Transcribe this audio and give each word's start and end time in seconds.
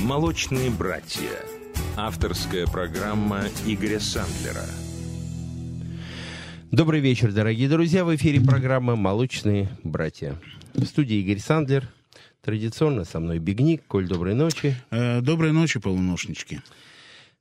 «Молочные 0.00 0.70
братья». 0.70 1.28
Авторская 1.96 2.66
программа 2.66 3.42
Игоря 3.66 3.98
Сандлера. 3.98 4.64
Добрый 6.70 7.00
вечер, 7.00 7.32
дорогие 7.32 7.68
друзья. 7.68 8.04
В 8.04 8.14
эфире 8.14 8.40
программа 8.40 8.94
«Молочные 8.94 9.68
братья». 9.82 10.36
В 10.74 10.84
студии 10.84 11.16
Игорь 11.16 11.40
Сандлер. 11.40 11.88
Традиционно 12.42 13.04
со 13.04 13.18
мной 13.18 13.40
Бигник. 13.40 13.82
Коль, 13.88 14.06
доброй 14.06 14.34
ночи. 14.34 14.76
Э, 14.92 15.20
доброй 15.20 15.50
ночи, 15.50 15.80
полуношнички. 15.80 16.60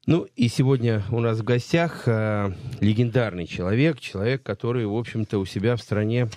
Ну 0.07 0.25
и 0.35 0.47
сегодня 0.47 1.03
у 1.11 1.19
нас 1.19 1.37
в 1.37 1.43
гостях 1.43 2.07
э, 2.07 2.51
легендарный 2.79 3.45
человек, 3.45 3.99
человек, 3.99 4.41
который, 4.41 4.87
в 4.87 4.95
общем-то, 4.95 5.37
у 5.37 5.45
себя 5.45 5.75
в 5.75 5.81
стране 5.81 6.27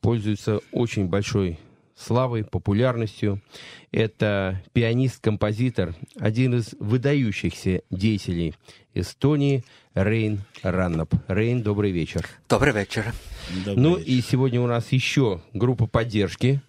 пользуется 0.00 0.60
очень 0.70 1.06
большой 1.06 1.58
славой, 1.96 2.44
популярностью. 2.44 3.42
Это 3.90 4.62
пианист-композитор, 4.72 5.94
один 6.18 6.54
из 6.54 6.74
выдающихся 6.78 7.82
деятелей 7.90 8.54
Эстонии 8.94 9.64
Рейн 9.94 10.40
Раннап. 10.62 11.14
Рейн, 11.26 11.62
добрый 11.62 11.90
вечер. 11.90 12.28
Добрый 12.48 12.72
вечер. 12.72 13.14
Добрый 13.64 13.82
ну 13.82 13.96
вечер. 13.96 14.10
и 14.10 14.20
сегодня 14.20 14.60
у 14.60 14.66
нас 14.66 14.92
еще 14.92 15.40
группа 15.54 15.86
поддержки. 15.86 16.60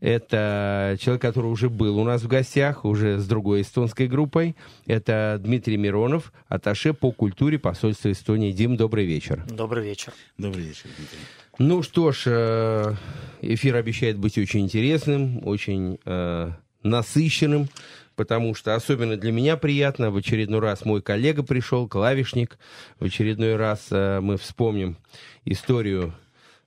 Это 0.00 0.96
человек, 1.00 1.22
который 1.22 1.46
уже 1.46 1.70
был 1.70 1.98
у 1.98 2.04
нас 2.04 2.22
в 2.22 2.28
гостях, 2.28 2.84
уже 2.84 3.18
с 3.18 3.26
другой 3.26 3.62
эстонской 3.62 4.08
группой. 4.08 4.56
Это 4.86 5.38
Дмитрий 5.40 5.76
Миронов, 5.76 6.32
аташе 6.48 6.92
по 6.92 7.12
культуре 7.12 7.58
посольства 7.58 8.10
Эстонии. 8.10 8.50
Дим, 8.50 8.76
добрый 8.76 9.06
вечер. 9.06 9.44
Добрый 9.48 9.84
вечер. 9.84 10.12
Добрый 10.36 10.64
вечер, 10.64 10.86
Дмитрий. 10.96 11.18
Ну 11.58 11.82
что 11.82 12.12
ж, 12.12 12.22
э, 12.26 12.94
эфир 13.42 13.76
обещает 13.76 14.16
быть 14.16 14.38
очень 14.38 14.60
интересным, 14.60 15.46
очень 15.46 15.98
э, 16.06 16.50
насыщенным, 16.82 17.68
потому 18.16 18.54
что 18.54 18.74
особенно 18.74 19.18
для 19.18 19.32
меня 19.32 19.58
приятно, 19.58 20.10
в 20.10 20.16
очередной 20.16 20.60
раз 20.60 20.86
мой 20.86 21.02
коллега 21.02 21.42
пришел, 21.42 21.86
клавишник, 21.86 22.58
в 22.98 23.04
очередной 23.04 23.56
раз 23.56 23.88
э, 23.90 24.20
мы 24.20 24.38
вспомним 24.38 24.96
историю 25.44 26.14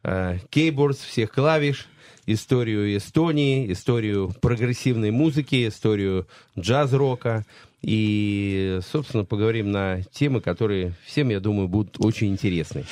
э, 0.04 0.38
кейбордс, 0.52 1.00
всех 1.00 1.32
клавиш, 1.32 1.88
историю 2.28 2.96
Эстонии, 2.96 3.72
историю 3.72 4.36
прогрессивной 4.40 5.10
музыки, 5.10 5.68
историю 5.68 6.28
джаз-рока. 6.60 7.44
И, 7.82 8.80
собственно, 8.92 9.26
поговорим 9.26 9.72
на 9.72 10.04
темы, 10.12 10.42
которые 10.42 10.94
всем, 11.06 11.30
я 11.30 11.40
думаю, 11.40 11.68
будут 11.68 11.98
очень 12.00 12.28
интересны. 12.28 12.86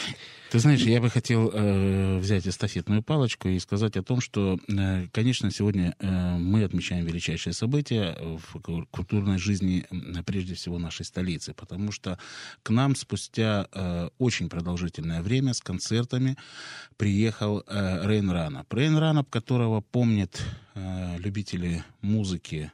Ты 0.53 0.59
знаешь, 0.59 0.81
я 0.81 1.01
бы 1.01 1.09
хотел 1.09 1.49
э, 1.51 2.19
взять 2.19 2.45
эстафетную 2.45 3.01
палочку 3.01 3.47
и 3.47 3.57
сказать 3.57 3.97
о 3.97 4.03
том, 4.03 4.21
что, 4.21 4.59
э, 4.67 5.07
конечно, 5.11 5.49
сегодня 5.49 5.95
э, 5.97 6.37
мы 6.37 6.63
отмечаем 6.63 7.07
величайшее 7.07 7.53
событие 7.53 8.15
в 8.21 8.85
культурной 8.91 9.39
жизни, 9.39 9.87
прежде 10.27 10.53
всего, 10.53 10.77
нашей 10.77 11.05
столицы, 11.05 11.55
потому 11.55 11.91
что 11.91 12.19
к 12.61 12.69
нам 12.69 12.95
спустя 12.95 13.67
э, 13.71 14.09
очень 14.19 14.47
продолжительное 14.47 15.23
время 15.23 15.55
с 15.55 15.59
концертами 15.59 16.37
приехал 16.97 17.63
э, 17.65 18.07
Рейн 18.07 18.29
Ранап. 18.29 18.71
Рейн 18.71 18.95
Ранап, 18.95 19.31
которого 19.31 19.81
помнят 19.81 20.39
э, 20.75 21.17
любители 21.17 21.83
музыки, 22.01 22.71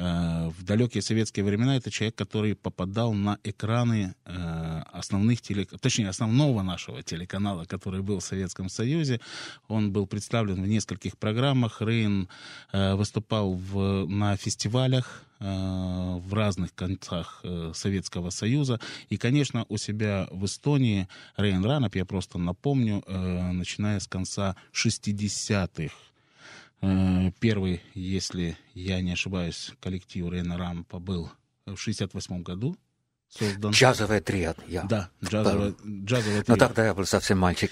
в 0.00 0.62
далекие 0.62 1.02
советские 1.02 1.44
времена 1.44 1.76
это 1.76 1.90
человек, 1.90 2.14
который 2.14 2.54
попадал 2.54 3.12
на 3.12 3.38
экраны 3.44 4.14
э, 4.24 4.82
основных 4.92 5.42
телек... 5.42 5.68
точнее, 5.78 6.08
основного 6.08 6.62
нашего 6.62 7.02
телеканала, 7.02 7.64
который 7.64 8.00
был 8.00 8.20
в 8.20 8.24
Советском 8.24 8.68
Союзе. 8.68 9.20
Он 9.68 9.92
был 9.92 10.06
представлен 10.06 10.62
в 10.62 10.66
нескольких 10.66 11.18
программах. 11.18 11.82
Рейн 11.82 12.28
э, 12.72 12.94
выступал 12.94 13.52
в... 13.52 14.06
на 14.06 14.36
фестивалях 14.36 15.24
в 15.42 16.34
разных 16.34 16.74
концах 16.74 17.42
Советского 17.72 18.28
Союза. 18.28 18.78
И, 19.08 19.16
конечно, 19.16 19.64
у 19.70 19.78
себя 19.78 20.28
в 20.30 20.44
Эстонии 20.44 21.08
Рейн 21.38 21.64
Ранап, 21.64 21.94
я 21.94 22.04
просто 22.04 22.36
напомню, 22.36 23.02
начиная 23.06 24.00
с 24.00 24.06
конца 24.06 24.54
60-х 24.74 25.94
Э, 25.94 26.09
первый, 26.80 27.82
если 27.94 28.56
я 28.74 29.00
не 29.00 29.12
ошибаюсь, 29.12 29.72
коллектив 29.80 30.30
Рейна 30.30 30.56
Рампа 30.56 30.98
был 30.98 31.30
в 31.66 31.76
68 31.76 32.42
году 32.42 32.76
создан. 33.30 33.70
Джазовый 33.70 34.20
триад, 34.20 34.58
я. 34.68 34.82
Да, 34.84 35.10
джазовый, 35.24 35.74
джазовый 36.04 36.42
триад. 36.42 36.48
Но 36.48 36.56
тогда 36.56 36.86
я 36.86 36.94
был 36.94 37.06
совсем 37.06 37.38
мальчик. 37.46 37.70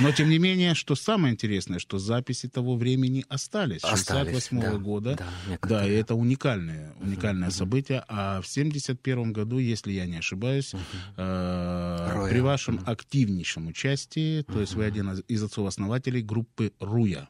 Но, 0.00 0.12
тем 0.12 0.28
не 0.28 0.38
менее, 0.38 0.74
что 0.74 0.94
самое 0.94 1.32
интересное, 1.32 1.78
что 1.78 1.98
записи 1.98 2.48
того 2.48 2.76
времени 2.76 3.24
остались. 3.28 3.82
68 3.82 4.58
-го 4.60 4.78
года. 4.78 5.18
Да, 5.62 5.86
и 5.86 5.92
это 5.92 6.14
уникальное, 6.14 6.92
уникальное 7.00 7.50
событие. 7.50 8.04
А 8.08 8.40
в 8.40 8.46
71 8.46 9.32
году, 9.32 9.58
если 9.58 9.92
я 9.92 10.06
не 10.06 10.18
ошибаюсь, 10.18 10.74
э, 11.16 12.28
при 12.30 12.40
вашем 12.40 12.80
активнейшем 12.86 13.68
участии, 13.68 14.42
то 14.42 14.60
есть 14.60 14.74
вы 14.74 14.84
один 14.84 15.10
из 15.28 15.42
отцов-основателей 15.42 16.22
группы 16.22 16.72
«Руя». 16.80 17.28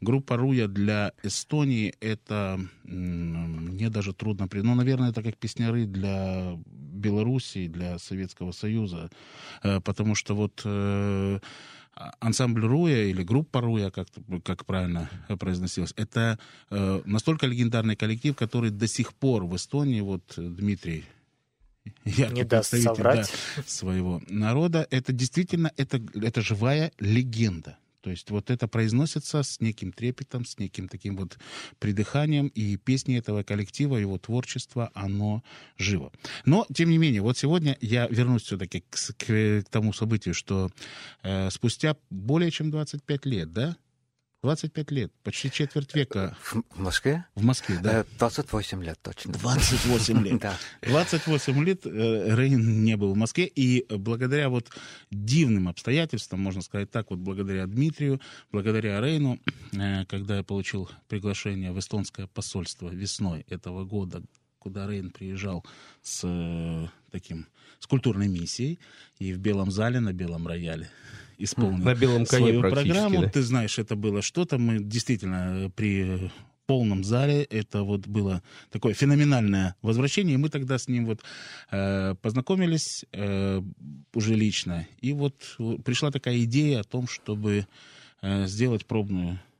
Группа 0.00 0.36
«Руя» 0.36 0.68
для 0.68 1.12
Эстонии— 1.22 1.94
это, 2.00 2.60
мне 2.84 3.90
даже 3.90 4.12
трудно... 4.12 4.48
Ну, 4.52 4.74
наверное, 4.74 5.10
это 5.10 5.22
как 5.22 5.36
песняры 5.36 5.86
для 5.86 6.58
Белоруссии, 6.66 7.68
для 7.68 7.98
Советского 7.98 8.52
Союза, 8.52 9.10
э, 9.62 9.80
потому 9.80 10.14
что 10.14 10.34
вот 10.34 10.62
э, 10.64 11.38
ансамбль 12.20 12.64
Руя 12.64 13.04
или 13.04 13.22
группа 13.22 13.60
Руя, 13.60 13.90
как, 13.90 14.08
как 14.42 14.64
правильно 14.64 15.10
произносилось, 15.38 15.92
это 15.96 16.38
э, 16.70 17.02
настолько 17.04 17.46
легендарный 17.46 17.96
коллектив, 17.96 18.34
который 18.36 18.70
до 18.70 18.86
сих 18.86 19.12
пор 19.12 19.44
в 19.44 19.54
Эстонии, 19.56 20.00
вот 20.00 20.22
Дмитрий 20.36 21.04
я 22.04 22.28
не 22.28 22.44
даст 22.44 22.76
соврать. 22.80 23.32
Да, 23.56 23.62
своего 23.66 24.22
народа, 24.28 24.86
это 24.90 25.12
действительно 25.12 25.70
это, 25.76 26.00
это 26.14 26.40
живая 26.40 26.92
легенда. 26.98 27.78
То 28.04 28.10
есть 28.10 28.30
вот 28.30 28.50
это 28.50 28.68
произносится 28.68 29.42
с 29.42 29.62
неким 29.62 29.90
трепетом, 29.90 30.44
с 30.44 30.58
неким 30.58 30.88
таким 30.88 31.16
вот 31.16 31.38
придыханием, 31.78 32.48
и 32.48 32.76
песни 32.76 33.16
этого 33.16 33.42
коллектива, 33.42 33.96
его 33.96 34.18
творчество, 34.18 34.90
оно 34.92 35.42
живо. 35.78 36.12
Но, 36.44 36.66
тем 36.70 36.90
не 36.90 36.98
менее, 36.98 37.22
вот 37.22 37.38
сегодня 37.38 37.78
я 37.80 38.06
вернусь 38.08 38.42
все-таки 38.42 38.84
к, 38.90 38.98
к, 39.16 39.24
к 39.24 39.64
тому 39.70 39.94
событию, 39.94 40.34
что 40.34 40.70
э, 41.22 41.48
спустя 41.50 41.96
более 42.10 42.50
чем 42.50 42.70
25 42.70 43.24
лет, 43.24 43.54
да, 43.54 43.74
25 44.44 44.90
лет, 44.90 45.10
почти 45.22 45.50
четверть 45.50 45.94
века. 45.94 46.36
В 46.42 46.78
Москве? 46.78 47.24
В 47.34 47.42
Москве, 47.42 47.78
да. 47.82 48.04
28 48.18 48.78
э, 48.78 48.84
лет 48.84 48.98
точно. 49.00 49.32
28 49.32 50.22
лет. 50.22 50.38
Да. 50.44 50.54
28 50.82 51.64
лет 51.64 51.86
э, 51.86 52.34
Рейн 52.36 52.84
не 52.84 52.98
был 52.98 53.14
в 53.14 53.16
Москве, 53.16 53.46
и 53.46 53.86
благодаря 53.96 54.50
вот 54.50 54.68
дивным 55.10 55.68
обстоятельствам, 55.68 56.40
можно 56.40 56.60
сказать 56.60 56.90
так, 56.90 57.08
вот 57.08 57.20
благодаря 57.20 57.66
Дмитрию, 57.66 58.20
благодаря 58.52 59.00
Рейну, 59.00 59.40
э, 59.72 60.04
когда 60.04 60.36
я 60.36 60.42
получил 60.42 60.90
приглашение 61.08 61.72
в 61.72 61.78
эстонское 61.78 62.26
посольство 62.26 62.90
весной 62.90 63.46
этого 63.48 63.86
года, 63.86 64.22
куда 64.58 64.86
Рейн 64.86 65.10
приезжал 65.10 65.64
с 66.02 66.90
таким, 67.10 67.46
с 67.78 67.86
культурной 67.86 68.28
миссией, 68.28 68.78
и 69.18 69.32
в 69.32 69.38
Белом 69.38 69.70
зале 69.70 70.00
на 70.00 70.12
Белом 70.12 70.46
рояле 70.46 70.90
исполнил 71.38 71.84
на 71.84 71.94
белом 71.94 72.26
коне 72.26 72.46
свою 72.46 72.60
программу. 72.60 73.22
Да? 73.22 73.28
Ты 73.28 73.42
знаешь, 73.42 73.78
это 73.78 73.96
было 73.96 74.22
что-то. 74.22 74.58
Мы 74.58 74.78
действительно 74.78 75.70
при 75.74 76.30
полном 76.66 77.04
зале. 77.04 77.42
Это 77.44 77.82
вот 77.82 78.06
было 78.06 78.42
такое 78.70 78.94
феноменальное 78.94 79.76
возвращение. 79.82 80.34
И 80.34 80.38
мы 80.38 80.48
тогда 80.48 80.78
с 80.78 80.88
ним 80.88 81.06
вот 81.06 81.20
э, 81.70 82.14
познакомились 82.22 83.04
э, 83.12 83.62
уже 84.14 84.34
лично. 84.34 84.86
И 85.00 85.12
вот 85.12 85.34
пришла 85.84 86.10
такая 86.10 86.42
идея 86.44 86.80
о 86.80 86.84
том, 86.84 87.06
чтобы 87.06 87.66
э, 88.22 88.46
сделать 88.46 88.86
пробную 88.86 89.38
Э, 89.38 89.53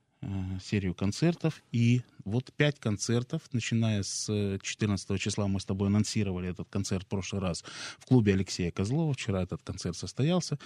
серию 0.62 0.95
концертов. 0.95 1.62
И 1.73 2.03
вот 2.25 2.53
пять 2.57 2.79
концертов, 2.79 3.43
начиная 3.53 4.03
с 4.03 4.59
14 4.62 5.21
числа, 5.21 5.49
мы 5.49 5.61
с 5.61 5.65
тобой 5.65 5.88
анонсировали 5.88 6.50
этот 6.50 6.69
концерт 6.69 7.05
в 7.05 7.09
прошлый 7.09 7.43
раз 7.43 7.65
в 7.99 8.06
клубе 8.06 8.35
Алексея 8.35 8.71
Козлова. 8.71 9.12
Вчера 9.15 9.43
этот 9.43 9.62
концерт 9.62 9.97
состоялся. 9.97 10.59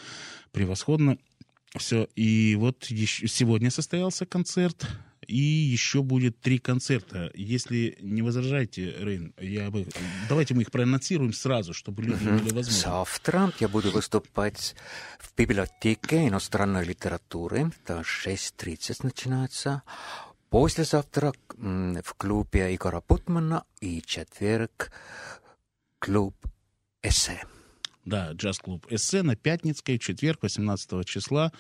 Превосходно. 0.53 1.19
Все. 1.77 2.09
И 2.17 2.57
вот 2.57 2.87
еще, 2.87 3.29
сегодня 3.29 3.71
состоялся 3.71 4.25
концерт 4.25 4.87
и 5.29 5.37
еще 5.37 6.03
будет 6.03 6.41
три 6.41 6.59
концерта. 6.59 7.31
Если 7.35 7.99
не 8.01 8.23
возражаете, 8.23 8.95
Рейн, 8.99 9.35
я 9.39 9.71
бы... 9.71 9.87
давайте 10.29 10.55
мы 10.55 10.63
их 10.63 10.71
проанонсируем 10.71 11.35
сразу, 11.35 11.75
чтобы 11.75 12.03
люди 12.03 12.25
имели 12.25 12.51
возможность. 12.51 12.83
Завтра 12.83 13.53
я 13.61 13.69
буду 13.69 13.91
выступать 13.91 14.75
в 15.21 15.37
библиотеке 15.37 16.29
иностранной 16.29 16.85
литературы. 16.85 17.71
Это 17.85 18.01
6.30 18.01 19.01
начинается. 19.03 19.83
Послезавтра 20.49 21.35
в 21.59 22.15
клубе 22.17 22.75
Игора 22.75 23.03
Путмана 23.03 23.65
и 23.81 24.01
четверг 24.01 24.91
клуб 25.99 26.35
эссе. 27.03 27.45
Да, 28.09 28.33
джаз-клуб 28.33 28.87
«Эссе» 28.89 29.23
на 29.23 29.37
Пятницкой, 29.37 29.99
в 29.99 30.03
четверг, 30.03 30.39
18 30.43 31.07
числа. 31.07 31.53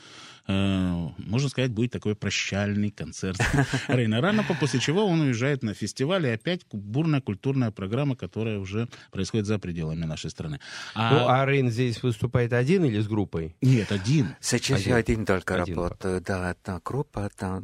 Э, 0.46 1.08
можно 1.18 1.50
сказать, 1.50 1.70
будет 1.72 1.92
такой 1.92 2.14
прощальный 2.14 2.90
концерт 2.90 3.38
Рейна 3.88 4.22
Ранопа, 4.22 4.54
после 4.54 4.80
чего 4.80 5.04
он 5.04 5.20
уезжает 5.20 5.62
на 5.62 5.74
фестиваль, 5.74 6.24
и 6.26 6.30
опять 6.30 6.62
бурная 6.72 7.20
культурная 7.20 7.70
программа, 7.70 8.16
которая 8.16 8.58
уже 8.58 8.88
происходит 9.10 9.44
за 9.44 9.58
пределами 9.58 10.06
нашей 10.06 10.30
страны. 10.30 10.58
А... 10.94 11.12
Ну, 11.12 11.28
а 11.28 11.44
Рейн 11.44 11.70
здесь 11.70 12.02
выступает 12.02 12.54
один 12.54 12.82
или 12.86 12.98
с 12.98 13.08
группой? 13.08 13.54
Нет, 13.60 13.92
один. 13.92 14.34
Сейчас 14.40 14.80
один. 14.80 14.90
я 14.92 14.96
один 14.96 15.26
только 15.26 15.60
один. 15.62 15.74
работаю. 15.74 16.22
Да, 16.22 16.52
это 16.52 16.80
группа, 16.82 17.30
это... 17.30 17.62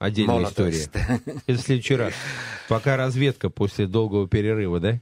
Отдельная 0.00 0.40
молодость. 0.40 0.88
история. 0.88 1.20
Это 1.46 1.58
в 1.58 1.62
следующий 1.62 1.94
раз. 1.94 2.12
Пока 2.68 2.96
разведка 2.96 3.48
после 3.48 3.86
долгого 3.86 4.26
перерыва, 4.26 4.80
да? 4.80 5.00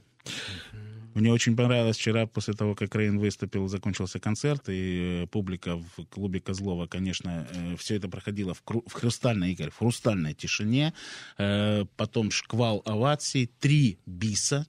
Мне 1.13 1.31
очень 1.31 1.55
понравилось 1.55 1.97
вчера, 1.97 2.25
после 2.25 2.53
того, 2.53 2.75
как 2.75 2.95
Рейн 2.95 3.19
выступил, 3.19 3.67
закончился 3.67 4.19
концерт, 4.19 4.69
и 4.69 5.23
э, 5.23 5.27
публика 5.27 5.77
в 5.77 6.05
клубе 6.09 6.39
Козлова, 6.39 6.87
конечно, 6.87 7.47
э, 7.51 7.75
все 7.77 7.95
это 7.95 8.07
проходило 8.09 8.53
в, 8.53 8.63
кру- 8.63 8.87
в 8.87 8.93
хрустальной, 8.93 9.51
Игорь, 9.51 9.69
в 9.69 9.77
хрустальной 9.77 10.33
тишине. 10.33 10.93
Э, 11.37 11.85
потом 11.97 12.31
шквал 12.31 12.81
оваций, 12.85 13.49
три 13.59 13.99
биса, 14.05 14.65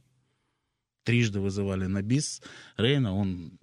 трижды 1.05 1.41
вызывали 1.41 1.87
на 1.87 2.02
бис. 2.02 2.43
Рейна, 2.76 3.14
он 3.14 3.58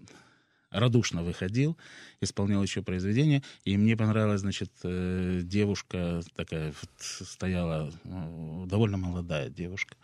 радушно 0.71 1.21
выходил, 1.23 1.77
исполнял 2.21 2.63
еще 2.63 2.81
произведение, 2.81 3.44
и 3.65 3.77
мне 3.77 3.95
понравилась, 3.97 4.41
значит, 4.41 4.71
э, 4.83 5.41
девушка 5.44 6.21
такая 6.35 6.73
стояла, 6.97 7.91
ну, 8.03 8.65
довольно 8.68 8.97
молодая 8.97 9.50
девушка, 9.50 9.95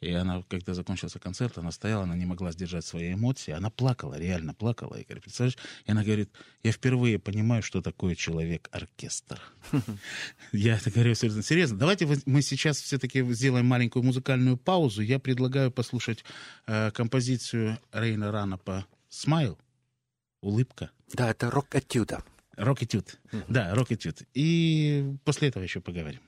и 0.00 0.12
она, 0.12 0.42
когда 0.48 0.74
закончился 0.74 1.18
концерт, 1.18 1.58
она 1.58 1.70
стояла, 1.70 2.04
она 2.04 2.16
не 2.16 2.26
могла 2.26 2.52
сдержать 2.52 2.84
свои 2.84 3.14
эмоции, 3.14 3.52
она 3.52 3.70
плакала, 3.70 4.18
реально 4.18 4.52
плакала, 4.52 4.94
и, 4.96 5.04
говорит, 5.04 5.22
представляешь, 5.24 5.58
и 5.86 5.90
она 5.92 6.02
говорит, 6.02 6.30
я 6.62 6.72
впервые 6.72 7.18
понимаю, 7.18 7.62
что 7.62 7.80
такое 7.80 8.14
человек-оркестр. 8.14 9.40
Я 10.52 10.76
это 10.76 10.90
говорю 10.90 11.14
серьезно. 11.14 11.78
Давайте 11.78 12.08
мы 12.26 12.42
сейчас 12.42 12.80
все-таки 12.80 13.22
сделаем 13.32 13.66
маленькую 13.66 14.02
музыкальную 14.02 14.56
паузу. 14.56 15.02
Я 15.02 15.18
предлагаю 15.18 15.70
послушать 15.70 16.24
э, 16.66 16.90
композицию 16.90 17.78
Рейна 17.92 18.32
Рана 18.32 18.58
по 18.58 18.86
«Смайл», 19.08 19.58
улыбка. 20.40 20.90
Да, 21.12 21.30
это 21.30 21.50
рок-этюда. 21.50 22.22
Рок-этюд. 22.56 23.18
Mm-hmm. 23.32 23.44
Да, 23.48 23.74
рок-этюд. 23.74 24.22
И 24.34 25.14
после 25.24 25.48
этого 25.48 25.62
еще 25.62 25.80
поговорим. 25.80 26.20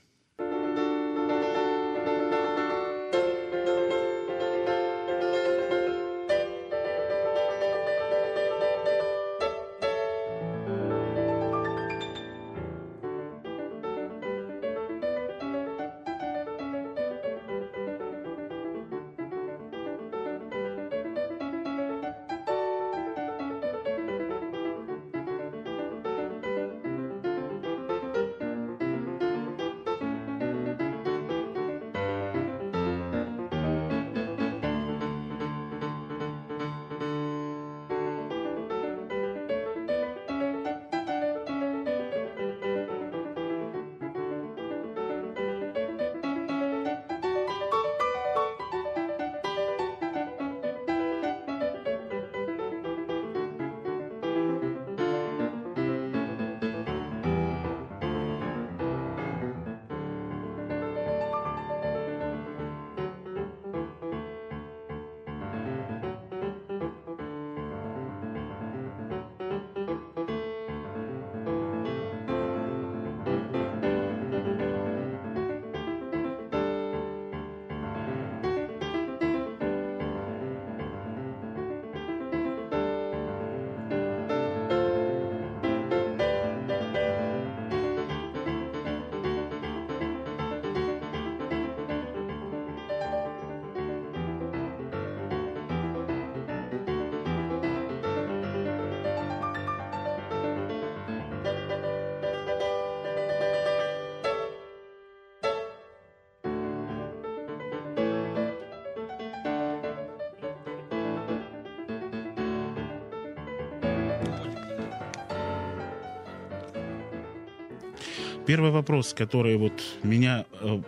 Первый 118.52 118.70
вопрос, 118.70 119.14
который 119.14 119.56
вот 119.56 119.72
меня 120.02 120.44
э, 120.60 120.82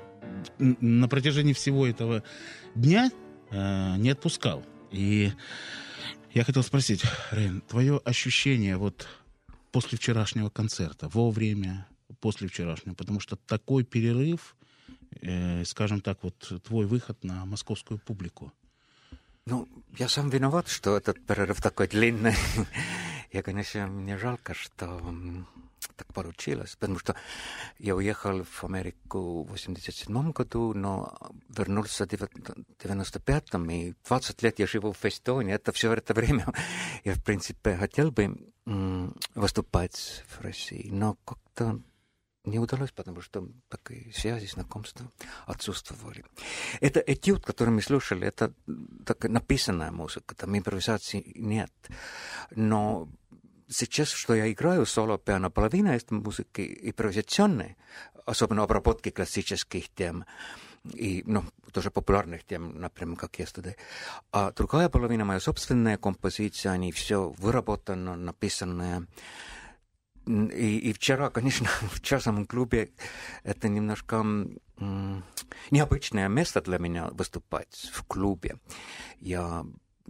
на 0.58 1.08
протяжении 1.08 1.54
всего 1.54 1.86
этого 1.86 2.22
дня 2.74 3.10
э, 3.50 3.96
не 3.96 4.10
отпускал. 4.10 4.62
И 4.90 5.32
я 6.34 6.44
хотел 6.44 6.62
спросить, 6.62 7.04
Рейн, 7.30 7.62
твое 7.62 8.02
ощущение 8.04 8.76
вот 8.76 9.08
после 9.72 9.96
вчерашнего 9.96 10.50
концерта, 10.50 11.08
во 11.08 11.30
время, 11.30 11.88
после 12.20 12.48
вчерашнего, 12.48 12.94
потому 12.94 13.18
что 13.18 13.36
такой 13.36 13.82
перерыв, 13.82 14.56
э, 15.22 15.64
скажем 15.64 16.02
так, 16.02 16.18
вот 16.20 16.36
твой 16.64 16.84
выход 16.84 17.24
на 17.24 17.46
московскую 17.46 17.98
публику. 17.98 18.52
Ну, 19.46 19.66
я 19.96 20.10
сам 20.10 20.28
виноват, 20.28 20.68
что 20.68 20.98
этот 20.98 21.18
перерыв 21.24 21.62
такой 21.62 21.88
длинный. 21.88 22.34
Я, 23.32 23.42
конечно, 23.42 23.86
мне 23.86 24.18
жалко, 24.18 24.52
что 24.52 25.00
так 26.14 26.24
получилось, 26.24 26.76
потому 26.76 26.98
что 26.98 27.14
я 27.78 27.94
уехал 27.94 28.44
в 28.44 28.64
Америку 28.64 29.44
в 29.44 29.50
87 29.50 30.32
году, 30.32 30.74
но 30.74 31.16
вернулся 31.48 32.06
в 32.06 32.08
95-м, 32.08 33.70
и 33.70 33.94
20 34.06 34.42
лет 34.42 34.58
я 34.58 34.66
живу 34.66 34.92
в 34.92 35.04
Эстонии. 35.04 35.54
Это 35.54 35.72
все 35.72 35.92
это 35.92 36.14
время 36.14 36.46
я, 37.04 37.14
в 37.14 37.22
принципе, 37.22 37.76
хотел 37.76 38.10
бы 38.10 38.52
выступать 39.34 40.24
в 40.28 40.40
России, 40.42 40.90
но 40.90 41.16
как-то 41.24 41.80
не 42.46 42.58
удалось, 42.58 42.90
потому 42.92 43.22
что 43.22 43.48
такие 43.68 44.12
связи, 44.12 44.46
знакомства 44.46 45.10
отсутствовали. 45.46 46.24
Это 46.80 47.00
этюд, 47.00 47.44
который 47.44 47.70
мы 47.70 47.80
слушали, 47.80 48.26
это 48.26 48.52
так 49.06 49.24
написанная 49.24 49.90
музыка, 49.90 50.34
там 50.34 50.56
импровизации 50.56 51.32
нет. 51.36 51.72
Но 52.50 53.08
сейчас, 53.68 54.10
что 54.10 54.34
я 54.34 54.50
играю 54.50 54.86
соло-пиано, 54.86 55.50
половина 55.50 55.90
этой 55.90 56.14
музыки 56.14 56.78
импровизационной, 56.82 57.76
особенно 58.26 58.62
обработки 58.62 59.10
классических 59.10 59.88
тем, 59.90 60.24
и, 60.92 61.22
ну, 61.26 61.44
тоже 61.72 61.90
популярных 61.90 62.44
тем, 62.44 62.78
например, 62.78 63.16
как 63.16 63.40
yesterday. 63.40 63.76
А 64.32 64.52
другая 64.52 64.88
половина 64.88 65.24
моя 65.24 65.40
собственная 65.40 65.96
композиция, 65.96 66.72
они 66.72 66.92
все 66.92 67.30
выработано, 67.38 68.16
написанное. 68.16 69.06
И, 70.26 70.78
и 70.78 70.92
вчера, 70.92 71.30
конечно, 71.30 71.68
в 71.92 72.00
частном 72.00 72.46
клубе 72.46 72.90
это 73.44 73.68
немножко 73.68 74.16
м, 74.16 75.24
необычное 75.70 76.28
место 76.28 76.60
для 76.60 76.78
меня 76.78 77.08
выступать 77.12 77.90
в 77.92 78.04
клубе. 78.04 78.58
Я 79.20 79.64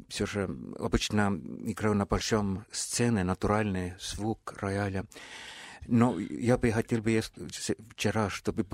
все 0.08 0.26
же 0.26 0.48
обычно 0.78 1.40
играю 1.64 1.94
на 1.94 2.06
большом 2.06 2.64
сцене, 2.70 3.24
натуральный 3.24 3.94
звук 4.00 4.54
рояля. 4.60 5.04
Но 5.86 6.18
я 6.18 6.56
бы 6.56 6.70
хотел 6.72 7.00
бы 7.02 7.20
вчера, 7.90 8.30
чтобы 8.30 8.66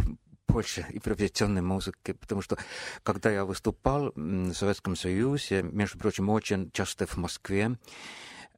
больше 0.48 0.86
импровизационной 0.90 1.62
музыки, 1.62 2.12
потому 2.12 2.42
что 2.42 2.58
когда 3.02 3.30
я 3.30 3.44
выступал 3.44 4.12
в 4.14 4.52
Советском 4.52 4.96
Союзе, 4.96 5.62
между 5.62 5.98
прочим, 5.98 6.28
очень 6.28 6.70
часто 6.72 7.06
в 7.06 7.16
Москве, 7.16 7.76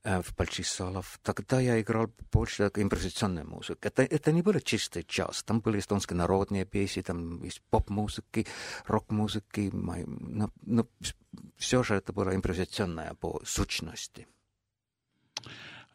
в 0.05 0.35
больших 0.37 0.67
залах. 0.67 1.05
Тогда 1.23 1.61
я 1.61 1.81
играл 1.81 2.11
больше 2.33 2.71
импровизационной 2.75 3.45
музыки. 3.45 3.87
Это, 3.87 4.03
это 4.03 4.33
не 4.33 4.43
было 4.43 4.61
чистый 4.61 5.05
час. 5.05 5.43
Там 5.45 5.61
были 5.61 5.79
эстонские 5.79 6.17
народные 6.17 6.65
песни, 6.65 7.03
там 7.03 7.43
есть 7.45 7.63
поп-музыки, 7.71 8.47
рок-музыки. 8.87 9.71
Но, 9.73 10.51
но 10.63 10.87
все 11.57 11.83
же 11.83 11.95
это 11.95 12.13
было 12.13 12.35
импровизационное 12.35 13.15
по 13.15 13.41
сущности. 13.45 14.27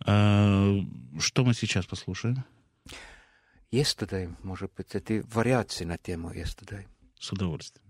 А, 0.05 0.73
что 1.19 1.43
мы 1.43 1.53
сейчас 1.53 1.85
послушаем? 1.85 2.43
Yesterday, 3.71 4.33
может 4.43 4.71
быть, 4.73 4.95
это 4.95 5.21
вариации 5.33 5.83
на 5.85 5.97
тему 5.97 6.31
Yesterday. 6.31 6.87
С 7.19 7.31
удовольствием. 7.33 7.86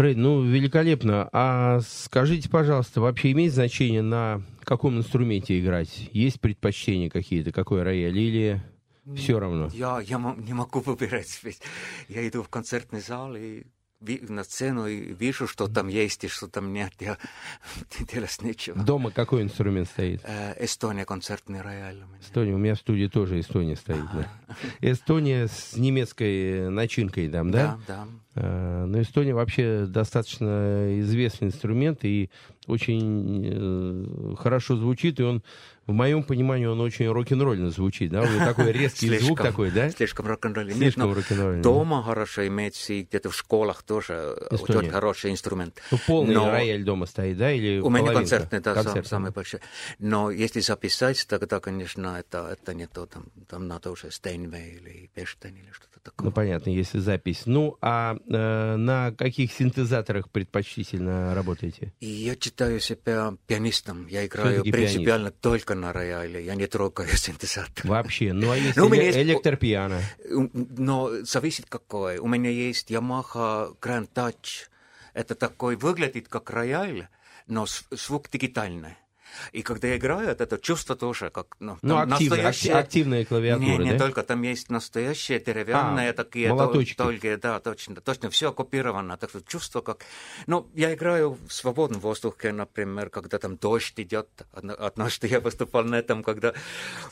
Рэй, 0.00 0.14
ну, 0.14 0.42
великолепно. 0.42 1.28
А 1.32 1.80
скажите, 1.80 2.48
пожалуйста, 2.48 3.02
вообще 3.02 3.32
имеет 3.32 3.52
значение, 3.52 4.00
на 4.00 4.42
каком 4.64 4.96
инструменте 4.96 5.60
играть? 5.60 6.08
Есть 6.12 6.40
предпочтения 6.40 7.10
какие-то, 7.10 7.52
какой 7.52 7.82
рояль, 7.82 8.18
или 8.18 8.62
все 9.14 9.38
равно? 9.38 9.68
Я, 9.74 10.00
я 10.00 10.16
не 10.38 10.54
могу 10.54 10.80
выбирать. 10.86 11.40
Я 12.08 12.26
иду 12.26 12.42
в 12.42 12.48
концертный 12.48 13.00
зал 13.00 13.36
и 13.36 13.64
на 14.00 14.44
сцену 14.44 14.86
и 14.86 15.12
вижу, 15.12 15.46
что 15.46 15.68
там 15.68 15.88
есть 15.88 16.24
и 16.24 16.28
что 16.28 16.48
там 16.48 16.72
нет, 16.72 16.92
я 17.00 17.18
делать 18.12 18.40
нечего. 18.42 18.82
Дома 18.82 19.10
какой 19.10 19.42
инструмент 19.42 19.88
стоит? 19.88 20.22
Э, 20.24 20.54
Эстония, 20.64 21.04
концертный 21.04 21.60
рояль. 21.60 21.96
У 21.96 22.06
меня. 22.06 22.20
Эстония, 22.20 22.54
у 22.54 22.58
меня 22.58 22.74
в 22.74 22.78
студии 22.78 23.06
тоже 23.06 23.40
Эстония 23.40 23.76
стоит, 23.76 24.04
да. 24.12 24.28
Эстония 24.80 25.48
с 25.48 25.76
немецкой 25.76 26.70
начинкой 26.70 27.28
там, 27.28 27.50
да? 27.50 27.78
Да, 27.86 28.06
да. 28.06 28.08
Э, 28.42 28.84
но 28.86 29.02
Эстония 29.02 29.34
вообще 29.34 29.86
достаточно 29.86 30.98
известный 31.00 31.48
инструмент 31.48 32.04
и 32.04 32.30
очень 32.66 33.44
э, 33.44 34.34
хорошо 34.36 34.76
звучит, 34.76 35.20
и 35.20 35.24
он 35.24 35.42
в 35.90 35.92
моем 35.92 36.22
понимании 36.22 36.66
он 36.66 36.80
очень 36.80 37.08
рок-н-ролльно 37.08 37.70
звучит, 37.70 38.12
да? 38.12 38.22
Он 38.22 38.38
такой 38.38 38.72
резкий 38.72 39.08
слишком, 39.08 39.26
звук 39.26 39.42
такой, 39.42 39.70
да? 39.70 39.90
Слишком 39.90 40.26
рок-н-ролльный. 40.26 40.74
Слишком 40.74 41.08
ну, 41.08 41.14
рок-н-ролльный. 41.14 41.62
Дома 41.62 42.02
хорошо 42.02 42.46
имеется, 42.46 42.92
и 42.92 43.02
где-то 43.02 43.30
в 43.30 43.36
школах 43.36 43.82
тоже 43.82 44.36
Эстония. 44.50 44.78
очень 44.78 44.90
хороший 44.90 45.30
инструмент. 45.32 45.82
Ну, 45.90 45.98
полный 46.06 46.34
Но... 46.34 46.50
рояль 46.50 46.84
дома 46.84 47.06
стоит, 47.06 47.36
да? 47.36 47.50
Или 47.50 47.80
У 47.80 47.90
меня 47.90 48.12
концертный, 48.12 48.60
да, 48.60 48.74
Концерт. 48.74 49.06
сам, 49.06 49.20
самый 49.20 49.32
большой. 49.32 49.60
Но 49.98 50.30
если 50.30 50.60
записать, 50.60 51.26
тогда, 51.28 51.58
конечно, 51.60 52.16
это, 52.18 52.48
это 52.50 52.72
не 52.74 52.86
то, 52.86 53.06
там, 53.06 53.24
там 53.48 53.66
надо 53.66 53.90
уже 53.90 54.10
Стейнвей 54.10 54.76
или 54.76 55.10
Пештейн 55.14 55.56
или 55.56 55.70
что-то 55.72 55.98
такое. 56.02 56.26
Ну, 56.26 56.32
понятно, 56.32 56.70
если 56.70 56.98
запись. 56.98 57.42
Ну, 57.46 57.76
а 57.80 58.14
э, 58.14 58.76
на 58.76 59.12
каких 59.12 59.52
синтезаторах 59.52 60.30
предпочтительно 60.30 61.34
работаете? 61.34 61.92
Я 62.00 62.36
считаю 62.36 62.78
себя 62.80 63.34
пианистом. 63.46 64.06
Я 64.06 64.26
играю 64.26 64.62
принципиально 64.62 65.30
пианист. 65.30 65.40
только 65.40 65.74
рояле, 65.84 66.44
я 66.44 66.54
не 66.54 66.66
трогаю 66.66 67.08
синтезатор. 67.16 67.86
Вообще? 67.86 68.32
Ну, 68.32 68.50
а 68.50 68.56
если 68.56 68.80
ну, 68.80 68.92
есть... 68.92 69.18
электропиано? 69.18 70.00
Но 70.28 71.10
зависит 71.22 71.66
какой. 71.68 72.18
У 72.18 72.28
меня 72.28 72.50
есть 72.50 72.90
Yamaha 72.90 73.76
Grand 73.80 74.08
Touch. 74.14 74.68
Это 75.14 75.34
такой, 75.34 75.76
выглядит 75.76 76.28
как 76.28 76.50
рояль, 76.50 77.08
но 77.46 77.66
звук 77.90 78.30
дигитальный. 78.30 78.96
И 79.52 79.62
когда 79.62 79.88
я 79.88 79.96
играю, 79.96 80.28
это 80.28 80.58
чувство 80.58 80.96
тоже 80.96 81.30
как... 81.30 81.56
Ну, 81.60 81.78
ну 81.82 81.98
активно, 81.98 82.36
настоящие... 82.36 82.74
активная 82.74 83.24
клавиатура, 83.24 83.66
Не, 83.66 83.78
не 83.78 83.92
да? 83.92 83.98
только, 83.98 84.22
там 84.22 84.42
есть 84.42 84.70
настоящие 84.70 85.40
деревянные 85.40 86.10
а, 86.10 86.12
такие... 86.12 86.48
Молоточки. 86.50 86.96
Только, 86.96 87.36
да, 87.36 87.60
точно, 87.60 87.96
точно, 87.96 88.30
все 88.30 88.52
копировано. 88.52 89.16
Так 89.16 89.30
что 89.30 89.40
чувство 89.42 89.80
как... 89.80 90.04
Ну, 90.46 90.70
я 90.74 90.94
играю 90.94 91.38
в 91.46 91.52
свободном 91.52 92.00
воздухе, 92.00 92.52
например, 92.52 93.10
когда 93.10 93.38
там 93.38 93.56
дождь 93.56 93.98
идет. 93.98 94.28
Однажды 94.52 95.26
я 95.26 95.40
выступал 95.40 95.84
на 95.84 95.96
этом, 95.96 96.22
когда 96.22 96.54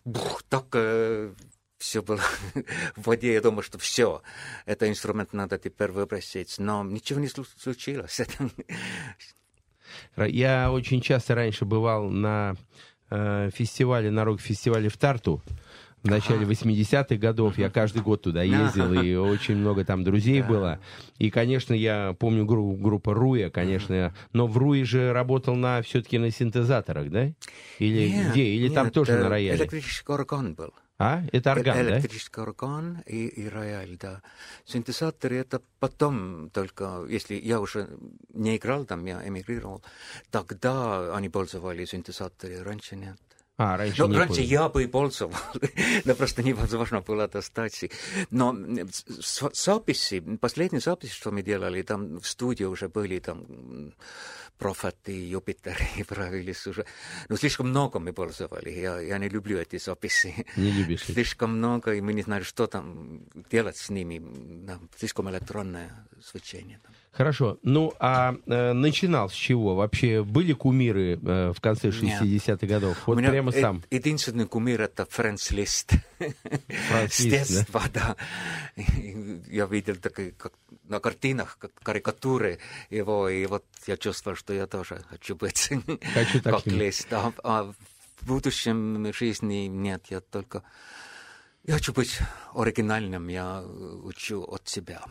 бух, 0.05 0.43
так 0.49 0.67
э, 0.73 1.33
все 1.79 2.03
было 2.03 2.21
в 2.97 3.07
воде, 3.07 3.33
я 3.33 3.41
думаю, 3.41 3.63
что 3.63 3.79
все, 3.79 4.23
этот 4.67 4.89
инструмент 4.89 5.33
надо 5.33 5.59
теперь 5.59 5.91
выбросить, 5.91 6.57
но 6.59 6.85
ничего 6.85 7.21
не 7.21 7.29
случилось. 7.29 8.21
Я 10.17 10.71
очень 10.73 11.01
часто 11.01 11.35
раньше 11.35 11.65
бывал 11.65 12.11
на 12.11 12.55
э, 13.11 13.51
фестивале, 13.55 14.11
на 14.11 14.25
рок-фестивале 14.25 14.89
в 14.89 14.97
Тарту 14.97 15.43
в 16.03 16.09
начале 16.09 16.47
80-х 16.47 17.17
годов. 17.17 17.59
Я 17.59 17.71
каждый 17.71 18.03
год 18.03 18.23
туда 18.23 18.43
ездил, 18.43 18.93
и 18.93 19.15
очень 19.15 19.57
много 19.57 19.85
там 19.85 20.05
друзей 20.05 20.43
было. 20.43 20.79
И, 21.19 21.31
конечно, 21.31 21.75
я 21.75 22.15
помню 22.19 22.45
гру- 22.45 22.77
группа 22.77 23.15
Руя, 23.15 23.51
конечно, 23.51 24.15
но 24.33 24.47
в 24.47 24.57
Руе 24.57 24.85
же 24.85 25.13
работал 25.13 25.57
на 25.57 25.83
все-таки 25.83 26.19
на 26.19 26.31
синтезаторах, 26.31 27.11
да? 27.11 27.33
Или 27.79 28.09
Нет, 28.11 28.31
где? 28.33 28.45
Или 28.45 28.69
там 28.69 28.87
нет, 28.87 28.95
тоже 28.95 29.13
э, 29.13 29.23
на 29.23 29.29
рояле? 29.29 29.59
Электрический 29.59 30.13
орган 30.13 30.55
был. 30.55 30.73
А? 31.00 31.24
Это 31.32 31.52
орган, 31.52 31.74
да? 31.74 31.82
Электрический 31.82 32.42
орган 32.42 33.04
и, 33.06 33.28
и 33.28 33.50
рояль, 33.50 33.98
да. 33.98 34.22
Синтезаторы 34.66 35.38
это 35.38 35.62
потом 35.80 36.50
только, 36.52 37.06
если 37.10 37.36
я 37.36 37.60
уже 37.60 37.90
не 38.30 38.58
играл 38.58 38.86
там, 38.86 39.04
я 39.06 39.28
эмигрировал, 39.28 39.84
тогда 40.30 41.16
они 41.16 41.30
пользовали 41.30 41.84
синтезаторы, 41.86 42.64
раньше 42.64 42.96
нет. 42.96 43.18
А, 43.61 43.77
раньше 43.77 44.07
Ну, 44.07 44.17
раньше 44.17 44.37
было. 44.41 44.45
я 44.47 44.69
бы 44.69 44.85
и 44.85 44.87
пользовал, 44.87 45.35
но 46.05 46.15
просто 46.15 46.43
невозможно 46.45 47.01
было 47.01 47.27
достать. 47.27 47.85
Но 48.31 48.57
записи, 49.53 50.21
последние 50.41 50.81
записи, 50.81 51.13
что 51.13 51.33
мы 51.33 51.43
делали, 51.43 51.83
там 51.83 52.21
в 52.21 52.27
студии 52.27 52.65
уже 52.65 52.89
были 52.89 53.19
там 53.19 53.39
м, 53.49 53.95
Prophet 54.61 54.95
и 55.07 55.13
Юпитер 55.13 55.77
и 55.97 56.05
правились 56.05 56.67
уже. 56.69 56.87
Ну, 57.29 57.37
слишком 57.37 57.69
много 57.71 57.99
мы 57.99 58.13
пользовали. 58.13 58.71
Я, 58.71 59.01
я 59.01 59.19
не 59.19 59.29
люблю 59.29 59.59
эти 59.59 59.79
записи. 59.79 60.47
Не 60.57 60.71
любишь. 60.71 61.05
Слишком 61.05 61.57
много, 61.59 61.95
и 61.95 62.01
мы 62.01 62.13
не 62.15 62.23
знали, 62.23 62.45
что 62.45 62.67
там 62.69 63.23
делать 63.51 63.77
с 63.77 63.91
ними. 63.91 64.21
Да, 64.67 64.79
слишком 64.97 65.29
электронное 65.31 66.07
звучение. 66.31 66.79
там. 66.85 66.93
Хорошо. 67.13 67.59
Ну, 67.63 67.93
а 67.99 68.37
э, 68.47 68.73
начинал 68.73 69.29
с 69.29 69.33
чего? 69.33 69.75
Вообще 69.75 70.23
были 70.23 70.53
кумиры 70.53 71.19
э, 71.21 71.53
в 71.53 71.61
конце 71.61 71.91
Нет. 71.91 72.23
60-х 72.23 72.67
годов? 72.67 72.97
Вот 73.07 73.17
У 73.17 73.19
меня 73.21 73.31
прямо 73.31 73.51
э- 73.51 73.61
сам. 73.61 73.83
Единственный 73.91 74.47
кумир 74.47 74.83
это 74.83 75.07
Фрэнс 75.07 75.51
Лист. 75.51 75.93
Франц 76.89 77.15
С 77.15 77.21
Лист, 77.21 77.51
да? 77.51 77.59
детства, 77.59 77.83
да. 77.93 78.17
Я 79.49 79.67
видел 79.67 79.97
такие, 79.97 80.33
как 80.33 80.53
на 80.85 81.01
картинах, 81.01 81.59
как 81.59 81.73
карикатуры 81.83 82.59
его, 82.91 83.29
и 83.29 83.47
вот 83.47 83.65
я 83.87 83.97
чувствовал, 83.97 84.37
что 84.37 84.53
я 84.53 84.67
тоже 84.67 85.03
хочу 85.09 85.35
быть 85.35 85.71
Хочу 86.15 86.43
как. 86.43 86.67
Лист. 86.67 87.13
А, 87.13 87.33
а 87.43 87.73
в 88.21 88.27
будущем 88.27 89.13
жизни 89.13 89.67
нет, 89.67 90.07
я 90.11 90.21
только... 90.21 90.63
Я 91.65 91.75
хочу 91.75 91.93
быть 91.93 92.19
оригинальным, 92.55 93.29
я 93.29 93.63
учу 93.63 94.43
от 94.43 94.69
себя. 94.69 95.03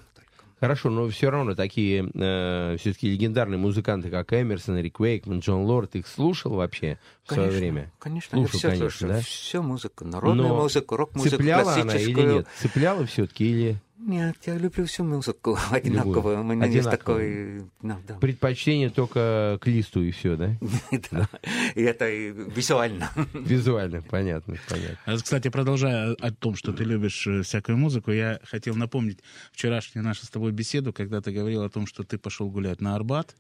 Хорошо, 0.59 0.89
но 0.89 1.07
все 1.09 1.29
равно 1.29 1.53
такие 1.53 2.09
э, 2.15 2.77
все-таки 2.79 3.09
легендарные 3.11 3.59
музыканты, 3.59 4.09
как 4.09 4.33
Эмерсон, 4.33 4.79
Рик 4.79 4.99
Уэйкман, 4.99 5.39
Джон 5.39 5.61
Лорд, 5.65 5.95
их 5.95 6.07
слушал 6.07 6.53
вообще 6.53 6.97
в 7.25 7.33
свое 7.33 7.49
Конечно, 7.49 7.59
время? 7.59 7.91
Конечно, 7.99 8.37
Слушал, 8.39 8.57
все 8.59 8.67
конечно, 8.69 8.89
слушал. 8.89 9.07
да? 9.15 9.21
Всю 9.21 9.61
музыку, 9.61 10.05
народную 10.05 10.49
Но 10.49 10.55
музыку, 10.55 10.95
рок-музыку, 10.97 11.37
Цепляла 11.37 11.73
она 11.75 11.95
или 11.95 12.21
нет? 12.21 12.47
Цепляла 12.57 13.05
все-таки 13.05 13.51
или 13.51 13.81
Нет, 13.99 14.37
я 14.45 14.57
люблю 14.57 14.85
всю 14.85 15.03
музыку 15.03 15.57
одинаковую. 15.71 16.41
У 16.41 16.43
меня 16.43 16.65
есть 16.67 16.87
Одинаковую. 16.87 17.61
такой... 17.61 17.71
ну, 17.81 17.99
да. 18.07 18.15
предпочтение 18.15 18.89
только 18.89 19.57
к 19.59 19.67
листу 19.67 20.03
и 20.03 20.11
все, 20.11 20.35
да? 20.35 20.55
Да. 21.11 21.27
И 21.73 21.81
это 21.81 22.07
визуально. 22.09 23.09
Визуально, 23.33 24.01
понятно, 24.03 24.55
понятно. 24.69 24.97
А, 25.05 25.17
Кстати, 25.17 25.49
продолжая 25.49 26.13
о 26.13 26.31
том, 26.31 26.55
что 26.55 26.73
ты 26.73 26.83
любишь 26.83 27.25
э, 27.27 27.41
всякую 27.41 27.77
музыку, 27.77 28.11
я 28.11 28.39
хотел 28.43 28.75
напомнить 28.75 29.19
вчерашнюю 29.51 30.05
нашу 30.05 30.25
с 30.25 30.29
тобой 30.29 30.51
беседу, 30.51 30.93
когда 30.93 31.21
ты 31.21 31.31
говорил 31.31 31.63
о 31.63 31.69
том, 31.69 31.87
что 31.87 32.03
ты 32.03 32.17
пошел 32.17 32.49
гулять 32.49 32.81
на 32.81 32.95
Арбат. 32.95 33.35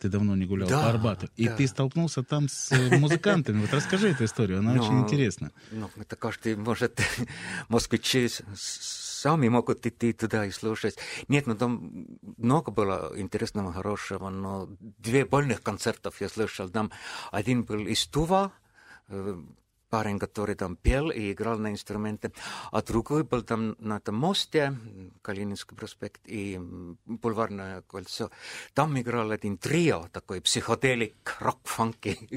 Ты 0.00 0.08
давно 0.08 0.34
не 0.34 0.44
гулял 0.44 0.68
Да, 0.68 0.82
по 0.82 0.90
Арбату. 0.90 1.28
И 1.36 1.46
да. 1.46 1.54
ты 1.54 1.66
столкнулся 1.68 2.24
там 2.24 2.48
с 2.48 2.72
э, 2.72 2.98
музыкантами. 2.98 3.60
Вот 3.60 3.72
расскажи 3.72 4.08
эту 4.10 4.24
историю, 4.24 4.58
она 4.58 4.74
Ну, 4.74 4.82
очень 4.82 5.00
интересна. 5.00 5.52
Ну, 5.70 5.88
это 5.96 6.16
каждый 6.16 6.56
может... 6.56 7.00
Москвичи 7.68 8.28
сами 9.24 9.48
могут 9.48 9.86
идти 9.86 10.12
туда 10.12 10.44
и 10.44 10.50
слушать. 10.50 10.98
Нет, 11.28 11.46
ну 11.46 11.54
там 11.54 12.06
много 12.36 12.70
было 12.70 13.12
интересного, 13.16 13.72
хорошего, 13.72 14.28
но 14.28 14.68
две 14.80 15.24
больных 15.24 15.62
концертов 15.62 16.20
я 16.20 16.28
слышал. 16.28 16.68
Там 16.68 16.90
один 17.32 17.62
был 17.62 17.86
из 17.86 18.06
Тува, 18.06 18.52
парень, 19.93 20.19
который 20.19 20.55
там 20.55 20.75
пел 20.75 21.09
и 21.09 21.31
играл 21.31 21.57
на 21.57 21.71
инструменте, 21.71 22.31
а 22.71 22.81
другой 22.81 23.23
был 23.23 23.41
там 23.41 23.75
на 23.79 23.97
этом 23.97 24.15
мосте, 24.15 24.59
м, 24.59 25.13
Калининский 25.21 25.75
проспект 25.75 26.21
и 26.25 26.55
м, 26.55 26.97
Бульварное 27.05 27.81
кольцо. 27.81 28.29
Там 28.73 28.99
играл 28.99 29.31
один 29.31 29.57
трио, 29.57 30.07
такой 30.11 30.41
психоделик, 30.41 31.37
рок-фанки 31.39 32.29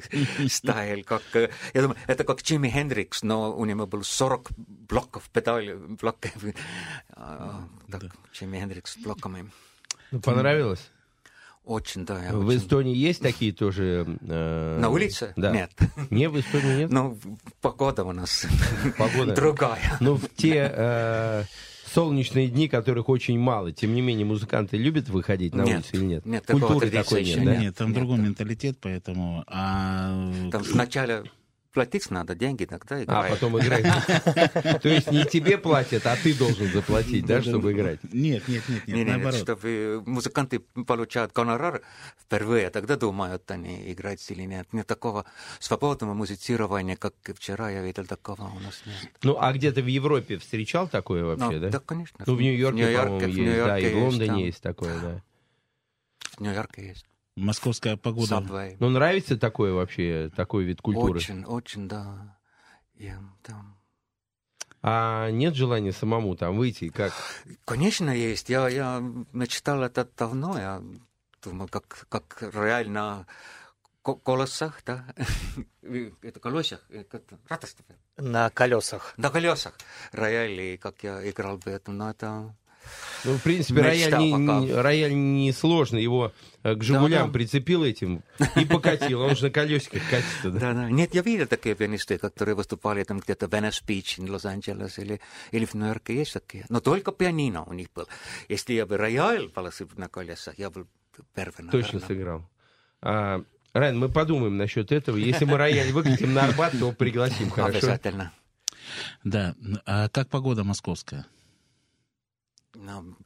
стайл, 0.48 1.04
как, 1.04 1.22
э, 1.34 1.50
я 1.74 1.82
думаю, 1.82 1.98
это 2.06 2.24
как 2.24 2.42
Джимми 2.42 2.68
Хендрикс, 2.68 3.22
но 3.22 3.54
у 3.54 3.64
него 3.64 3.86
был 3.86 4.02
40 4.02 4.50
блоков 4.56 5.28
педали, 5.30 5.74
блоков, 5.74 6.32
а, 7.10 7.68
так, 7.90 8.02
Джимми 8.32 8.58
Хендрикс 8.58 8.94
с 8.94 8.96
блоками. 8.96 9.50
Ну, 10.10 10.20
понравилось? 10.20 10.90
Очень, 11.67 12.05
да. 12.05 12.23
я 12.23 12.33
В 12.33 12.47
очень- 12.47 12.59
Эстонии 12.59 12.95
есть 12.95 13.21
такие 13.21 13.51
тоже... 13.51 14.05
э, 14.21 14.79
На 14.79 14.89
улице? 14.89 15.33
Да. 15.35 15.51
Нет. 15.51 15.71
Не, 16.09 16.29
в 16.29 16.39
Эстонии 16.39 16.77
нет? 16.77 16.91
Ну, 16.91 17.17
погода 17.61 18.05
у 18.05 18.13
нас 18.13 18.45
Погода. 18.97 19.35
другая. 19.35 19.97
Ну, 19.99 20.15
в 20.15 20.29
те 20.33 20.71
э, 20.73 21.43
солнечные 21.93 22.47
дни, 22.47 22.69
которых 22.69 23.09
очень 23.09 23.37
мало, 23.37 23.73
тем 23.73 23.93
не 23.93 24.01
менее, 24.01 24.25
музыканты 24.25 24.77
любят 24.77 25.09
выходить 25.09 25.53
на 25.53 25.63
Нет, 25.63 25.75
улицу 25.79 25.89
или 25.97 26.03
нет? 26.05 26.25
нет, 26.25 26.45
такого 26.45 26.67
Культуры 26.67 26.89
такой 26.89 27.25
нет, 27.25 27.43
да? 27.43 27.51
нет. 27.51 27.59
Нет, 27.61 27.75
там 27.75 27.87
нет, 27.89 27.97
другой 27.97 28.17
да. 28.17 28.23
менталитет, 28.23 28.77
поэтому... 28.79 29.43
А... 29.47 30.31
Там 30.51 30.63
сначала 30.63 31.23
платить 31.77 32.09
надо, 32.09 32.33
деньги 32.33 32.65
тогда 32.65 32.95
А, 32.95 33.03
играть. 33.03 33.31
потом 33.31 33.59
играть. 33.59 33.83
То 34.81 34.89
есть 34.89 35.11
не 35.11 35.25
тебе 35.25 35.59
платят, 35.59 36.07
а 36.07 36.15
ты 36.15 36.33
должен 36.33 36.71
заплатить, 36.71 37.23
да, 37.27 37.41
чтобы 37.43 37.71
играть? 37.71 37.99
Нет, 38.11 38.47
нет, 38.47 38.67
нет, 38.67 38.87
Не, 38.87 38.93
нет, 38.93 39.05
не, 39.07 39.11
наоборот. 39.11 39.39
чтобы 39.39 40.01
музыканты 40.07 40.59
получают 40.59 41.33
гонорар 41.33 41.83
впервые, 42.19 42.71
тогда 42.71 42.95
думают 42.95 43.49
они, 43.51 43.91
играть 43.91 44.25
или 44.31 44.41
нет. 44.41 44.67
Нет 44.73 44.87
такого 44.87 45.25
свободного 45.59 46.15
музицирования, 46.15 46.95
как 46.95 47.13
вчера 47.35 47.69
я 47.69 47.83
видел, 47.83 48.05
такого 48.05 48.41
у 48.41 48.59
нас 48.59 48.81
нет. 48.87 49.11
Ну, 49.21 49.37
а 49.39 49.53
где-то 49.53 49.81
в 49.81 49.87
Европе 49.87 50.39
встречал 50.39 50.87
такое 50.87 51.23
вообще, 51.23 51.57
Ну, 51.57 51.59
да? 51.59 51.69
да, 51.69 51.79
конечно. 51.79 52.23
Ну, 52.25 52.35
в 52.35 52.41
Нью-Йорке, 52.41 52.87
по-моему, 52.97 53.19
в 53.19 53.27
есть, 53.27 53.57
да, 53.65 53.77
и 53.79 53.93
в 53.93 53.97
Лондоне 53.99 54.45
есть 54.47 54.61
такое, 54.63 54.99
да. 54.99 55.21
В 56.37 56.41
Нью-Йорке 56.41 56.87
есть. 56.87 57.05
Московская 57.37 57.97
погода. 57.97 58.37
Subway. 58.37 58.77
Ну, 58.79 58.89
нравится 58.89 59.37
такое 59.37 59.71
вообще, 59.71 60.31
такой 60.35 60.63
вид 60.65 60.81
культуры? 60.81 61.19
Очень, 61.19 61.45
очень, 61.45 61.87
да. 61.87 62.37
Я 62.95 63.21
там... 63.43 63.77
А 64.81 65.29
нет 65.29 65.55
желания 65.55 65.91
самому 65.91 66.35
там 66.35 66.57
выйти, 66.57 66.85
и 66.85 66.89
как? 66.89 67.13
Конечно, 67.65 68.09
есть. 68.09 68.49
Я, 68.49 68.67
я 68.69 69.03
мечтал 69.33 69.83
это 69.83 70.07
давно. 70.17 70.57
Я 70.57 70.81
думал, 71.43 71.67
как, 71.67 72.07
как 72.09 72.41
реально 72.41 73.27
ко- 74.01 74.15
колесах, 74.15 74.81
да? 74.85 75.05
Это 76.21 76.39
колесах. 76.39 76.81
На 78.17 78.49
колесах. 78.49 79.13
На 79.17 79.29
колесах 79.29 79.73
рояль, 80.11 80.59
и 80.59 80.77
как 80.77 81.03
я 81.03 81.29
играл 81.29 81.57
бы 81.57 81.69
это, 81.71 81.91
но 81.91 82.09
это... 82.09 82.55
Ну, 83.25 83.33
в 83.37 83.41
принципе, 83.43 83.81
рояль 83.81 84.17
не, 84.19 84.31
не- 84.31 84.73
рояль 84.73 85.13
не 85.13 85.51
сложно, 85.51 85.97
его 85.97 86.33
э, 86.63 86.75
к 86.75 86.83
«Жигулям» 86.83 87.27
Да-да. 87.27 87.33
прицепил 87.33 87.83
этим 87.83 88.23
и 88.55 88.65
покатил, 88.65 89.21
он 89.21 89.35
же 89.35 89.45
на 89.45 89.49
колесиках 89.49 90.01
катится, 90.09 90.51
да? 90.51 90.59
Да, 90.59 90.73
да. 90.73 90.89
Нет, 90.89 91.13
я 91.15 91.21
видел 91.21 91.47
такие 91.47 91.75
пианисты, 91.75 92.17
которые 92.17 92.55
выступали 92.55 93.03
там 93.03 93.19
где-то 93.19 93.47
в 93.47 93.51
Venice 93.51 93.83
Beach, 93.85 94.25
в 94.25 94.29
Лос-Анджелес 94.31 94.99
или, 94.99 95.19
или 95.51 95.65
в 95.65 95.73
Нью-Йорке, 95.73 96.15
есть 96.15 96.33
такие. 96.33 96.65
Но 96.69 96.79
только 96.79 97.11
пианино 97.11 97.63
у 97.63 97.73
них 97.73 97.87
был. 97.95 98.07
Если 98.49 98.73
я 98.73 98.85
бы 98.85 98.97
рояль 98.97 99.49
положил 99.49 99.89
на 99.97 100.07
колесах, 100.07 100.55
я 100.57 100.69
был 100.69 100.87
первый, 101.33 101.69
Точно 101.69 101.99
наверное. 101.99 102.07
сыграл. 102.07 102.49
А, 103.01 103.41
Райан, 103.73 103.99
мы 103.99 104.09
подумаем 104.09 104.57
насчет 104.57 104.91
этого. 104.91 105.17
Если 105.17 105.45
мы 105.45 105.57
рояль 105.57 105.91
выкатим 105.91 106.33
на 106.33 106.45
Арбат, 106.45 106.73
то 106.79 106.91
пригласим, 106.91 107.49
хорошо? 107.49 107.77
Обязательно. 107.77 108.31
Да. 109.23 109.55
А 109.85 110.07
как 110.09 110.29
погода 110.29 110.63
московская? 110.63 111.25
Нам 112.75 113.17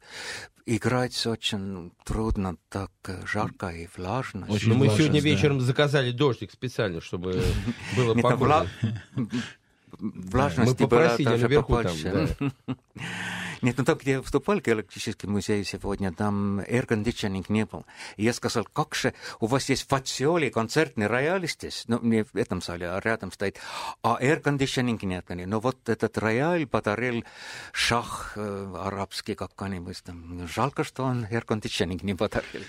играть 0.66 1.26
очень 1.26 1.92
трудно, 2.04 2.56
так 2.68 2.90
э, 3.06 3.26
жарко 3.26 3.68
и 3.68 3.88
влажно. 3.96 4.46
Очень 4.48 4.68
Но 4.68 4.74
мы 4.74 4.86
влажность, 4.86 4.96
сегодня 4.98 5.20
да. 5.20 5.28
вечером 5.28 5.60
заказали 5.60 6.10
дождик 6.12 6.52
специально, 6.52 7.00
чтобы 7.00 7.42
было 7.96 8.14
там 8.14 8.22
погода. 8.22 8.66
вла- 8.82 9.30
влажности 9.98 10.82
Мы 10.82 10.88
была 10.88 11.00
попросили 11.00 11.28
даже 11.28 11.42
наверху 11.42 11.82
там, 11.82 11.96
Нет, 13.62 13.78
ну 13.78 13.84
там, 13.84 13.96
где 13.96 14.12
я 14.12 14.22
вступал 14.22 14.60
к 14.60 14.68
электрическому 14.68 15.34
музею 15.34 15.64
сегодня, 15.64 16.12
там 16.12 16.60
air 16.60 16.86
conditioning 16.86 17.44
не 17.48 17.64
был. 17.64 17.86
И 18.16 18.24
я 18.24 18.32
сказал, 18.32 18.64
как 18.64 18.94
же, 18.96 19.14
у 19.38 19.46
вас 19.46 19.68
есть 19.68 19.86
фациоли, 19.88 20.48
концертный 20.48 21.06
рояль 21.06 21.46
здесь, 21.46 21.84
ну, 21.86 22.00
не 22.02 22.24
в 22.24 22.34
этом 22.34 22.60
зале, 22.60 22.88
а 22.90 23.00
рядом 23.00 23.30
стоит, 23.30 23.58
а 24.02 24.18
air 24.20 24.42
conditioning 24.42 24.98
нет. 25.04 25.26
Но 25.28 25.60
вот 25.60 25.88
этот 25.88 26.18
рояль 26.18 26.66
подарил 26.66 27.24
шах 27.72 28.32
э, 28.34 28.74
арабский 28.76 29.36
какой-нибудь 29.36 30.02
там. 30.02 30.48
Жалко, 30.48 30.82
что 30.82 31.04
он 31.04 31.24
air 31.26 31.44
conditioning 31.46 32.00
не 32.02 32.14
подарил. 32.14 32.62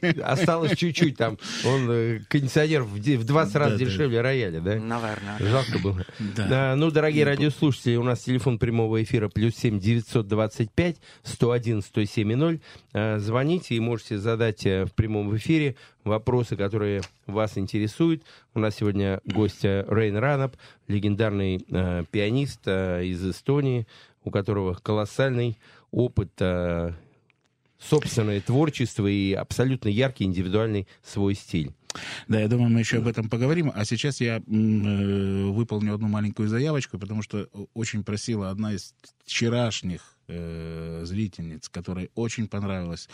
Осталось 0.22 0.76
чуть-чуть 0.76 1.16
там. 1.16 1.38
Он 1.64 1.90
э, 1.90 2.20
кондиционер 2.28 2.84
в 2.84 3.00
20 3.00 3.54
раз 3.56 3.78
дешевле 3.78 4.20
рояля, 4.20 4.60
да? 4.60 4.76
Наверное. 4.76 5.38
Жалко 5.40 5.78
было. 5.80 6.06
Да. 6.20 6.76
Ну, 6.76 6.92
дорогие 6.92 7.24
радиослушатели, 7.24 7.96
у 7.96 8.04
нас 8.04 8.20
телефон 8.20 8.58
прямого 8.58 9.02
эфира 9.02 9.28
плюс 9.28 9.56
семь 9.56 9.71
девятьсот 9.78 10.28
двадцать 10.28 10.70
пять 10.72 10.96
сто 11.22 11.50
один 11.50 11.82
сто 11.82 12.04
семь 12.04 12.34
ноль. 12.34 12.60
Э, 12.92 13.18
звоните 13.18 13.74
и 13.74 13.80
можете 13.80 14.18
задать 14.18 14.66
э, 14.66 14.84
в 14.84 14.92
прямом 14.92 15.36
эфире 15.36 15.76
вопросы, 16.04 16.56
которые 16.56 17.02
вас 17.26 17.56
интересуют. 17.58 18.22
У 18.54 18.58
нас 18.58 18.76
сегодня 18.76 19.20
гость 19.24 19.64
Рейн 19.64 20.16
Ранап, 20.16 20.56
легендарный 20.88 21.64
э, 21.70 22.04
пианист 22.10 22.60
э, 22.66 23.04
из 23.04 23.24
Эстонии, 23.26 23.86
у 24.24 24.30
которого 24.30 24.74
колоссальный 24.74 25.58
опыт 25.90 26.30
э, 26.38 26.92
собственное 27.78 28.40
творчество 28.40 29.06
и 29.06 29.32
абсолютно 29.32 29.88
яркий 29.88 30.24
индивидуальный 30.24 30.86
свой 31.02 31.34
стиль. 31.34 31.72
Да, 32.28 32.40
я 32.40 32.48
думаю, 32.48 32.70
мы 32.70 32.80
еще 32.80 32.98
об 32.98 33.06
этом 33.06 33.28
поговорим. 33.28 33.70
А 33.74 33.84
сейчас 33.84 34.20
я 34.20 34.36
э, 34.36 34.40
выполню 34.40 35.94
одну 35.94 36.08
маленькую 36.08 36.48
заявочку, 36.48 36.98
потому 36.98 37.22
что 37.22 37.48
очень 37.74 38.04
просила 38.04 38.50
одна 38.50 38.72
из 38.72 38.94
вчерашних 39.24 40.16
э, 40.28 41.02
зрительниц, 41.04 41.68
которой 41.68 42.10
очень 42.14 42.48
понравилась 42.48 43.08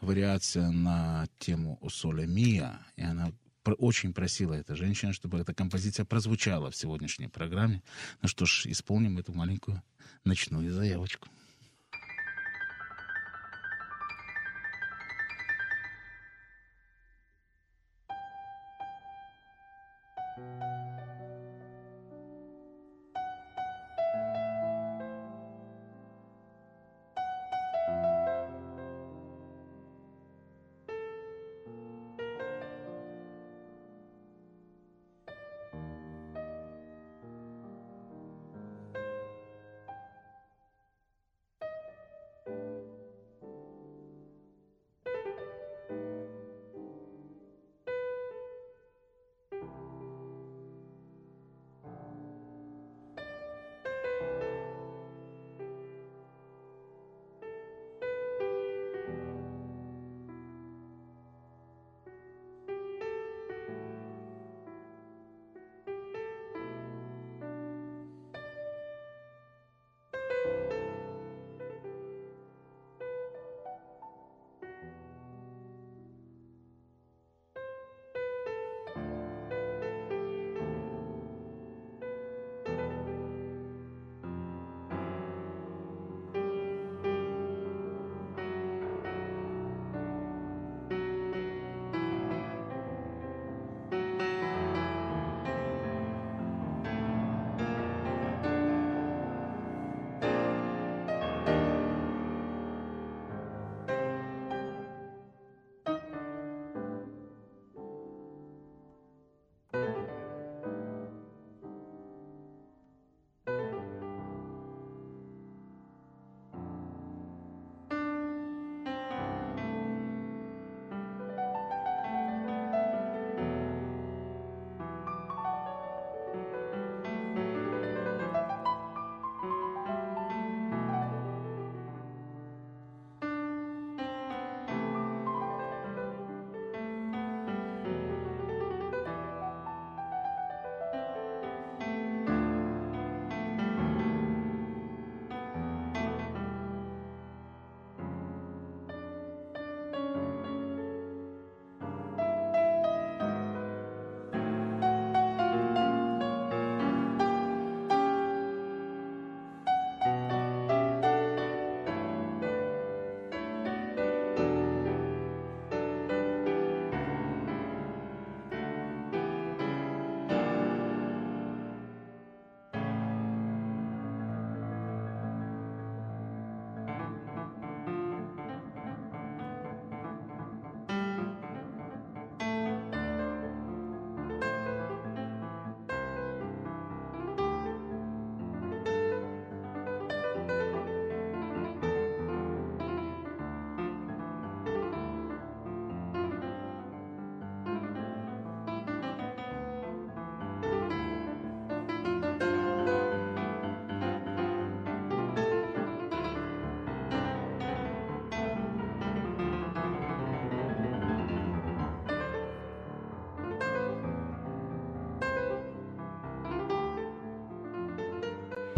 вариация 0.00 0.70
на 0.70 1.26
тему 1.38 1.78
«Соле 1.88 2.26
Мия», 2.26 2.78
и 2.96 3.02
она 3.02 3.32
очень 3.78 4.12
просила 4.12 4.54
эта 4.54 4.74
женщина, 4.74 5.12
чтобы 5.12 5.38
эта 5.38 5.54
композиция 5.54 6.04
прозвучала 6.04 6.70
в 6.70 6.76
сегодняшней 6.76 7.28
программе. 7.28 7.82
Ну 8.20 8.28
что 8.28 8.44
ж, 8.44 8.66
исполним 8.66 9.18
эту 9.18 9.32
маленькую 9.32 9.82
ночную 10.24 10.72
заявочку. 10.72 11.28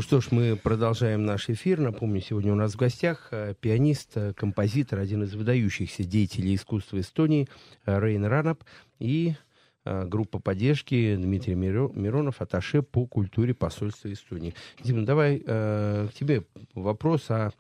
Что 0.05 0.21
ж, 0.21 0.33
мы 0.33 0.55
продолжаем 0.55 1.25
наш 1.25 1.49
эфир. 1.49 1.81
Напомню, 1.81 2.21
сегодня 2.21 2.53
у 2.53 2.57
нас 2.57 2.75
в 2.75 2.77
гостях 2.77 3.29
э, 3.31 3.55
пианист, 3.59 4.11
э, 4.17 4.35
композитор, 4.35 4.99
один 4.99 5.23
из 5.23 5.35
выдающихся 5.35 6.05
деятелей 6.05 6.57
искусства 6.57 7.01
Эстонии 7.01 7.49
э, 7.87 7.99
Рейн 7.99 8.27
Ранап. 8.27 8.65
И 8.99 9.35
группа 9.85 10.39
поддержки 10.39 11.17
Дмитрий 11.17 11.55
Миронов, 11.55 12.43
аташе 12.43 12.83
по 12.83 13.07
культуре 13.07 13.55
посольства 13.55 14.13
Эстонии. 14.13 14.55
Дима, 14.83 15.07
давай 15.07 15.43
э, 15.45 16.09
к 16.11 16.15
тебе 16.15 16.45
вопрос, 16.75 17.25
а 17.31 17.51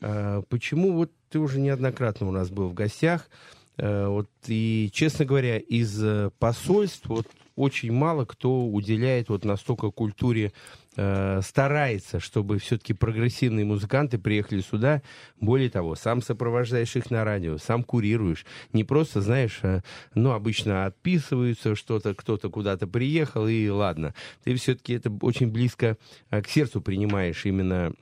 э, 0.00 0.42
почему 0.48 0.92
вот 0.94 1.12
ты 1.30 1.38
уже 1.38 1.60
неоднократно 1.60 2.28
у 2.28 2.32
нас 2.32 2.50
был 2.50 2.68
в 2.68 2.74
гостях, 2.74 3.28
э, 3.76 4.06
вот 4.06 4.28
и, 4.46 4.90
честно 4.92 5.24
говоря, 5.24 5.58
из 5.58 6.30
посольств 6.38 7.06
вот 7.06 7.28
очень 7.56 7.92
мало 7.92 8.24
кто 8.24 8.66
уделяет 8.66 9.28
вот 9.28 9.44
настолько 9.44 9.90
культуре 9.90 10.52
Э, 10.96 11.40
старается, 11.42 12.20
чтобы 12.20 12.58
все-таки 12.58 12.92
прогрессивные 12.92 13.64
музыканты 13.64 14.16
приехали 14.16 14.60
сюда. 14.60 15.02
Более 15.40 15.68
того, 15.68 15.96
сам 15.96 16.22
сопровождаешь 16.22 16.94
их 16.94 17.10
на 17.10 17.24
радио, 17.24 17.58
сам 17.58 17.82
курируешь. 17.82 18.46
Не 18.72 18.84
просто, 18.84 19.20
знаешь, 19.20 19.58
э, 19.62 19.80
ну, 20.14 20.30
обычно 20.30 20.86
отписываются 20.86 21.74
что-то, 21.74 22.14
кто-то 22.14 22.48
куда-то 22.48 22.86
приехал, 22.86 23.48
и 23.48 23.68
ладно. 23.68 24.14
Ты 24.44 24.54
все-таки 24.54 24.94
это 24.94 25.10
очень 25.20 25.50
близко 25.50 25.98
э, 26.30 26.42
к 26.42 26.48
сердцу 26.48 26.80
принимаешь 26.80 27.44
именно 27.44 27.92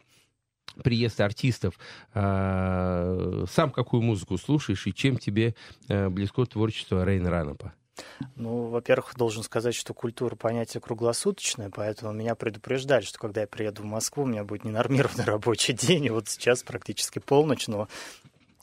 приезд 0.82 1.20
артистов, 1.20 1.78
а, 2.14 3.44
сам 3.50 3.70
какую 3.70 4.00
музыку 4.02 4.38
слушаешь 4.38 4.86
и 4.86 4.94
чем 4.94 5.18
тебе 5.18 5.54
близко 5.86 6.46
творчество 6.46 7.04
Рейна 7.04 7.28
Ранопа? 7.28 7.74
Ну, 8.36 8.68
во-первых, 8.68 9.14
должен 9.16 9.42
сказать, 9.42 9.74
что 9.74 9.94
культура 9.94 10.34
понятие 10.34 10.80
круглосуточное, 10.80 11.70
поэтому 11.70 12.12
меня 12.12 12.34
предупреждали, 12.34 13.04
что 13.04 13.18
когда 13.18 13.42
я 13.42 13.46
приеду 13.46 13.82
в 13.82 13.86
Москву, 13.86 14.24
у 14.24 14.26
меня 14.26 14.44
будет 14.44 14.64
ненормированный 14.64 15.24
рабочий 15.26 15.72
день, 15.72 16.06
и 16.06 16.10
вот 16.10 16.28
сейчас 16.28 16.62
практически 16.62 17.18
полночь, 17.18 17.68
но 17.68 17.88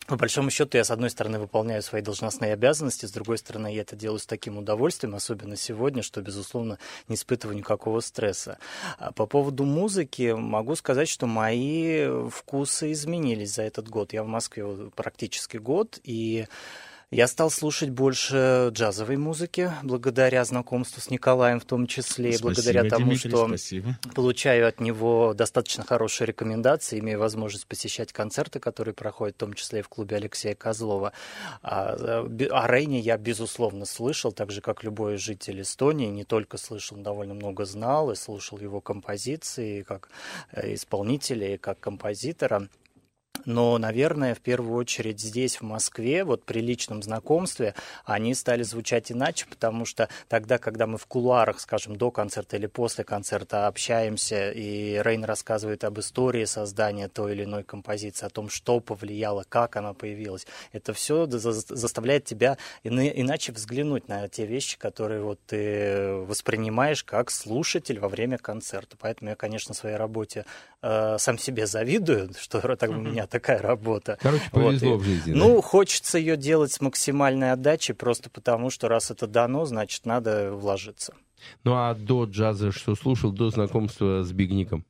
по 0.09 0.15
большому 0.15 0.49
счету, 0.49 0.75
я, 0.75 0.83
с 0.83 0.89
одной 0.89 1.11
стороны, 1.11 1.37
выполняю 1.37 1.83
свои 1.83 2.01
должностные 2.01 2.53
обязанности, 2.53 3.05
с 3.05 3.11
другой 3.11 3.37
стороны, 3.37 3.71
я 3.71 3.81
это 3.81 3.95
делаю 3.95 4.17
с 4.17 4.25
таким 4.25 4.57
удовольствием, 4.57 5.13
особенно 5.13 5.55
сегодня, 5.55 6.01
что, 6.01 6.19
безусловно, 6.21 6.79
не 7.07 7.13
испытываю 7.13 7.55
никакого 7.55 7.99
стресса. 7.99 8.57
А 8.97 9.11
по 9.11 9.27
поводу 9.27 9.65
музыки 9.65 10.33
могу 10.35 10.75
сказать, 10.75 11.09
что 11.09 11.27
мои 11.27 12.07
вкусы 12.31 12.91
изменились 12.91 13.53
за 13.53 13.61
этот 13.61 13.87
год. 13.87 14.11
Я 14.11 14.23
в 14.23 14.27
Москве 14.27 14.65
практически 14.95 15.57
год, 15.57 15.99
и 16.03 16.47
я 17.11 17.27
стал 17.27 17.49
слушать 17.49 17.89
больше 17.89 18.69
джазовой 18.71 19.17
музыки, 19.17 19.71
благодаря 19.81 20.45
знакомству 20.45 21.01
с 21.01 21.09
Николаем 21.09 21.59
в 21.59 21.65
том 21.65 21.87
числе, 21.87 22.33
спасибо, 22.33 22.49
благодаря 22.49 22.83
тому, 22.83 23.05
Дмитрий, 23.07 23.29
что 23.31 23.47
спасибо. 23.47 23.97
получаю 24.13 24.67
от 24.67 24.79
него 24.79 25.33
достаточно 25.33 25.83
хорошие 25.83 26.27
рекомендации, 26.27 26.99
имею 26.99 27.17
возможность 27.17 27.65
посещать 27.65 28.13
концерты, 28.13 28.59
которые 28.59 28.93
проходят 28.93 29.35
в 29.37 29.39
том 29.39 29.53
числе 29.53 29.79
и 29.79 29.81
в 29.81 29.89
клубе 29.89 30.17
Алексея 30.17 30.53
Козлова. 30.53 31.13
А, 31.63 31.95
о 31.95 32.67
Рейне 32.67 32.99
я, 32.99 33.17
безусловно, 33.17 33.85
слышал, 33.85 34.31
так 34.31 34.51
же, 34.51 34.61
как 34.61 34.83
любой 34.83 35.17
житель 35.17 35.61
Эстонии, 35.61 36.07
не 36.09 36.25
только 36.25 36.57
слышал, 36.57 36.95
довольно 36.97 37.33
много 37.33 37.65
знал 37.65 38.11
и 38.11 38.15
слушал 38.15 38.59
его 38.59 38.81
композиции 38.81 39.81
как 39.81 40.09
э, 40.51 40.75
исполнителя 40.75 41.55
и 41.55 41.57
как 41.57 41.79
композитора. 41.79 42.69
Но, 43.45 43.77
наверное, 43.77 44.35
в 44.35 44.39
первую 44.39 44.77
очередь 44.77 45.19
здесь, 45.19 45.57
в 45.57 45.63
Москве, 45.63 46.23
вот 46.23 46.43
при 46.43 46.59
личном 46.59 47.01
знакомстве, 47.01 47.73
они 48.05 48.33
стали 48.33 48.63
звучать 48.63 49.11
иначе, 49.11 49.45
потому 49.49 49.85
что 49.85 50.09
тогда, 50.27 50.57
когда 50.57 50.87
мы 50.87 50.97
в 50.97 51.05
кулуарах, 51.05 51.59
скажем, 51.59 51.95
до 51.95 52.11
концерта 52.11 52.57
или 52.57 52.67
после 52.67 53.03
концерта 53.03 53.67
общаемся, 53.67 54.51
и 54.51 55.01
Рейн 55.01 55.23
рассказывает 55.23 55.83
об 55.83 55.99
истории 55.99 56.45
создания 56.45 57.07
той 57.07 57.33
или 57.33 57.43
иной 57.43 57.63
композиции, 57.63 58.25
о 58.25 58.29
том, 58.29 58.49
что 58.49 58.79
повлияло, 58.79 59.45
как 59.47 59.75
она 59.75 59.93
появилась, 59.93 60.45
это 60.71 60.93
все 60.93 61.27
заставляет 61.27 62.25
тебя 62.25 62.57
иначе 62.83 63.51
взглянуть 63.51 64.07
на 64.07 64.27
те 64.27 64.45
вещи, 64.45 64.77
которые 64.77 65.21
вот 65.21 65.39
ты 65.47 66.13
воспринимаешь 66.27 67.03
как 67.03 67.31
слушатель 67.31 67.99
во 67.99 68.09
время 68.09 68.37
концерта. 68.37 68.97
Поэтому 68.99 69.31
я, 69.31 69.35
конечно, 69.35 69.73
своей 69.73 69.95
работе 69.95 70.45
э, 70.81 71.17
сам 71.17 71.37
себе 71.37 71.65
завидую, 71.65 72.31
что 72.37 72.59
так 72.75 72.89
у 72.89 72.93
меня 72.93 73.27
такая 73.29 73.61
работа. 73.61 74.17
Короче, 74.21 74.43
повезло 74.51 74.93
вот. 74.93 75.01
в 75.01 75.03
жизни. 75.05 75.33
Ну, 75.33 75.55
да? 75.55 75.61
хочется 75.61 76.17
ее 76.17 76.37
делать 76.37 76.71
с 76.71 76.81
максимальной 76.81 77.51
отдачей, 77.51 77.95
просто 77.95 78.29
потому 78.29 78.69
что 78.69 78.87
раз 78.87 79.11
это 79.11 79.27
дано, 79.27 79.65
значит, 79.65 80.05
надо 80.05 80.51
вложиться. 80.51 81.13
Ну 81.63 81.73
а 81.75 81.95
до 81.95 82.25
джаза 82.25 82.71
что 82.71 82.95
слушал, 82.95 83.31
до 83.31 83.49
знакомства 83.49 84.23
с 84.23 84.31
Бигником? 84.31 84.85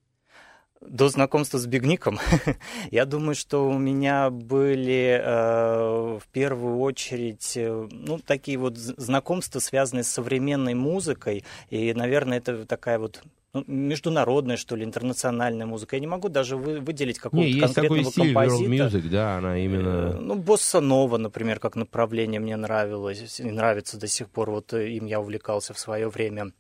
До 0.82 1.10
знакомства 1.10 1.58
с 1.58 1.66
Бигником, 1.68 2.20
я 2.92 3.06
думаю, 3.06 3.36
что 3.36 3.68
у 3.68 3.78
меня 3.78 4.30
были 4.30 5.22
э, 5.22 6.20
в 6.20 6.28
первую 6.32 6.80
очередь 6.80 7.54
э, 7.58 7.88
ну, 7.92 8.18
такие 8.20 8.58
вот 8.58 8.78
знакомства, 8.78 9.60
связанные 9.60 10.04
с 10.04 10.10
современной 10.10 10.76
музыкой. 10.76 11.44
И, 11.70 11.94
наверное, 11.94 12.38
это 12.38 12.66
такая 12.66 12.98
вот 12.98 13.22
ну, 13.52 13.64
международная, 13.66 14.58
что 14.58 14.76
ли, 14.76 14.86
интернациональная 14.86 15.66
музыка. 15.66 15.96
Я 15.96 16.00
не 16.02 16.08
могу 16.08 16.30
даже 16.30 16.56
вы, 16.56 16.80
выделить 16.80 17.18
какого-то 17.18 17.60
конкретного 17.60 17.96
есть 17.96 18.16
такой 18.16 18.34
композита. 18.34 18.64
World 18.64 18.90
Music, 18.90 19.10
да, 19.10 19.38
она 19.38 19.58
именно... 19.58 20.14
Ну, 20.14 20.36
Босса 20.36 20.80
Нова, 20.80 21.18
например, 21.18 21.60
как 21.60 21.76
направление 21.76 22.40
мне 22.40 22.56
нравилось, 22.56 23.40
и 23.40 23.52
нравится 23.52 24.00
до 24.00 24.08
сих 24.08 24.30
пор. 24.30 24.52
Вот 24.52 24.74
э, 24.74 24.92
им 24.92 25.08
я 25.08 25.20
увлекался 25.20 25.74
в 25.74 25.80
свое 25.80 26.10
время. 26.10 26.52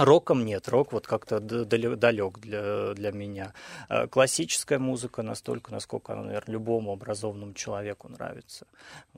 Роком 0.00 0.46
нет, 0.46 0.66
рок 0.68 0.92
вот 0.92 1.06
как-то 1.06 1.40
далек 1.40 2.38
для, 2.38 2.94
для 2.94 3.12
меня. 3.12 3.52
Э, 3.90 4.06
классическая 4.06 4.78
музыка 4.78 5.22
настолько, 5.22 5.72
насколько 5.72 6.14
она, 6.14 6.22
наверное, 6.22 6.54
любому 6.54 6.92
образованному 6.92 7.52
человеку 7.52 8.08
нравится. 8.08 8.66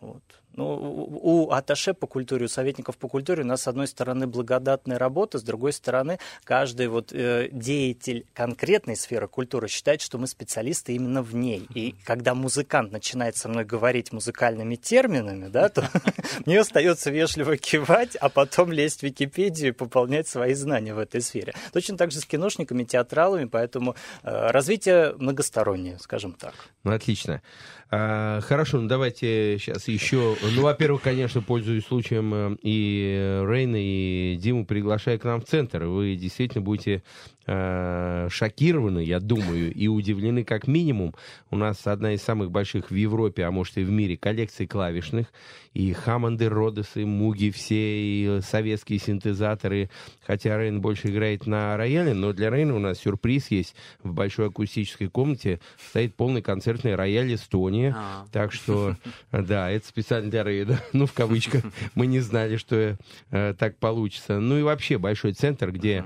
Вот. 0.01 0.23
Ну, 0.55 1.09
у 1.23 1.51
Аташе 1.51 1.95
по 1.95 2.07
культуре, 2.07 2.45
у 2.45 2.49
советников 2.49 2.99
по 2.99 3.09
культуре 3.09 3.42
у 3.42 3.47
нас, 3.47 3.62
с 3.62 3.68
одной 3.68 3.87
стороны, 3.87 4.27
благодатная 4.27 4.99
работа, 4.99 5.38
с 5.38 5.42
другой 5.42 5.73
стороны, 5.73 6.18
каждый 6.45 6.88
вот 6.88 7.11
э, 7.12 7.49
деятель 7.53 8.27
конкретной 8.35 8.97
сферы 8.97 9.29
культуры 9.29 9.68
считает, 9.68 10.03
что 10.03 10.18
мы 10.18 10.27
специалисты 10.27 10.95
именно 10.95 11.23
в 11.23 11.35
ней. 11.35 11.66
И 11.75 11.95
когда 12.05 12.35
музыкант 12.35 12.92
начинает 12.92 13.37
со 13.37 13.49
мной 13.49 13.64
говорить 13.64 14.12
музыкальными 14.12 14.75
терминами, 14.75 15.49
да, 15.49 15.68
то 15.68 15.88
мне 16.45 16.61
остается 16.61 17.11
вежливо 17.11 17.57
кивать, 17.57 18.16
а 18.16 18.29
потом 18.29 18.73
лезть 18.73 19.01
в 19.01 19.05
Википедию 19.05 19.68
и 19.68 19.73
пополнять 19.73 20.29
свои 20.29 20.53
знания 20.53 20.72
в 20.81 20.99
этой 20.99 21.21
сфере. 21.21 21.55
Точно 21.73 21.97
так 21.97 22.11
же 22.11 22.21
с 22.21 22.25
киношниками, 22.25 22.85
театралами, 22.85 23.45
поэтому 23.45 23.95
э, 24.23 24.51
развитие 24.51 25.15
многостороннее, 25.19 25.99
скажем 25.99 26.33
так. 26.33 26.55
Ну, 26.85 26.93
отлично. 26.93 27.43
А, 27.91 28.41
хорошо, 28.41 28.81
ну 28.81 28.89
давайте 28.89 29.59
сейчас 29.59 29.87
еще. 29.87 30.37
Ну, 30.41 30.63
во-первых, 30.63 31.03
конечно, 31.03 31.43
пользуясь 31.43 31.85
случаем, 31.85 32.35
э, 32.35 32.57
и 32.63 33.43
Рейна, 33.47 33.77
и 33.79 34.37
Диму 34.37 34.65
приглашаю 34.65 35.21
к 35.21 35.25
нам 35.25 35.41
в 35.41 35.45
центр. 35.45 35.85
Вы 35.85 36.17
действительно 36.17 36.63
будете 36.63 37.03
э, 37.47 38.29
шокированы, 38.31 39.01
я 39.01 39.21
думаю, 39.21 39.73
и 39.73 39.89
удивлены 39.89 40.45
как 40.45 40.67
минимум. 40.67 41.15
У 41.51 41.57
нас 41.57 41.87
одна 41.87 42.15
из 42.15 42.23
самых 42.23 42.51
больших 42.51 42.91
в 42.91 42.95
Европе, 42.95 43.45
а 43.45 43.51
может 43.51 43.79
и 43.79 43.85
в 43.85 43.91
мире, 43.91 44.17
коллекций 44.17 44.67
клавишных. 44.67 45.27
И 45.75 45.93
Хаммонды, 45.93 46.51
Родесы, 46.51 47.07
Муги, 47.07 47.51
все, 47.51 47.75
и 47.77 48.41
советские 48.43 48.99
синтезаторы. 48.99 49.89
Хотя 50.27 50.59
Рейн 50.59 50.81
больше 50.81 51.09
играет 51.09 51.47
на 51.47 51.77
рояле, 51.77 52.13
но 52.13 52.33
для 52.33 52.51
Рейна 52.51 52.77
у 52.77 52.79
нас 52.79 52.99
сюрприз 52.99 53.51
есть. 53.51 53.75
В 54.03 54.13
большой 54.13 54.49
акустической 54.49 55.09
комнате 55.09 55.61
стоит 55.79 56.15
полный 56.15 56.43
концертный 56.43 56.95
рояль 56.95 57.35
«Эстония». 57.35 57.95
А. 57.97 58.27
Так 58.33 58.53
что, 58.53 58.97
да, 59.33 59.71
это 59.71 59.87
специально 59.87 60.31
для 60.31 60.45
Рейна. 60.45 60.81
Ну, 60.93 61.07
в 61.07 61.15
кавычках. 61.15 61.65
Мы 61.95 62.07
не 62.07 62.21
знали, 62.21 62.57
что 62.57 62.99
э, 63.31 63.55
так 63.59 63.79
получится. 63.79 64.39
Ну 64.39 64.59
и 64.59 64.63
вообще 64.63 64.99
большой 64.99 65.33
центр, 65.33 65.73
где 65.73 66.05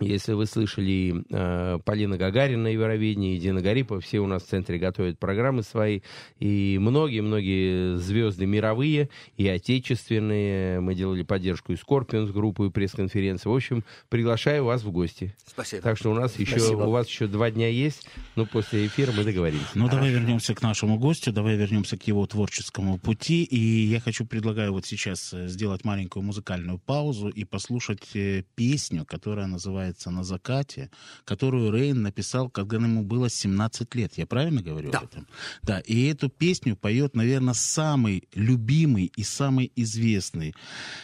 если 0.00 0.32
вы 0.32 0.46
слышали 0.46 1.24
э, 1.30 1.78
Полина 1.84 2.16
Гагарина 2.16 2.64
на 2.64 2.68
Евровидении, 2.68 3.38
Дина 3.38 3.60
Гарипова, 3.60 4.00
все 4.00 4.18
у 4.18 4.26
нас 4.26 4.42
в 4.42 4.48
центре 4.48 4.78
готовят 4.78 5.18
программы 5.20 5.62
свои. 5.62 6.00
И 6.40 6.78
многие-многие 6.80 7.96
звезды 7.98 8.44
мировые 8.46 9.08
и 9.36 9.46
отечественные. 9.46 10.80
Мы 10.80 10.96
делали 10.96 11.22
поддержку 11.22 11.72
и 11.72 11.76
Скорпионс 11.76 12.30
группу, 12.30 12.64
и 12.66 12.70
пресс-конференции. 12.70 13.48
В 13.48 13.54
общем, 13.54 13.84
приглашаю 14.08 14.64
вас 14.64 14.82
в 14.82 14.90
гости. 14.90 15.36
Спасибо. 15.46 15.82
Так 15.82 15.96
что 15.96 16.10
у 16.10 16.14
нас 16.14 16.38
еще, 16.38 16.60
у 16.74 16.90
вас 16.90 17.08
еще 17.08 17.28
два 17.28 17.52
дня 17.52 17.68
есть, 17.68 18.08
но 18.34 18.46
после 18.46 18.86
эфира 18.86 19.12
мы 19.12 19.22
договорились. 19.22 19.62
Ну, 19.74 19.86
Хорошо. 19.86 19.96
давай 19.96 20.10
вернемся 20.10 20.54
к 20.54 20.62
нашему 20.62 20.98
гостю, 20.98 21.32
давай 21.32 21.56
вернемся 21.56 21.96
к 21.96 22.02
его 22.08 22.26
творческому 22.26 22.98
пути. 22.98 23.44
И 23.44 23.58
я 23.58 24.00
хочу, 24.00 24.26
предлагаю 24.26 24.72
вот 24.72 24.86
сейчас 24.86 25.32
э, 25.32 25.46
сделать 25.46 25.84
маленькую 25.84 26.24
музыкальную 26.24 26.78
паузу 26.78 27.28
и 27.28 27.44
послушать 27.44 28.08
э, 28.14 28.42
песню, 28.56 29.04
которая 29.06 29.46
называется 29.46 29.83
называется 29.84 30.10
«На 30.10 30.24
закате», 30.24 30.90
которую 31.24 31.72
Рейн 31.72 32.02
написал, 32.02 32.50
когда 32.50 32.76
ему 32.76 33.02
было 33.02 33.28
17 33.28 33.94
лет. 33.94 34.14
Я 34.16 34.26
правильно 34.26 34.62
говорю 34.62 34.90
да. 34.90 34.98
об 34.98 35.04
этом? 35.04 35.26
Да. 35.62 35.80
И 35.80 36.06
эту 36.06 36.28
песню 36.28 36.76
поет, 36.76 37.14
наверное, 37.14 37.54
самый 37.54 38.28
любимый 38.34 39.12
и 39.16 39.22
самый 39.22 39.70
известный 39.76 40.54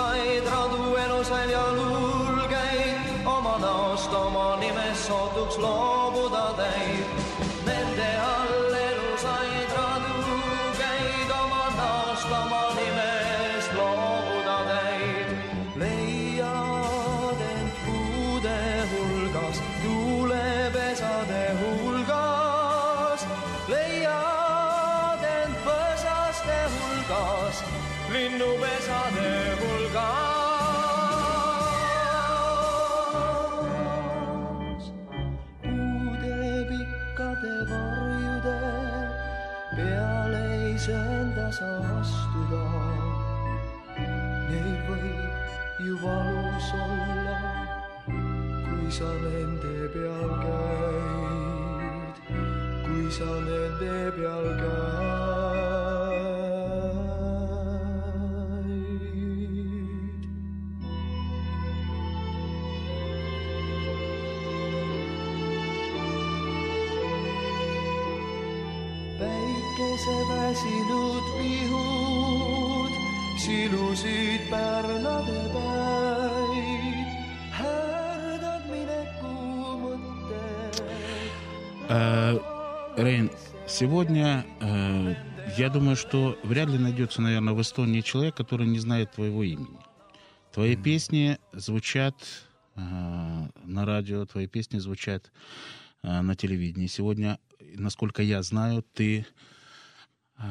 Elusaid 0.02 0.46
radu 0.50 0.96
elusaid 0.96 1.50
ja 1.50 1.62
lulgeid, 1.72 3.26
oma 3.26 3.58
näost 3.58 4.12
oma 4.14 4.56
nimest 4.56 5.06
sootuks 5.06 5.58
loobuda 5.58 6.54
täid. 6.56 7.21
peal 54.10 54.46
käid. 54.60 55.32
päikese 69.18 70.16
väsinud 70.30 71.24
pihud 71.38 72.92
silusid 73.44 74.42
pärnade 74.50 75.42
päid, 75.54 77.06
härdad 77.58 78.62
mineku 78.70 79.34
mõtted 79.82 80.82
äh,. 81.90 82.34
Rein 82.96 83.30
сегодня 83.72 84.44
э, 84.60 85.14
я 85.56 85.70
думаю, 85.70 85.96
что 85.96 86.38
вряд 86.44 86.68
ли 86.68 86.78
найдется, 86.78 87.22
наверное, 87.22 87.54
в 87.54 87.62
Эстонии 87.62 88.02
человек, 88.02 88.34
который 88.36 88.66
не 88.66 88.78
знает 88.78 89.12
твоего 89.12 89.42
имени. 89.42 89.78
Твои 90.52 90.76
песни 90.76 91.38
звучат 91.52 92.14
э, 92.74 92.80
на 92.80 93.86
радио, 93.86 94.26
твои 94.26 94.46
песни 94.46 94.78
звучат 94.78 95.32
э, 96.02 96.20
на 96.20 96.36
телевидении. 96.36 96.86
Сегодня, 96.86 97.38
насколько 97.74 98.22
я 98.22 98.42
знаю, 98.42 98.84
ты 98.92 99.24
э, 100.36 100.42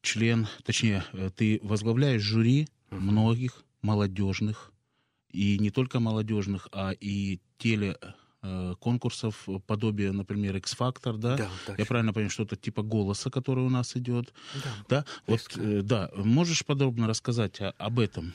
член, 0.00 0.46
точнее, 0.64 1.02
э, 1.12 1.30
ты 1.34 1.58
возглавляешь 1.62 2.22
жюри 2.22 2.68
многих 2.90 3.64
молодежных, 3.82 4.70
и 5.32 5.58
не 5.58 5.70
только 5.70 5.98
молодежных, 5.98 6.68
а 6.70 6.92
и 6.92 7.40
теле 7.58 7.96
конкурсов 8.80 9.46
подобие, 9.66 10.12
например, 10.12 10.56
X-Factor, 10.56 11.16
да? 11.16 11.36
Да, 11.36 11.74
Я 11.78 11.86
правильно 11.86 12.12
понимаю, 12.12 12.30
что-то 12.30 12.56
типа 12.56 12.82
голоса, 12.82 13.30
который 13.30 13.64
у 13.64 13.68
нас 13.70 13.96
идет, 13.96 14.32
да? 14.88 15.04
Вот, 15.26 15.40
Близко. 15.46 15.60
э, 15.60 15.82
да. 15.82 16.10
Можешь 16.16 16.64
подробно 16.64 17.06
рассказать 17.06 17.60
о- 17.60 17.70
об 17.78 17.98
этом? 18.00 18.32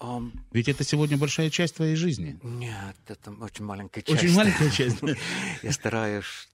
Ам, 0.00 0.32
Ведь 0.52 0.68
это 0.68 0.84
сегодня 0.84 1.16
большая 1.16 1.50
часть 1.50 1.76
твоей 1.76 1.96
жизни. 1.96 2.38
Нет, 2.42 2.96
это 3.08 3.32
очень 3.32 3.64
маленькая 3.64 4.02
часть. 4.02 4.22
Очень 4.22 4.34
маленькая 4.36 4.70
часть. 4.70 4.98
Я 5.62 5.72
стараюсь, 5.72 6.48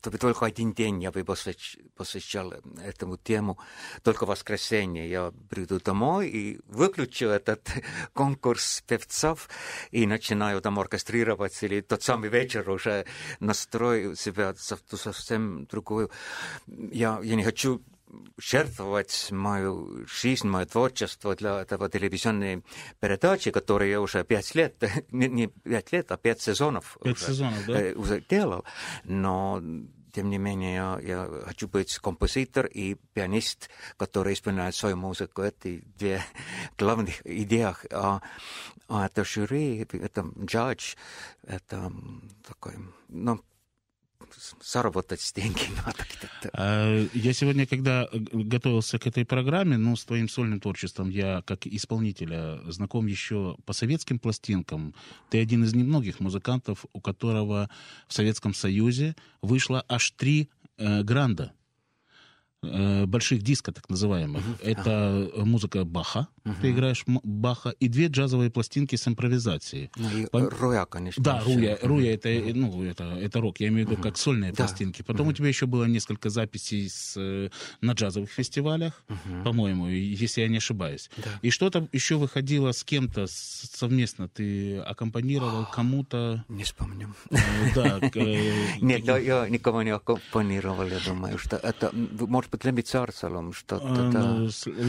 что 0.00 0.10
это 0.10 0.18
только 0.18 0.46
один 0.46 0.72
день 0.72 1.02
я 1.02 1.10
бы 1.10 1.20
посвящ- 1.20 1.78
посвящал 1.96 2.52
этому 2.82 3.16
тему. 3.16 3.58
Только 4.02 4.26
воскресенье 4.26 5.08
я 5.08 5.32
приду 5.50 5.80
домой 5.80 6.28
и 6.28 6.60
выключу 6.66 7.26
этот 7.26 7.68
конкурс 8.12 8.82
певцов 8.86 9.48
и 9.90 10.06
начинаю 10.06 10.60
там 10.60 10.78
оркестрировать. 10.78 11.62
Или 11.62 11.80
тот 11.80 12.02
самый 12.02 12.28
вечер 12.28 12.68
уже 12.70 13.06
настрою 13.40 14.16
себя 14.16 14.54
сов- 14.56 14.96
совсем 14.96 15.66
другую. 15.66 16.10
Я, 16.66 17.20
я 17.22 17.34
не 17.34 17.44
хочу 17.44 17.82
жертвовать 18.38 19.28
мою 19.30 20.06
жизнь, 20.06 20.48
мое 20.48 20.66
творчество 20.66 21.34
для 21.34 21.60
этого 21.62 21.88
телевизионной 21.88 22.64
передачи, 23.00 23.50
которую 23.50 23.90
я 23.90 24.00
уже 24.00 24.24
пять 24.24 24.54
лет, 24.54 24.82
не, 25.10 25.28
не 25.28 25.46
пять 25.48 25.92
лет, 25.92 26.10
а 26.12 26.16
пять 26.16 26.40
сезонов, 26.40 26.98
Пять 27.02 27.16
уже, 27.16 27.26
сезонов, 27.26 27.66
да? 27.66 27.80
э, 27.80 27.94
уже 27.94 28.20
делал. 28.20 28.64
Но 29.04 29.62
тем 30.14 30.30
не 30.30 30.38
менее, 30.38 30.74
я, 30.74 31.00
я 31.02 31.42
хочу 31.44 31.66
быть 31.66 31.98
композитор 31.98 32.66
и 32.66 32.94
пианист, 33.14 33.68
который 33.96 34.34
исполняет 34.34 34.76
свою 34.76 34.96
музыку. 34.96 35.42
Это 35.42 35.80
две 35.98 36.22
главных 36.78 37.26
идеях. 37.26 37.84
А, 37.90 38.22
а 38.88 39.06
это 39.06 39.24
жюри, 39.24 39.86
это 39.92 40.24
джадж, 40.44 40.94
это 41.42 41.92
такой, 42.46 42.74
ну, 43.08 43.40
заработать 44.62 45.32
деньги 45.34 45.62
надо 45.84 46.04
где-то. 46.08 47.08
Я 47.14 47.32
сегодня, 47.32 47.66
когда 47.66 48.08
готовился 48.12 48.98
к 48.98 49.06
этой 49.06 49.24
программе, 49.24 49.76
ну, 49.76 49.96
с 49.96 50.04
твоим 50.04 50.28
сольным 50.28 50.60
творчеством, 50.60 51.10
я 51.10 51.42
как 51.42 51.66
исполнителя 51.66 52.60
знаком 52.70 53.06
еще 53.06 53.56
по 53.64 53.72
советским 53.72 54.18
пластинкам. 54.18 54.94
Ты 55.30 55.40
один 55.40 55.64
из 55.64 55.74
немногих 55.74 56.20
музыкантов, 56.20 56.84
у 56.92 57.00
которого 57.00 57.68
в 58.08 58.14
Советском 58.14 58.54
Союзе 58.54 59.16
вышло 59.42 59.84
аж 59.88 60.10
три 60.12 60.48
э, 60.78 61.02
гранда 61.02 61.52
э, 62.62 63.06
больших 63.06 63.42
диска, 63.42 63.72
так 63.72 63.88
называемых. 63.88 64.42
Это 64.62 65.30
музыка 65.36 65.84
Баха, 65.84 66.28
ты 66.60 66.70
играешь 66.72 67.04
Баха, 67.06 67.70
и 67.70 67.88
две 67.88 68.08
джазовые 68.08 68.50
пластинки 68.50 68.96
с 68.96 69.08
импровизацией. 69.08 69.90
Ну, 69.96 70.08
и 70.10 70.24
Пом- 70.26 70.54
Руя, 70.60 70.84
конечно. 70.84 71.22
Да. 71.22 71.40
Руя, 71.44 71.78
Руя 71.82 72.14
это, 72.14 72.28
ну, 72.54 72.82
это, 72.84 73.04
это 73.04 73.40
рок, 73.40 73.60
я 73.60 73.68
имею 73.68 73.86
в 73.86 73.90
виду 73.90 74.02
как 74.02 74.16
сольные 74.18 74.50
Да. 74.52 74.56
пластинки. 74.56 75.02
Потом 75.02 75.28
у 75.28 75.32
тебя 75.32 75.48
еще 75.48 75.66
было 75.66 75.84
несколько 75.84 76.28
записей 76.30 76.88
с, 76.90 77.14
э, 77.16 77.48
на 77.80 77.92
джазовых 77.92 78.30
фестивалях, 78.30 79.02
по-моему, 79.44 79.88
и- 79.88 79.98
если 79.98 80.42
я 80.42 80.48
не 80.48 80.58
ошибаюсь. 80.58 81.10
Да. 81.16 81.30
И 81.42 81.50
что-то 81.50 81.88
еще 81.92 82.16
выходило 82.16 82.72
с 82.72 82.84
кем-то 82.84 83.26
совместно, 83.28 84.28
ты 84.28 84.78
аккомпанировал 84.78 85.66
кому-то. 85.72 86.44
Не 86.48 86.64
вспомню. 86.64 87.14
э, 87.30 87.36
Да, 87.74 87.98
э, 88.00 88.52
Нет, 88.80 89.04
я, 89.06 89.48
никого 89.48 89.82
не 89.82 89.90
аккомпанировал, 89.90 90.86
я 90.86 90.98
думаю, 91.06 91.38
что 91.38 91.56
это, 91.56 91.90
может 91.94 92.50
быть, 92.50 92.64
Лемби 92.64 92.82
Царцалом, 92.82 93.52
что-то, 93.52 93.86
ну, 93.86 94.48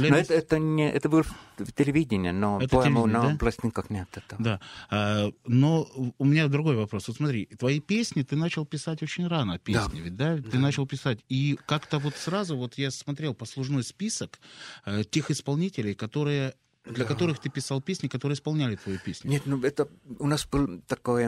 Но 0.09 0.15
это, 0.17 0.59
не, 0.59 0.89
это 0.91 1.09
было 1.09 1.23
в 1.57 1.71
телевидении, 1.73 2.31
но, 2.31 2.59
Это 2.61 2.81
телевидение, 2.81 3.07
на 3.07 3.31
да? 3.31 3.37
пластинках 3.37 3.89
нет 3.89 4.07
этого. 4.15 4.41
Да. 4.41 4.59
А, 4.89 5.31
но 5.45 5.87
у 6.17 6.25
меня 6.25 6.47
другой 6.47 6.75
вопрос. 6.75 7.07
Вот 7.07 7.17
смотри, 7.17 7.45
твои 7.45 7.79
песни 7.79 8.23
ты 8.23 8.35
начал 8.35 8.65
писать 8.65 9.03
очень 9.03 9.27
рано, 9.27 9.59
песни, 9.59 9.99
ведь, 10.01 10.15
да? 10.15 10.37
Ты 10.37 10.59
начал 10.59 10.85
писать. 10.85 11.19
И 11.29 11.57
как-то 11.65 11.99
вот 11.99 12.15
сразу, 12.15 12.57
вот 12.57 12.77
я 12.77 12.91
смотрел 12.91 13.33
послужной 13.33 13.83
список 13.83 14.39
э, 14.85 15.03
тех 15.03 15.31
исполнителей, 15.31 15.93
которые 15.93 16.55
для 16.85 17.05
которых 17.05 17.39
ты 17.39 17.49
писал 17.49 17.81
песни, 17.81 18.07
которые 18.07 18.35
исполняли 18.35 18.75
твою 18.75 18.99
песню. 18.99 19.31
Нет, 19.31 19.43
ну 19.45 19.59
это 19.61 19.87
у 20.19 20.27
нас 20.27 20.45
был 20.45 20.81
такой 20.87 21.27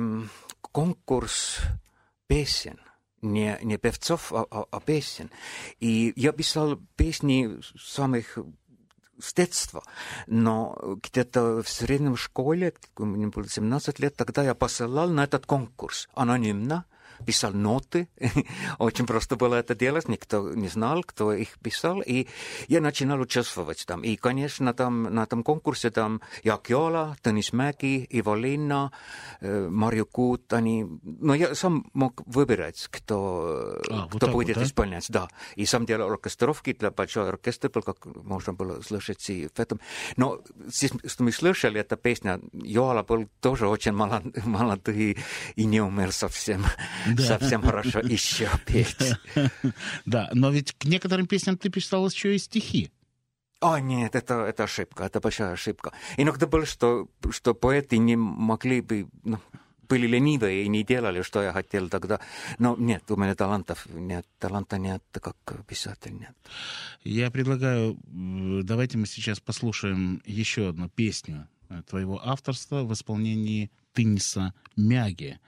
конкурс 0.61 1.57
песен. 2.27 2.79
Не, 3.23 3.57
не 3.63 3.77
певцов, 3.77 4.31
а, 4.31 4.45
а- 4.51 4.67
а 4.69 4.79
песен. 4.79 5.31
И 5.79 6.13
я 6.15 6.31
писал 6.31 6.77
песни 6.95 7.59
самых 7.75 8.37
с 9.19 9.33
детства, 9.33 9.83
но 10.27 10.97
где-то 11.03 11.63
в 11.63 11.69
среднем 11.69 12.15
школе, 12.15 12.73
мне 12.97 13.27
было 13.27 13.47
17 13.47 13.99
лет, 13.99 14.15
тогда 14.15 14.43
я 14.43 14.55
посылал 14.55 15.09
на 15.09 15.23
этот 15.23 15.45
конкурс 15.45 16.09
анонимно, 16.13 16.85
писал 17.26 17.52
ноты. 17.52 18.08
Очень 18.78 19.06
просто 19.06 19.36
было 19.36 19.54
это 19.54 19.74
делать, 19.74 20.08
никто 20.08 20.52
не 20.54 20.68
знал, 20.68 21.02
кто 21.02 21.32
их 21.32 21.58
писал. 21.60 22.00
И 22.00 22.26
я 22.68 22.80
начинал 22.80 23.20
участвовать 23.20 23.84
там. 23.86 24.02
И, 24.02 24.16
конечно, 24.16 24.74
там 24.74 25.04
на 25.04 25.22
этом 25.24 25.42
конкурсе 25.44 25.90
там 25.90 26.20
Jaak 26.44 26.64
Joala, 26.68 27.14
Tõnis 27.22 27.52
Mägi, 27.52 28.06
Ivo 28.08 28.36
Linna, 28.36 28.90
э, 29.40 29.68
Марью 29.68 30.06
Кут, 30.06 30.52
они... 30.52 30.86
Но 31.02 31.34
я 31.34 31.54
сам 31.54 31.86
мог 31.92 32.22
выбирать, 32.26 32.88
кто, 32.90 33.80
А, 33.88 34.02
вот 34.02 34.16
кто 34.16 34.18
так 34.26 34.32
будет 34.32 34.56
вот, 34.56 34.62
да? 34.62 34.68
исполнять. 34.68 35.06
Да. 35.08 35.28
И 35.54 35.64
сам 35.64 35.86
делал 35.86 36.10
оркестровки 36.10 36.72
для 36.72 36.90
большой 36.90 37.28
оркестр, 37.28 37.70
был, 37.70 37.82
как 37.82 38.04
можно 38.06 38.52
было 38.52 38.80
слышать 38.82 39.30
и 39.30 39.48
в 39.48 39.60
этом. 39.60 39.80
Но 40.16 40.40
здесь, 40.66 40.92
что 41.06 41.22
мы 41.22 41.32
слышали, 41.32 41.80
эта 41.80 41.96
песня, 41.96 42.40
Йоала 42.52 43.02
был 43.02 43.28
тоже 43.40 43.68
очень 43.68 43.92
молод- 43.92 44.44
молодой 44.44 45.18
и 45.54 45.64
не 45.64 45.80
умел 45.80 46.10
совсем, 46.12 46.64
Совсем 47.17 47.61
хорошо 47.61 47.99
еще 47.99 48.49
петь. 48.65 49.13
Да, 50.05 50.29
но 50.33 50.51
ведь 50.51 50.73
к 50.73 50.85
некоторым 50.85 51.27
песням 51.27 51.57
ты 51.57 51.69
писал 51.69 52.07
еще 52.07 52.35
и 52.35 52.37
стихи. 52.37 52.91
О, 53.59 53.79
нет, 53.79 54.15
это, 54.15 54.45
это 54.45 54.63
ошибка, 54.65 55.05
это 55.05 55.19
большая 55.19 55.53
ошибка. 55.53 55.91
Иногда 56.17 56.45
было, 56.45 56.65
что, 56.65 57.07
что 57.31 57.55
поэты 57.55 57.97
не 57.97 58.15
могли 58.15 58.81
бы, 58.81 59.07
ну, 59.23 59.39
были 59.89 60.07
ленивые 60.07 60.63
и 60.63 60.67
не 60.67 60.83
делали, 60.83 61.21
что 61.21 61.41
я 61.41 61.53
хотел 61.53 61.89
тогда. 61.89 62.19
Но 62.59 62.75
нет, 62.77 63.09
у 63.09 63.15
меня 63.15 63.35
талантов 63.35 63.87
нет, 63.91 64.25
таланта 64.39 64.77
нет, 64.77 65.03
как 65.11 65.35
писатель 65.65 66.13
нет. 66.13 66.35
Я 67.03 67.31
предлагаю, 67.31 67.97
давайте 68.05 68.97
мы 68.97 69.07
сейчас 69.07 69.39
послушаем 69.39 70.21
еще 70.25 70.69
одну 70.69 70.89
песню 70.89 71.47
э, 71.69 71.81
твоего 71.89 72.21
авторства 72.23 72.83
в 72.83 72.93
исполнении 72.93 73.71
Тыниса 73.93 74.53
Мяги. 74.75 75.39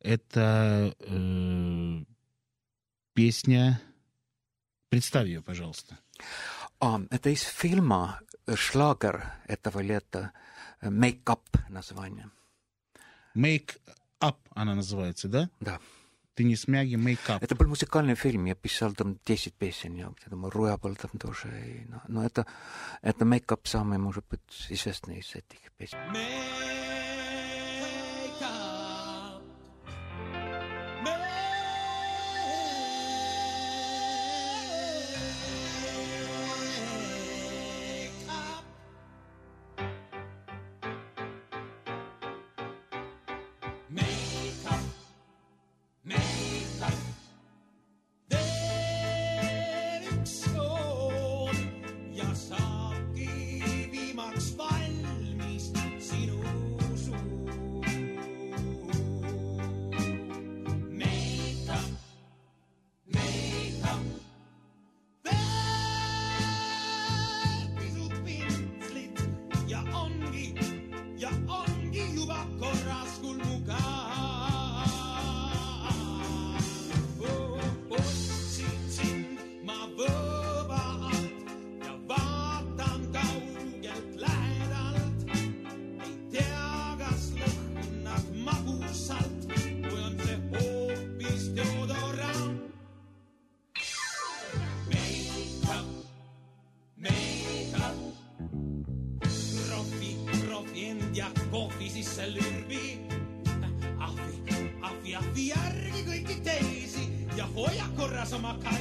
Это 0.00 0.94
э, 0.98 2.04
песня... 3.14 3.80
Представь 4.88 5.26
ее, 5.26 5.40
пожалуйста. 5.40 5.98
А, 6.80 7.00
это 7.10 7.30
из 7.30 7.42
фильма 7.42 8.20
«Шлагер» 8.52 9.24
этого 9.46 9.80
лета, 9.80 10.32
«Make 10.82 11.22
Up» 11.24 11.44
название. 11.68 12.30
Make 13.36 13.78
Up 14.20 14.38
она 14.54 14.74
называется, 14.74 15.28
да? 15.28 15.48
Да. 15.60 15.78
Тынис 16.34 16.66
Мяги 16.66 16.94
Make 16.94 17.26
Up. 17.28 17.38
Это 17.40 17.54
был 17.54 17.68
музыкальный 17.68 18.14
фильм, 18.16 18.46
я 18.46 18.54
писал 18.54 18.94
там 18.94 19.18
10 19.26 19.54
песен, 19.54 19.94
я 19.94 20.12
думаю, 20.26 20.50
Руя 20.50 20.76
был 20.76 20.96
там 20.96 21.10
тоже. 21.20 21.48
и, 21.48 21.84
но, 21.86 22.02
но 22.08 22.24
это, 22.24 22.46
это 23.02 23.24
«Make 23.24 23.46
Up» 23.46 23.60
самый, 23.64 23.98
может 23.98 24.24
быть, 24.28 24.40
известный 24.70 25.18
из 25.18 25.34
этих 25.36 25.70
песен. 25.76 25.98
Make 26.12 26.89
sisse 102.02 102.26
lürbi. 102.34 102.98
ahvi, 103.98 104.54
ahvi, 104.80 105.14
ahvi 105.14 105.42
järgi 105.50 106.04
kõiki 106.06 106.36
teisi 106.46 107.02
ja 107.36 107.44
hoia 107.54 107.84
korras 107.98 108.32
oma 108.32 108.54
kallihinnalised 108.62 108.79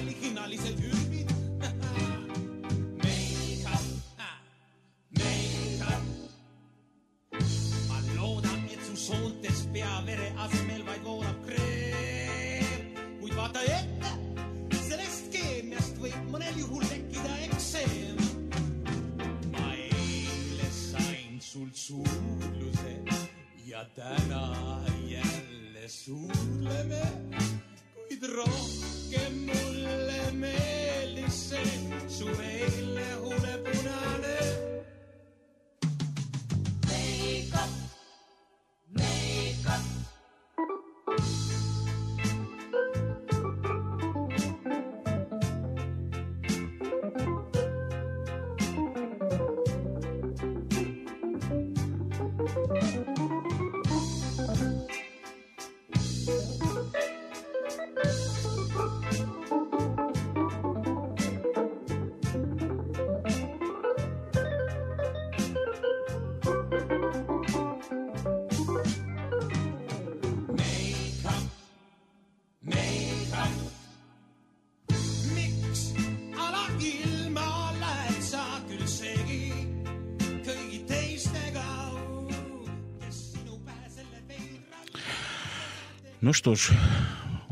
Ну 86.30 86.34
что 86.34 86.53
ж, 86.53 86.69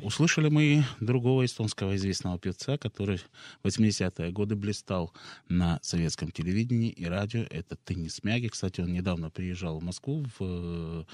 услышали 0.04 0.50
мы 0.50 0.86
другого 1.00 1.44
эстонского 1.44 1.96
известного 1.96 2.38
певца, 2.38 2.78
который 2.78 3.18
в 3.64 3.66
80-е 3.66 4.32
годы 4.32 4.56
блистал 4.56 5.12
на 5.50 5.80
советском 5.82 6.30
телевидении 6.30 6.92
и 6.92 7.06
радио. 7.06 7.48
Это 7.50 7.76
Теннис 7.76 8.24
Мяги. 8.24 8.50
Кстати, 8.50 8.82
он 8.82 8.94
недавно 8.94 9.32
приезжал 9.32 9.80
в 9.80 9.84
Москву 9.84 10.28
в, 10.38 10.42
э, 10.42 11.06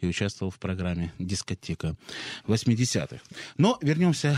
и 0.00 0.08
участвовал 0.08 0.50
в 0.50 0.58
программе 0.58 1.12
«Дискотека 1.20 1.94
80-х». 2.48 3.20
Но 3.56 3.78
вернемся 3.80 4.36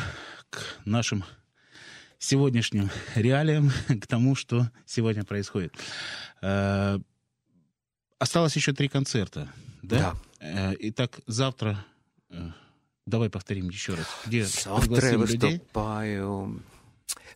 к 0.51 0.61
нашим 0.85 1.25
сегодняшним 2.19 2.91
реалиям, 3.15 3.71
к 3.99 4.07
тому, 4.07 4.35
что 4.35 4.71
сегодня 4.85 5.25
происходит. 5.25 5.73
Э, 6.43 6.99
Осталось 8.19 8.55
еще 8.57 8.75
три 8.75 8.89
концерта, 8.89 9.51
да? 9.81 9.99
Да. 9.99 10.15
Э, 10.41 10.75
Итак, 10.81 11.21
завтра... 11.27 11.83
Давай 13.07 13.29
повторим 13.29 13.69
еще 13.69 13.95
раз. 13.95 14.07
Где 14.25 14.45
Завтра 14.45 15.19
выступаю 15.19 16.63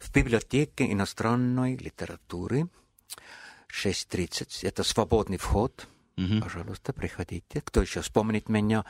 в 0.01 0.13
библиотеке 0.13 0.91
иностранной 0.91 1.77
литературы 1.77 2.69
6.30. 3.69 4.67
Это 4.67 4.83
свободный 4.83 5.37
вход. 5.37 5.87
Мгм. 6.19 6.43
Пожалуйста, 6.43 6.93
приходите. 6.93 7.61
Кто 7.61 7.81
еще 7.81 8.01
вспомнит 8.01 8.49
меня? 8.49 8.85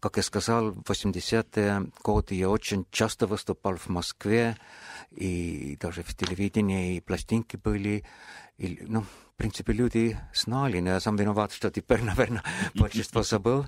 Как 0.00 0.16
я 0.16 0.22
сказал, 0.24 0.72
в 0.72 0.82
80-е 0.82 1.92
годы 2.02 2.34
я 2.34 2.50
очень 2.50 2.86
часто 2.90 3.28
выступал 3.28 3.76
в 3.76 3.88
Москве, 3.88 4.56
и 5.12 5.76
даже 5.80 6.02
в 6.02 6.12
телевидении, 6.16 6.96
и 6.96 7.00
пластинки 7.00 7.56
были. 7.56 8.04
И, 8.58 8.78
ну, 8.88 9.02
в 9.02 9.36
принципе, 9.36 9.72
люди 9.72 10.18
знали, 10.34 10.80
но 10.80 10.90
я 10.90 11.00
сам 11.00 11.14
виноват, 11.16 11.52
что 11.52 11.70
теперь, 11.70 12.02
наверное, 12.02 12.42
большинство 12.74 13.22
забыл. 13.22 13.64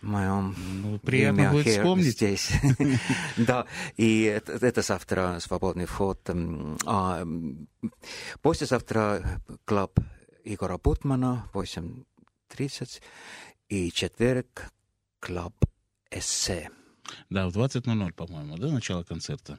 Моем 0.00 0.54
Ну, 0.82 0.98
приятно 0.98 1.50
будет 1.52 1.66
вспомнить. 1.68 2.06
здесь. 2.06 2.52
Да, 3.36 3.66
и 3.98 4.22
это, 4.22 4.80
завтра 4.80 5.40
свободный 5.40 5.84
вход. 5.84 6.20
А 6.86 7.20
м, 7.20 7.68
послезавтра 8.40 9.42
клуб 9.66 10.00
Игора 10.44 10.78
Бутмана, 10.78 11.50
8.30, 12.56 13.00
и 13.68 13.90
четверг 13.90 14.70
клуб 15.20 15.54
Эссе. 16.10 16.70
Да, 17.30 17.48
в 17.48 17.56
20.00, 17.56 18.12
по-моему, 18.12 18.56
да, 18.56 18.68
начало 18.70 19.02
концерта 19.04 19.58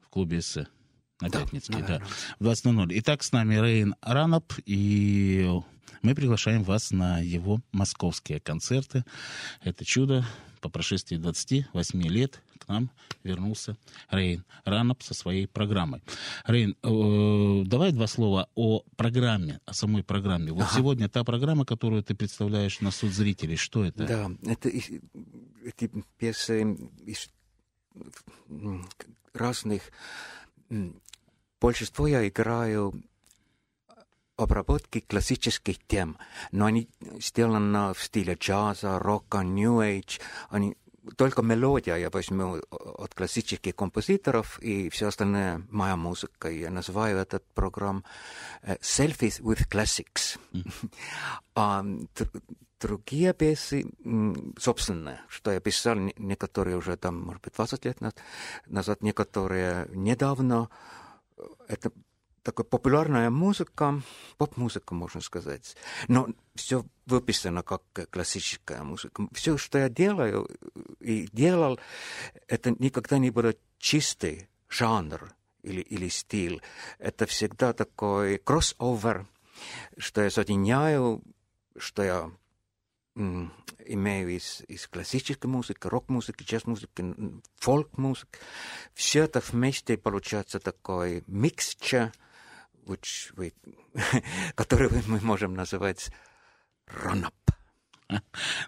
в 0.00 0.08
клубе 0.08 0.38
«Эссе» 0.38 0.68
на 1.20 1.28
Да, 1.28 1.40
Пятницкой, 1.40 1.82
да. 1.82 2.02
В 2.38 2.44
20.00. 2.44 2.88
Итак, 2.90 3.22
с 3.22 3.32
нами 3.32 3.54
Рейн 3.56 3.94
Ранап, 4.02 4.52
и 4.66 5.48
мы 6.02 6.14
приглашаем 6.14 6.62
вас 6.62 6.90
на 6.90 7.20
его 7.20 7.60
московские 7.72 8.40
концерты. 8.40 9.04
Это 9.62 9.84
чудо. 9.84 10.24
По 10.60 10.68
прошествии 10.68 11.16
28 11.16 12.02
лет 12.08 12.42
к 12.58 12.68
нам 12.68 12.90
вернулся 13.22 13.76
Рейн 14.10 14.44
Ранап 14.64 15.02
со 15.02 15.14
своей 15.14 15.46
программой. 15.46 16.02
Рейн, 16.46 16.76
э, 16.82 17.62
давай 17.66 17.92
два 17.92 18.06
слова 18.06 18.48
о 18.54 18.82
программе, 18.96 19.60
о 19.66 19.74
самой 19.74 20.02
программе. 20.02 20.52
Вот 20.52 20.66
сегодня 20.74 21.08
та 21.08 21.24
программа, 21.24 21.64
которую 21.64 22.02
ты 22.02 22.14
представляешь 22.14 22.80
на 22.80 22.90
суд 22.90 23.12
зрителей, 23.12 23.56
что 23.56 23.84
это? 23.84 24.06
Да, 24.06 24.30
это 24.50 24.68
эти 24.68 25.90
пьесы 26.18 26.62
из 27.06 27.28
разных. 29.32 29.82
Большинство 31.60 32.06
я 32.06 32.26
играю 32.28 33.02
обработки 34.36 35.00
классических 35.00 35.78
тем, 35.86 36.18
но 36.50 36.66
они 36.66 36.88
сделаны 37.18 37.94
в 37.94 38.02
стиле 38.02 38.34
джаза, 38.34 38.98
рока, 38.98 39.38
нью 39.38 39.80
эйдж. 39.80 40.18
Они 40.50 40.76
только 41.16 41.42
мелодия 41.42 41.96
я 41.96 42.10
возьму 42.10 42.60
от 42.70 43.14
классических 43.14 43.74
композиторов, 43.74 44.58
и 44.62 44.88
все 44.90 45.08
остальное 45.08 45.62
моя 45.70 45.96
музыка. 45.96 46.50
Я 46.50 46.70
называю 46.70 47.18
этот 47.18 47.44
программ 47.54 48.04
э, 48.62 48.76
«Selfies 48.80 49.40
with 49.42 49.68
Classics». 49.70 50.38
А 51.54 51.82
др- 51.82 52.42
другие 52.80 53.32
песни 53.34 53.86
собственные, 54.58 55.20
что 55.28 55.50
я 55.52 55.60
писал, 55.60 55.94
не- 55.96 56.14
некоторые 56.18 56.76
уже 56.76 56.96
там, 56.96 57.20
может 57.20 57.42
быть, 57.42 57.54
20 57.54 57.84
лет 57.84 57.98
наз- 57.98 58.16
назад, 58.66 59.02
некоторые 59.02 59.88
недавно. 59.94 60.68
Это 61.68 61.90
такая 62.44 62.64
популярная 62.64 63.30
музыка, 63.30 64.02
поп-музыка, 64.36 64.94
можно 64.94 65.20
сказать. 65.20 65.76
Но 66.06 66.28
все 66.54 66.84
выписано 67.06 67.62
как 67.62 67.82
классическая 68.10 68.82
музыка. 68.82 69.26
Все, 69.32 69.56
что 69.56 69.78
я 69.78 69.88
делаю 69.88 70.48
и 71.00 71.28
делал, 71.32 71.80
это 72.46 72.70
никогда 72.78 73.18
не 73.18 73.30
было 73.30 73.54
чистый 73.78 74.48
жанр 74.68 75.34
или, 75.62 75.80
или 75.80 76.08
стиль. 76.08 76.60
Это 76.98 77.26
всегда 77.26 77.72
такой 77.72 78.38
кроссовер, 78.38 79.26
что 79.96 80.22
я 80.22 80.30
соединяю, 80.30 81.22
что 81.76 82.02
я 82.02 82.30
имею 83.16 84.28
из, 84.28 84.62
из 84.68 84.86
классической 84.88 85.46
музыки, 85.46 85.86
рок-музыки, 85.86 86.42
джаз-музыки, 86.42 87.40
фолк-музыки. 87.56 88.38
Все 88.92 89.24
это 89.24 89.40
вместе 89.40 89.96
получается 89.96 90.58
такой 90.58 91.22
миксча, 91.26 92.12
which 92.86 93.32
we, 93.36 93.52
который 94.54 94.90
мы 95.06 95.20
можем 95.20 95.54
называть 95.54 96.10
run-up. 96.86 97.32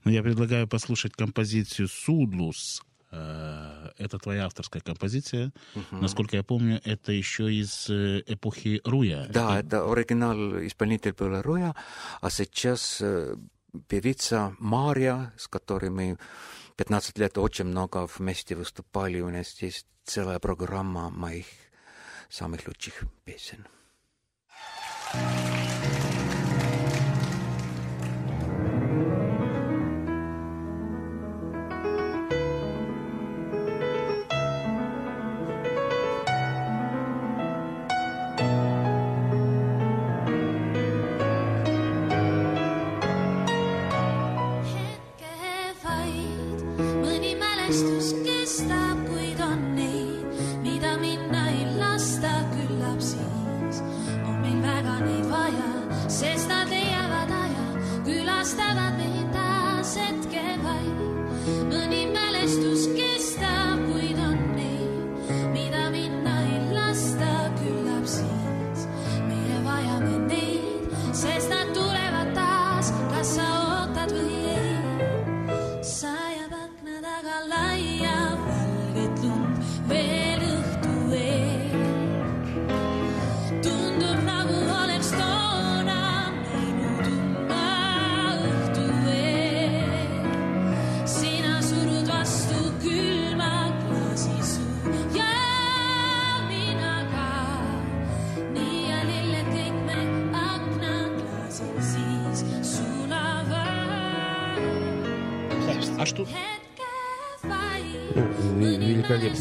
Ну, 0.04 0.10
я 0.10 0.22
предлагаю 0.22 0.66
послушать 0.66 1.12
композицию 1.12 1.88
«Судлус». 1.88 2.82
Э, 3.12 3.90
Это 3.98 4.18
твоя 4.18 4.46
авторская 4.46 4.82
композиция. 4.82 5.52
Насколько 5.90 6.36
я 6.36 6.42
помню, 6.42 6.80
это 6.84 7.12
еще 7.12 7.52
из 7.52 7.88
э, 7.88 8.22
эпохи 8.26 8.80
Руя. 8.84 9.26
Да, 9.28 9.60
это 9.60 9.90
оригинал 9.90 10.66
исполнитель 10.66 11.12
был 11.12 11.42
Руя, 11.42 11.74
а 12.20 12.30
сейчас 12.30 13.00
э, 13.00 13.36
певица 13.88 14.54
Мария, 14.58 15.32
с 15.36 15.48
которой 15.48 15.90
мы 15.90 16.18
15 16.76 17.18
лет 17.18 17.38
очень 17.38 17.66
много 17.66 18.06
вместе 18.06 18.54
выступали. 18.54 19.20
У 19.20 19.30
нас 19.30 19.62
есть 19.62 19.86
целая 20.04 20.38
программа 20.38 21.10
моих 21.10 21.46
самых 22.28 22.66
лучших 22.66 23.04
песен. 23.24 23.66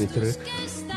Трек. 0.07 0.37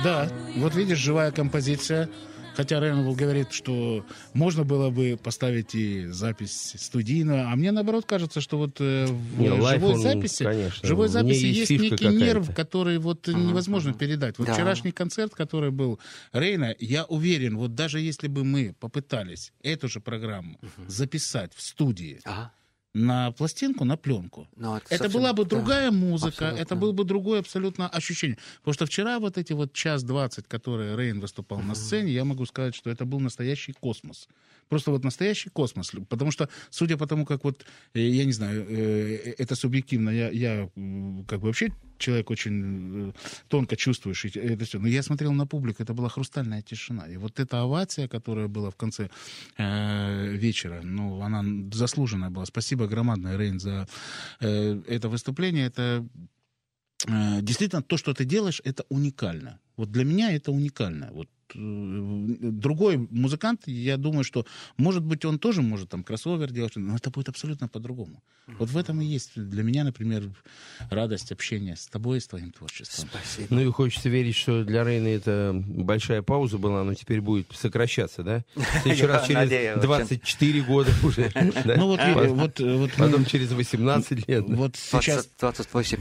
Да, 0.04 0.30
вот 0.56 0.74
видишь, 0.74 0.98
живая 0.98 1.30
композиция. 1.32 2.08
Хотя 2.56 2.80
Рейнвелл 2.80 3.14
говорит, 3.14 3.52
что 3.52 4.04
можно 4.32 4.64
было 4.64 4.90
бы 4.90 5.16
поставить 5.22 5.76
и 5.76 6.06
запись 6.06 6.74
студийную, 6.76 7.46
а 7.46 7.54
мне 7.54 7.70
наоборот 7.70 8.04
кажется, 8.04 8.40
что 8.40 8.58
вот 8.58 8.80
э, 8.80 9.06
в 9.06 9.38
Не, 9.40 9.48
живой 9.50 9.92
он, 9.92 10.00
записи, 10.00 10.42
конечно, 10.42 10.88
живой 10.88 11.06
записи 11.08 11.46
есть 11.46 11.70
есть, 11.70 11.82
некий 11.82 12.06
какая-то. 12.06 12.18
нерв, 12.18 12.54
который 12.56 12.98
вот 12.98 13.28
невозможно 13.28 13.92
передать. 13.92 14.38
Вот 14.38 14.48
Да. 14.48 14.54
вчерашний 14.54 14.90
концерт, 14.90 15.36
который 15.36 15.70
был 15.70 16.00
Рейна, 16.32 16.74
я 16.80 17.04
уверен, 17.04 17.56
вот 17.58 17.76
даже 17.76 18.00
если 18.00 18.26
бы 18.26 18.42
мы 18.42 18.74
попытались 18.80 19.52
эту 19.62 19.86
же 19.88 20.00
программу 20.00 20.58
записать 20.88 21.52
в 21.54 21.62
студии, 21.62 22.18
Ага. 22.24 22.50
На 22.94 23.30
пластинку, 23.32 23.84
на 23.84 23.96
пленку. 23.96 24.48
Ну, 24.56 24.76
Это 24.76 25.04
совсем- 25.04 25.12
была 25.12 25.32
бы 25.32 25.44
да, 25.44 25.50
другая 25.50 25.90
музыка, 25.90 26.28
абсолютно. 26.28 26.62
это 26.62 26.74
было 26.76 26.92
бы 26.92 27.04
другое 27.04 27.40
абсолютно 27.40 27.88
ощущение. 27.88 28.38
Потому 28.58 28.74
что 28.74 28.86
вчера 28.86 29.18
вот 29.18 29.38
эти 29.38 29.52
вот 29.52 29.72
час 29.72 30.02
двадцать, 30.02 30.46
которые 30.48 30.96
Рейн 30.96 31.20
выступал 31.20 31.60
на 31.60 31.74
сцене, 31.74 32.12
я 32.12 32.24
могу 32.24 32.46
сказать, 32.46 32.74
что 32.74 32.90
это 32.90 33.04
был 33.04 33.20
настоящий 33.20 33.72
космос. 33.72 34.28
Просто 34.68 34.90
вот 34.90 35.04
настоящий 35.04 35.50
космос. 35.50 35.92
Потому 36.08 36.30
что, 36.30 36.48
судя 36.70 36.96
по 36.96 37.06
тому, 37.06 37.24
как 37.24 37.44
вот, 37.44 37.64
э, 37.94 38.00
я 38.00 38.24
не 38.24 38.32
знаю, 38.32 38.66
э, 38.68 39.34
это 39.38 39.54
субъективно, 39.54 40.10
я, 40.10 40.30
я 40.30 40.68
как 41.28 41.40
бы 41.40 41.46
вообще 41.46 41.72
человек 41.98 42.30
очень 42.30 43.10
э, 43.10 43.12
тонко 43.48 43.76
чувствующий 43.76 44.30
это 44.30 44.64
все. 44.64 44.78
Но 44.78 44.88
я 44.88 45.02
смотрел 45.02 45.32
на 45.32 45.46
публику, 45.46 45.82
это 45.82 45.94
была 45.94 46.08
хрустальная 46.08 46.62
тишина. 46.62 47.06
И 47.08 47.16
вот 47.16 47.40
эта 47.40 47.62
овация, 47.62 48.08
которая 48.08 48.48
была 48.48 48.70
в 48.70 48.76
конце 48.76 49.10
э, 49.58 50.36
вечера, 50.36 50.80
ну, 50.82 51.20
она 51.22 51.44
заслуженная 51.72 52.30
была. 52.30 52.46
Спасибо 52.46 52.86
громадное, 52.86 53.36
Рейн, 53.36 53.60
за 53.60 53.88
э, 54.40 54.82
это 54.88 55.08
выступление. 55.08 55.66
Это 55.66 56.06
э, 57.06 57.42
действительно 57.42 57.82
то, 57.82 57.96
что 57.96 58.14
ты 58.14 58.24
делаешь, 58.24 58.60
это 58.64 58.84
уникально. 58.88 59.58
Вот 59.76 59.90
для 59.90 60.04
меня 60.04 60.32
это 60.32 60.52
уникально. 60.52 61.10
Вот 61.12 61.28
другой 61.54 62.96
музыкант, 63.10 63.62
я 63.66 63.96
думаю, 63.96 64.24
что, 64.24 64.46
может 64.76 65.04
быть, 65.04 65.24
он 65.24 65.38
тоже 65.38 65.62
может 65.62 65.88
там 65.90 66.02
кроссовер 66.04 66.50
делать, 66.50 66.76
но 66.76 66.96
это 66.96 67.10
будет 67.10 67.28
абсолютно 67.28 67.68
по-другому. 67.68 68.22
Вот 68.58 68.70
в 68.70 68.78
этом 68.78 69.00
и 69.02 69.04
есть 69.04 69.32
для 69.36 69.62
меня, 69.62 69.84
например, 69.84 70.30
радость 70.90 71.32
общения 71.32 71.76
с 71.76 71.86
тобой 71.86 72.16
и 72.18 72.20
с 72.20 72.26
твоим 72.26 72.50
творчеством. 72.50 73.08
Спасибо. 73.10 73.46
Ну 73.50 73.60
и 73.60 73.70
хочется 73.70 74.08
верить, 74.08 74.36
что 74.36 74.64
для 74.64 74.84
Рейна 74.84 75.08
это 75.08 75.52
большая 75.66 76.22
пауза 76.22 76.56
была, 76.56 76.82
но 76.82 76.94
теперь 76.94 77.20
будет 77.20 77.48
сокращаться, 77.52 78.22
да? 78.22 78.44
В 78.54 78.62
следующий 78.82 79.04
раз 79.06 79.26
через 79.26 79.34
надеюсь, 79.40 79.72
очень. 79.76 79.82
24 79.82 80.60
года 80.62 80.90
уже. 81.04 81.30
Ну 81.76 81.86
вот, 81.88 82.00
Потом- 82.00 82.36
вот, 82.38 82.60
вот, 82.60 82.92
Потом 82.96 83.24
через 83.26 83.52
18 83.52 84.26
лет. 84.28 84.44
вот 84.48 84.76
сейчас 84.76 85.28
20, 85.38 85.70
28 85.70 85.98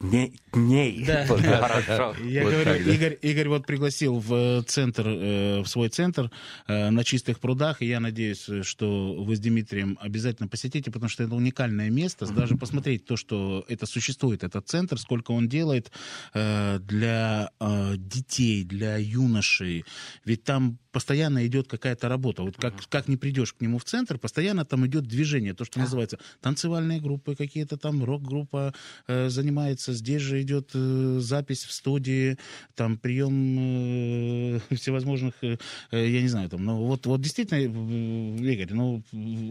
дней, 0.00 0.40
дней 0.52 1.04
Да. 1.04 1.26
хорошо. 1.26 2.14
Я 2.24 2.44
Вот 2.44 2.52
говорю, 2.52 2.70
так. 2.70 2.86
Игорь, 2.86 3.18
Игорь 3.20 3.48
вот 3.48 3.66
пригласил 3.66 4.18
в 4.18 4.32
э, 4.32 4.62
центр, 4.62 5.06
э, 5.06 5.60
в 5.60 5.66
свой 5.66 5.88
центр 5.88 6.30
э, 6.68 6.90
на 6.90 7.02
чистых 7.02 7.40
прудах, 7.40 7.82
и 7.82 7.86
я 7.86 7.98
надеюсь, 7.98 8.48
что 8.62 9.14
вы 9.14 9.34
с 9.34 9.40
Дмитрием 9.40 9.98
обязательно 10.00 10.48
посетите, 10.48 10.90
потому 10.90 11.08
что 11.08 11.24
это 11.24 11.34
уникальное 11.34 11.90
место, 11.90 12.26
даже 12.32 12.56
посмотреть 12.56 13.06
то, 13.06 13.16
что 13.16 13.64
это 13.68 13.86
существует, 13.86 14.44
этот 14.44 14.68
центр, 14.68 14.98
сколько 14.98 15.32
он 15.32 15.48
делает 15.48 15.90
для 16.32 17.50
детей, 17.96 18.64
для 18.64 18.96
юношей, 18.98 19.84
ведь 20.24 20.44
там 20.44 20.78
постоянно 20.92 21.46
идет 21.46 21.68
какая-то 21.68 22.08
работа. 22.08 22.42
Вот 22.42 22.56
как, 22.56 22.74
как 22.88 23.06
не 23.06 23.16
придешь 23.16 23.52
к 23.52 23.60
нему 23.60 23.78
в 23.78 23.84
центр, 23.84 24.18
постоянно 24.18 24.64
там 24.64 24.84
идет 24.86 25.06
движение, 25.06 25.54
то, 25.54 25.64
что 25.64 25.78
называется 25.78 26.18
танцевальные 26.40 27.00
группы, 27.00 27.36
какие-то 27.36 27.76
там 27.76 28.02
рок-группа 28.02 28.74
э, 29.06 29.28
занимается. 29.28 29.87
Здесь 29.92 30.22
же 30.22 30.42
идет 30.42 30.70
э, 30.74 31.18
запись 31.20 31.64
в 31.64 31.72
студии, 31.72 32.38
там 32.74 32.98
прием 32.98 34.56
э, 34.56 34.60
всевозможных, 34.74 35.34
э, 35.42 35.56
я 35.90 36.22
не 36.22 36.28
знаю, 36.28 36.48
там, 36.48 36.64
ну 36.64 36.84
вот, 36.84 37.06
вот 37.06 37.20
действительно, 37.20 37.58
Игорь, 37.58 38.72
ну, 38.72 39.02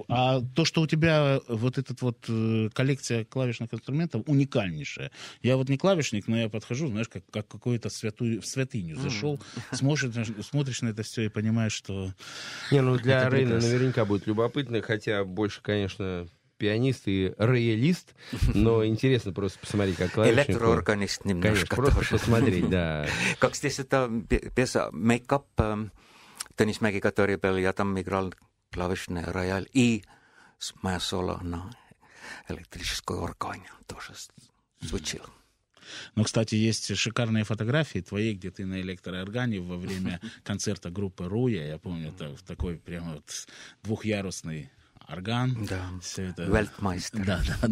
а 0.08 0.42
то, 0.56 0.66
что 0.66 0.82
у 0.82 0.88
тебя 0.88 1.40
вот 1.48 1.78
этот 1.78 2.02
вот 2.02 2.30
коллекция 2.74 3.26
клавишных 3.26 3.74
инструментов 3.74 4.24
уникальнейшая. 4.28 5.12
Я 5.42 5.58
вот 5.58 5.70
не 5.70 5.78
клавишник, 5.78 6.28
но 6.28 6.38
я 6.38 6.50
подхожу, 6.50 6.88
знаешь, 6.88 7.08
как, 7.08 7.24
как 7.32 7.48
какую-то 7.48 7.90
святую, 7.90 8.42
в 8.42 8.46
святыню 8.46 8.96
зашел, 8.96 9.40
смотришь, 9.72 10.28
смотришь 10.46 10.82
на 10.82 10.90
это 10.90 11.04
все 11.04 11.24
и 11.24 11.30
понимаешь, 11.30 11.74
что 11.74 12.14
Не, 12.72 12.82
ну 12.82 12.98
для 13.00 13.30
Рейна 13.30 13.60
наверняка 13.60 14.06
будет 14.06 14.28
любопытно, 14.28 14.82
хотя 14.82 15.24
больше, 15.24 15.62
конечно, 15.62 16.28
пианист 16.58 17.04
и 17.08 17.34
роялист, 17.38 18.14
но 18.54 18.86
интересно 18.86 19.32
просто 19.34 19.60
посмотреть, 19.60 19.98
как 19.98 20.12
клавишник. 20.12 20.50
Электроорганист 20.50 21.22
Конечно, 21.24 21.48
немножко 21.48 21.76
просто 21.76 21.96
тоже. 21.98 22.10
посмотреть, 22.12 22.70
да. 22.70 23.08
Как 23.40 23.56
здесь 23.56 23.80
это 23.80 24.06
Up 24.10 25.46
эм, 25.58 25.92
Tõnis 26.56 26.80
Mägi, 26.82 27.00
который 27.00 27.38
пел, 27.38 27.58
я 27.58 27.74
там 27.74 28.00
играл 28.00 28.34
клавишный 28.72 29.24
рояль 29.24 29.68
и 29.74 30.04
с- 30.60 30.74
моя 30.82 31.00
соло 31.00 31.40
на 31.44 31.70
электрической 32.50 33.18
органе 33.18 33.70
тоже 33.86 34.14
звучил. 34.82 35.24
Но, 36.16 36.24
кстати, 36.26 36.56
есть 36.56 36.94
шикарные 36.98 37.46
фотографии 37.46 38.00
твои, 38.00 38.34
где 38.34 38.52
ты 38.52 38.66
на 38.66 38.82
электрооргане 38.82 39.62
во 39.62 39.78
время 39.78 40.20
концерта 40.44 40.90
группы 40.90 41.26
Руя. 41.30 41.66
Я 41.66 41.78
помню, 41.78 42.10
это 42.10 42.36
такой 42.46 42.76
прям 42.78 43.14
вот 43.14 43.48
двухъярусный 43.84 44.70
орган. 45.08 45.66
Да. 45.70 45.82
Все 46.02 46.24
это... 46.30 46.44
Вельтмайстер. 46.44 47.26
Да, 47.26 47.42
да. 47.62 47.70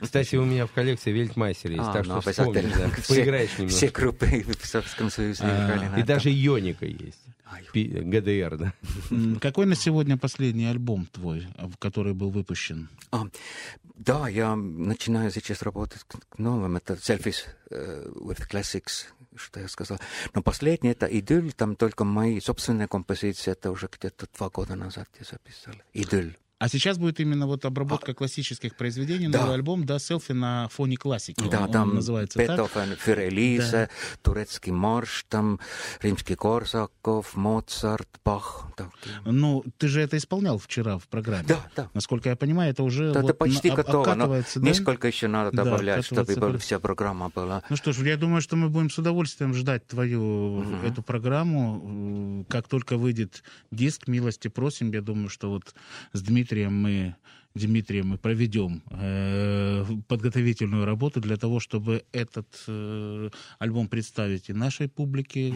Кстати, 0.00 0.36
у 0.36 0.44
меня 0.44 0.66
в 0.66 0.72
коллекции 0.72 1.10
Вельтмайстер 1.12 1.70
есть, 1.72 1.82
А, 1.84 1.92
так 1.92 2.06
ну, 2.06 2.20
что 2.20 2.30
вспомни, 2.32 2.60
да. 2.76 2.90
Все- 3.02 3.14
поиграешь 3.14 3.50
Все 3.50 3.62
немножко. 3.62 4.00
группы 4.00 4.26
в 4.60 4.66
Советском 4.66 5.10
Союзе 5.10 5.42
А, 5.44 5.66
играли 5.66 5.88
на 5.88 5.94
И 5.96 6.02
этом. 6.02 6.06
даже 6.06 6.30
Ионика 6.30 6.86
есть. 6.86 7.18
Пи- 7.72 7.86
ГДР, 7.88 8.56
да. 8.56 8.74
Какой 9.40 9.66
на 9.66 9.76
сегодня 9.76 10.16
последний 10.16 10.66
альбом 10.66 11.06
твой, 11.06 11.46
а, 11.56 11.70
который 11.78 12.12
был 12.12 12.30
выпущен? 12.30 12.88
А, 13.12 13.24
да, 13.96 14.28
я 14.28 14.56
начинаю 14.56 15.30
сейчас 15.30 15.62
работать 15.62 16.02
новым. 16.36 16.76
Это 16.76 16.94
Selfies 16.94 17.46
э, 17.70 18.10
with 18.16 18.40
Classics, 18.50 19.04
что 19.36 19.60
я 19.60 19.68
сказал. 19.68 20.00
Но 20.34 20.42
последний 20.42 20.90
это 20.90 21.06
Идylь, 21.06 21.52
там 21.52 21.76
только 21.76 22.04
мои 22.04 22.40
собственные 22.40 22.88
композиции, 22.88 23.52
это 23.52 23.70
уже 23.70 23.88
где-то 23.92 24.26
два 24.36 24.50
года 24.50 24.74
назад 24.74 25.08
я 25.20 25.24
записал. 25.24 25.74
Идylь. 25.92 26.36
А 26.64 26.68
сейчас 26.70 26.96
будет 26.96 27.20
именно 27.20 27.46
вот 27.46 27.66
обработка 27.66 28.14
классических 28.14 28.74
произведений, 28.74 29.28
Да. 29.28 29.42
новый 29.42 29.56
альбом, 29.56 29.84
да, 29.84 29.98
селфи 29.98 30.32
на 30.32 30.68
фоне 30.68 30.96
классики. 30.96 31.42
Он- 31.42 31.50
Да, 31.50 31.60
он 31.64 31.70
там 31.70 31.94
называется 31.94 32.38
так. 32.38 32.58
Beethoven, 32.58 32.96
für 33.04 33.28
Elise, 33.28 33.90
турецкий 34.22 34.72
марш, 34.72 35.26
там 35.28 35.60
римский 36.00 36.36
Корсаков, 36.36 37.36
Моцарт, 37.36 38.08
Бах. 38.24 38.68
такие. 38.76 39.14
Ну, 39.26 39.62
ты 39.76 39.88
же 39.88 40.00
это 40.00 40.16
исполнял 40.16 40.56
вчера 40.58 40.96
в 40.96 41.06
программе. 41.08 41.44
Да, 41.46 41.66
да. 41.76 41.90
Насколько 41.92 42.30
я 42.30 42.36
понимаю, 42.36 42.70
это 42.70 42.82
уже 42.82 43.12
Да, 43.12 43.20
вот 43.20 43.28
это 43.30 43.34
почти 43.38 43.68
на- 43.68 43.76
готово, 43.76 44.14
но 44.14 44.26
да? 44.26 44.44
несколько 44.62 45.06
еще 45.08 45.28
надо 45.28 45.50
Да, 45.54 45.64
добавлять, 45.64 46.06
чтобы 46.06 46.22
обкатывается 46.22 46.48
была 46.50 46.58
вся 46.58 46.78
программа 46.80 47.28
была. 47.28 47.62
Ну 47.68 47.76
что 47.76 47.92
ж, 47.92 47.98
я 47.98 48.16
думаю, 48.16 48.40
что 48.40 48.56
мы 48.56 48.70
будем 48.70 48.88
с 48.88 48.96
удовольствием 48.96 49.52
ждать 49.52 49.86
твою 49.86 50.62
эту 50.82 51.02
программу. 51.02 52.46
Как 52.48 52.68
только 52.68 52.96
выйдет 52.96 53.42
диск, 53.70 54.08
милости 54.08 54.48
просим. 54.48 54.90
Я 54.92 55.02
думаю, 55.02 55.28
что 55.28 55.50
вот 55.50 55.74
с 56.14 56.22
Дмитрием 56.22 56.53
мы 56.62 57.16
Дмитрием 57.54 58.08
мы 58.08 58.18
проведем 58.18 58.82
э, 58.90 59.84
подготовительную 60.08 60.84
работу 60.84 61.20
для 61.20 61.36
того, 61.36 61.60
чтобы 61.60 62.02
этот 62.10 62.48
э, 62.66 63.30
альбом 63.60 63.86
представить 63.86 64.50
и 64.50 64.52
нашей 64.52 64.88
публике. 64.88 65.54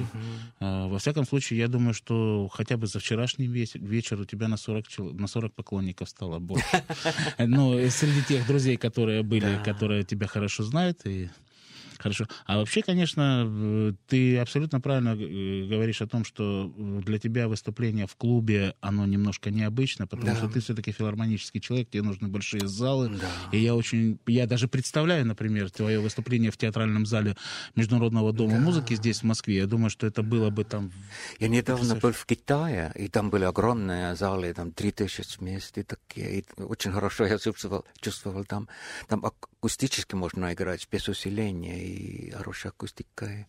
Э, 0.60 0.86
во 0.86 1.00
всяком 1.00 1.26
случае, 1.26 1.58
я 1.58 1.66
думаю, 1.66 1.94
что 1.94 2.48
хотя 2.52 2.76
бы 2.76 2.86
за 2.86 3.00
вчерашний 3.00 3.48
вечер, 3.48 3.80
вечер 3.80 4.20
у 4.20 4.24
тебя 4.24 4.46
на 4.46 4.56
40, 4.56 4.86
чел- 4.86 5.12
на 5.12 5.26
40 5.26 5.52
поклонников 5.54 6.08
стало 6.08 6.38
больше. 6.38 6.84
Ну, 7.38 7.76
и 7.76 7.90
среди 7.90 8.22
тех 8.22 8.46
друзей, 8.46 8.76
которые 8.76 9.24
были, 9.24 9.60
которые 9.64 10.04
тебя 10.04 10.28
хорошо 10.28 10.62
знают 10.62 11.04
и 11.04 11.30
Хорошо. 11.98 12.26
А 12.46 12.58
вообще, 12.58 12.82
конечно, 12.82 13.94
ты 14.06 14.38
абсолютно 14.38 14.80
правильно 14.80 15.10
э, 15.10 15.66
говоришь 15.68 16.00
о 16.02 16.06
том, 16.06 16.24
что 16.24 16.72
э, 16.76 17.00
для 17.04 17.18
тебя 17.18 17.48
выступление 17.48 18.06
в 18.06 18.16
клубе, 18.16 18.74
оно 18.80 19.04
немножко 19.06 19.50
необычно, 19.50 20.06
потому 20.06 20.32
Да. 20.32 20.36
что 20.36 20.48
ты 20.48 20.60
все-таки 20.60 20.92
филармонический 20.92 21.60
человек, 21.60 21.90
тебе 21.90 22.02
нужны 22.02 22.28
большие 22.28 22.66
залы. 22.68 23.08
Да. 23.20 23.26
И 23.56 23.58
я 23.58 23.74
очень, 23.74 24.18
я 24.26 24.46
даже 24.46 24.68
представляю, 24.68 25.26
например, 25.26 25.70
твое 25.70 25.98
выступление 26.00 26.50
в 26.50 26.56
театральном 26.56 27.06
зале 27.06 27.36
Международного 27.74 28.32
дома 28.32 28.58
музыки 28.58 28.94
здесь, 28.94 29.20
в 29.20 29.24
Москве. 29.24 29.56
Я 29.56 29.66
думаю, 29.66 29.90
что 29.90 30.06
это 30.06 30.22
было 30.22 30.50
бы 30.50 30.64
там... 30.64 30.92
Я 31.40 31.48
недавно 31.48 31.96
был 31.96 32.12
в 32.12 32.24
Китае, 32.26 32.92
и 32.94 33.08
там 33.08 33.30
были 33.30 33.44
огромные 33.44 34.14
залы, 34.14 34.52
там 34.54 34.70
3000 34.72 35.40
мест 35.40 35.76
и 35.78 35.82
такие. 35.82 36.40
И 36.40 36.44
очень 36.62 36.92
хорошо 36.92 37.26
я 37.26 37.38
чувствовал, 37.38 37.84
чувствовал 38.00 38.44
там. 38.44 38.68
Там 39.08 39.24
акустически 39.24 40.14
можно 40.14 40.52
играть 40.52 40.86
без 40.90 41.08
усиления, 41.08 41.84
и 41.88 42.30
хорошая 42.30 42.72
акустика. 42.72 43.26
И- 43.26 43.46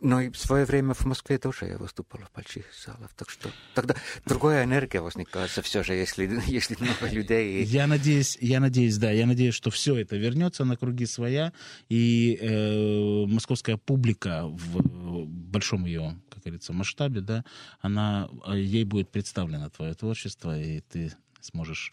Но 0.00 0.20
и 0.20 0.30
в 0.30 0.36
свое 0.38 0.64
время 0.64 0.94
в 0.94 1.04
Москве 1.06 1.38
тоже 1.38 1.66
я 1.66 1.78
выступал 1.78 2.20
в 2.22 2.32
больших 2.36 2.64
залах. 2.84 3.10
Так 3.16 3.30
что 3.30 3.50
тогда 3.74 3.94
другая 4.26 4.64
энергия 4.64 5.00
возникает 5.00 5.50
все 5.50 5.82
же, 5.82 5.94
если, 5.94 6.26
если 6.46 6.76
много 6.80 7.08
людей. 7.10 7.62
и- 7.62 7.66
Я 7.66 7.86
надеюсь, 7.86 8.36
я 8.40 8.60
надеюсь, 8.60 8.96
да, 8.98 9.10
я 9.10 9.26
надеюсь, 9.26 9.54
что 9.54 9.70
все 9.70 9.96
это 9.96 10.16
вернется 10.16 10.64
на 10.64 10.76
круги 10.76 11.06
своя, 11.06 11.52
и 11.88 12.38
э, 12.40 13.26
московская 13.26 13.76
публика 13.76 14.46
в 14.46 15.26
большом 15.26 15.84
ее, 15.86 16.18
как 16.30 16.42
говорится, 16.44 16.72
масштабе, 16.72 17.20
да, 17.20 17.44
она, 17.80 18.28
э, 18.46 18.58
ей 18.58 18.84
будет 18.84 19.10
представлено 19.10 19.68
твое 19.70 19.94
творчество, 19.94 20.58
и 20.58 20.80
ты 20.80 21.12
сможешь 21.42 21.90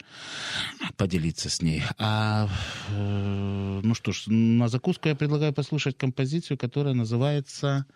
поделиться 0.96 1.50
с 1.50 1.62
ней. 1.62 1.82
А, 1.98 2.48
э, 2.90 3.80
ну 3.82 3.94
что 3.94 4.12
ж, 4.12 4.24
на 4.26 4.68
закуску 4.68 5.08
я 5.08 5.14
предлагаю 5.14 5.52
послушать 5.52 5.96
композицию, 5.96 6.58
которая 6.58 6.94
называется... 6.94 7.86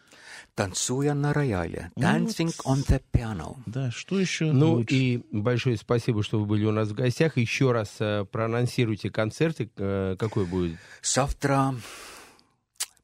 Танцуя 0.55 1.15
на 1.15 1.33
рояле. 1.33 1.91
Dancing 1.97 2.55
on 2.65 2.87
the 2.87 3.03
piano. 3.13 3.57
Да, 3.67 3.91
что 3.91 4.19
еще? 4.19 4.53
Ну 4.53 4.75
лучше? 4.75 4.95
и 4.95 5.25
большое 5.31 5.77
спасибо, 5.77 6.23
что 6.23 6.41
вы 6.41 6.47
были 6.47 6.65
у 6.65 6.73
нас 6.73 6.89
в 6.89 6.95
гостях. 6.95 7.37
Еще 7.39 7.73
раз 7.73 7.97
э, 8.01 8.25
проанонсируйте 8.31 9.11
концерты. 9.11 9.71
Э, 9.77 10.17
какой 10.19 10.47
будет? 10.47 10.79
Завтра 11.03 11.75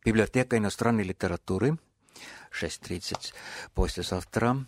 библиотека 0.05 0.59
иностранной 0.59 1.05
литературы 1.05 1.79
6.30. 2.53 3.33
Послезавтра 3.75 4.65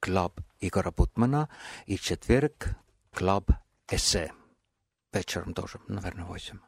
клуб 0.00 0.40
Игора 0.60 0.90
Бутмана. 0.90 1.48
И 1.86 1.96
четверг 1.96 2.76
клуб 3.12 3.50
эссе. 3.90 4.32
Вечером 5.12 5.54
тоже, 5.54 5.78
наверное, 5.88 6.24
8. 6.24 6.58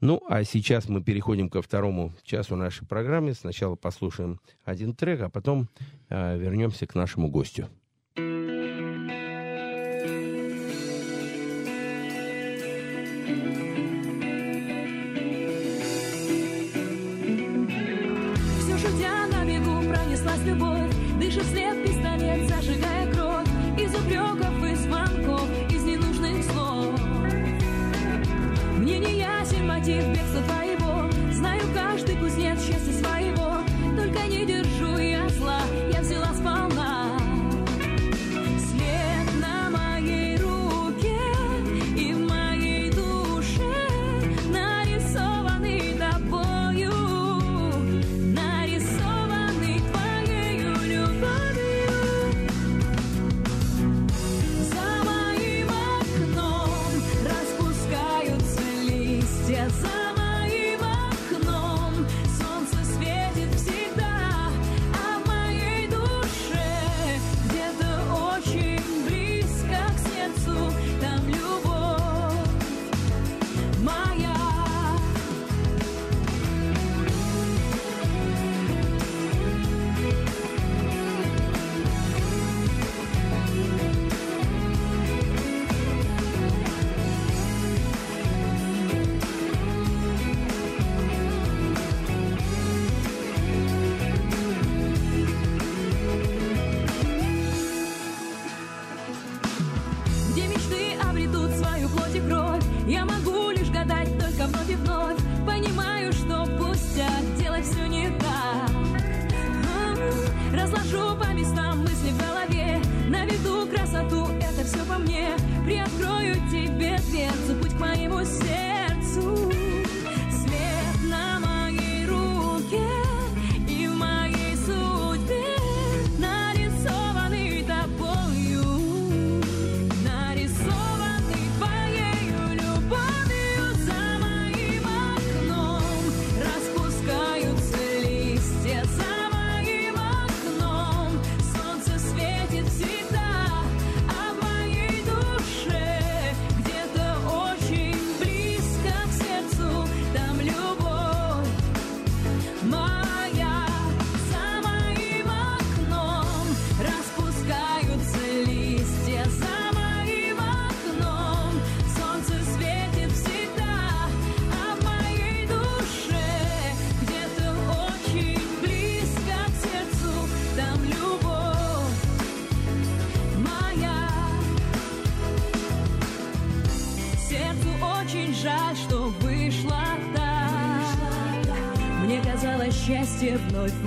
Ну, 0.00 0.22
а 0.28 0.44
сейчас 0.44 0.88
мы 0.88 1.02
переходим 1.02 1.48
ко 1.48 1.62
второму 1.62 2.12
часу 2.24 2.56
нашей 2.56 2.86
программы. 2.86 3.34
Сначала 3.34 3.76
послушаем 3.76 4.40
один 4.64 4.94
трек, 4.94 5.22
а 5.22 5.30
потом 5.30 5.68
э, 6.08 6.38
вернемся 6.38 6.86
к 6.86 6.94
нашему 6.94 7.28
гостю. 7.28 7.68
Дышит 21.34 21.48
след 21.50 21.82
пистолет, 21.82 22.46
зажигая 22.46 23.01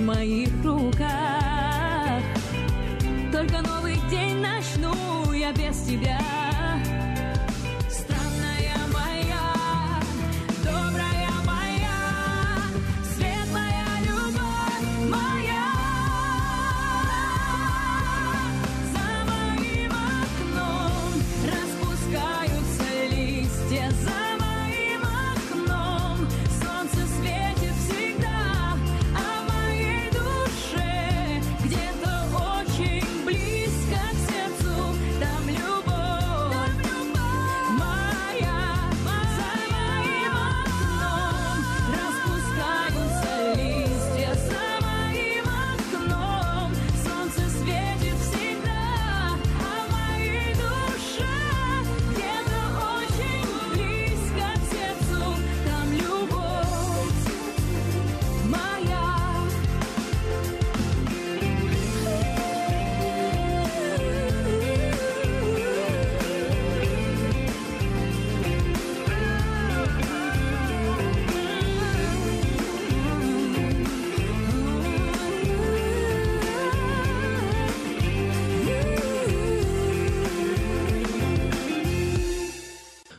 вновь 0.05 0.44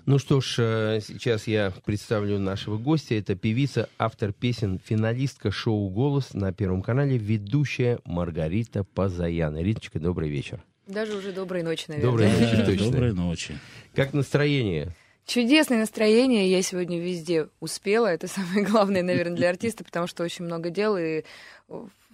Ну 0.07 0.19
что 0.19 0.39
ж, 0.39 0.55
э, 0.59 0.99
сейчас 1.05 1.47
я 1.47 1.73
представлю 1.83 2.39
нашего 2.39 2.77
гостя. 2.77 3.15
Это 3.15 3.35
певица, 3.35 3.89
автор 3.97 4.31
песен, 4.31 4.79
финалистка 4.79 5.51
шоу 5.51 5.89
«Голос» 5.89 6.33
на 6.33 6.53
Первом 6.53 6.81
канале, 6.81 7.17
ведущая 7.17 7.99
Маргарита 8.05 8.85
Пазаян. 8.85 9.57
Риточка, 9.57 9.99
добрый 9.99 10.29
вечер. 10.29 10.63
Даже 10.87 11.13
уже 11.17 11.33
доброй 11.33 11.61
ночи, 11.61 11.87
наверное. 11.89 12.09
Доброй 12.09 12.31
ночи, 12.31 12.55
Да, 12.55 12.65
точно. 12.65 12.85
Доброй 12.85 13.13
ночи. 13.13 13.59
Как 13.93 14.13
настроение? 14.13 14.95
Чудесное 15.25 15.79
настроение. 15.79 16.49
Я 16.49 16.61
сегодня 16.61 17.01
везде 17.01 17.49
успела. 17.59 18.07
Это 18.07 18.29
самое 18.29 18.63
главное, 18.65 19.03
наверное, 19.03 19.35
для 19.35 19.49
артиста, 19.49 19.83
потому 19.83 20.07
что 20.07 20.23
очень 20.23 20.45
много 20.45 20.69
дел, 20.69 20.95
и 20.95 21.23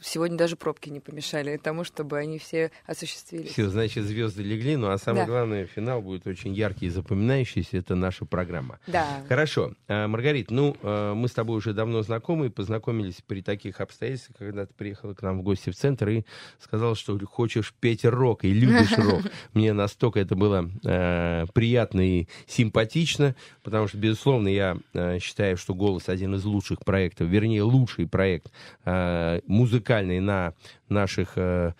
сегодня 0.03 0.37
даже 0.37 0.55
пробки 0.55 0.89
не 0.89 0.99
помешали 0.99 1.57
тому, 1.57 1.83
чтобы 1.83 2.17
они 2.17 2.37
все 2.37 2.71
осуществились. 2.85 3.51
Все, 3.51 3.69
значит, 3.69 4.03
звезды 4.05 4.43
легли, 4.43 4.75
ну 4.75 4.89
а 4.89 4.97
самое 4.97 5.25
Да. 5.25 5.31
главное, 5.31 5.65
финал 5.65 6.01
будет 6.01 6.27
очень 6.27 6.53
яркий 6.53 6.87
и 6.87 6.89
запоминающийся. 6.89 7.77
Это 7.77 7.95
наша 7.95 8.25
программа. 8.25 8.79
Да. 8.87 9.23
Хорошо. 9.27 9.73
А, 9.87 10.07
Маргарит, 10.07 10.51
ну, 10.51 10.75
э, 10.81 11.13
мы 11.13 11.27
с 11.27 11.31
тобой 11.31 11.57
уже 11.57 11.73
давно 11.73 12.01
знакомы, 12.03 12.49
познакомились 12.49 13.21
при 13.25 13.41
таких 13.41 13.79
обстоятельствах, 13.81 14.37
когда 14.37 14.65
ты 14.65 14.73
приехала 14.73 15.13
к 15.13 15.21
нам 15.21 15.39
в 15.39 15.43
гости 15.43 15.69
в 15.69 15.75
центр 15.75 16.09
и 16.09 16.23
сказала, 16.59 16.95
что 16.95 17.17
хочешь 17.25 17.73
петь 17.79 18.05
рок 18.05 18.43
и 18.43 18.53
любишь 18.53 18.91
рок. 18.97 19.21
Мне 19.53 19.73
настолько 19.73 20.19
это 20.19 20.35
было 20.35 20.69
э, 20.83 21.45
приятно 21.53 22.01
и 22.01 22.27
симпатично, 22.47 23.35
потому 23.63 23.87
что, 23.87 23.97
безусловно, 23.97 24.47
я 24.47 24.77
э, 24.93 25.19
считаю, 25.19 25.57
что 25.57 25.73
«Голос» 25.73 26.09
один 26.09 26.35
из 26.35 26.43
лучших 26.43 26.79
проектов, 26.83 27.27
вернее, 27.29 27.63
лучший 27.63 28.07
проект 28.07 28.51
э, 28.85 29.39
музыкальный 29.47 29.92
на 30.01 30.53
наших 30.89 31.33
э, 31.37 31.73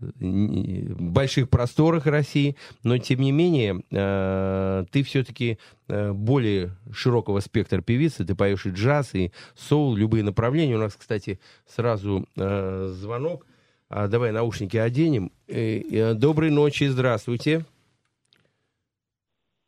больших 0.00 1.48
просторах 1.48 2.06
России, 2.06 2.56
но 2.82 2.98
тем 2.98 3.20
не 3.20 3.32
менее 3.32 3.82
э, 3.90 4.84
ты 4.90 5.02
все-таки 5.02 5.58
э, 5.88 6.12
более 6.12 6.76
широкого 6.92 7.40
спектра 7.40 7.80
певицы, 7.80 8.24
ты 8.24 8.34
поешь 8.34 8.66
и 8.66 8.70
джаз, 8.70 9.14
и 9.14 9.32
соул, 9.54 9.94
любые 9.94 10.24
направления. 10.24 10.76
У 10.76 10.80
нас, 10.80 10.94
кстати, 10.94 11.40
сразу 11.66 12.26
э, 12.36 12.88
звонок. 12.92 13.46
А, 13.88 14.08
давай 14.08 14.32
наушники 14.32 14.76
оденем. 14.76 15.30
Доброй 15.46 16.50
ночи, 16.50 16.84
здравствуйте. 16.84 17.64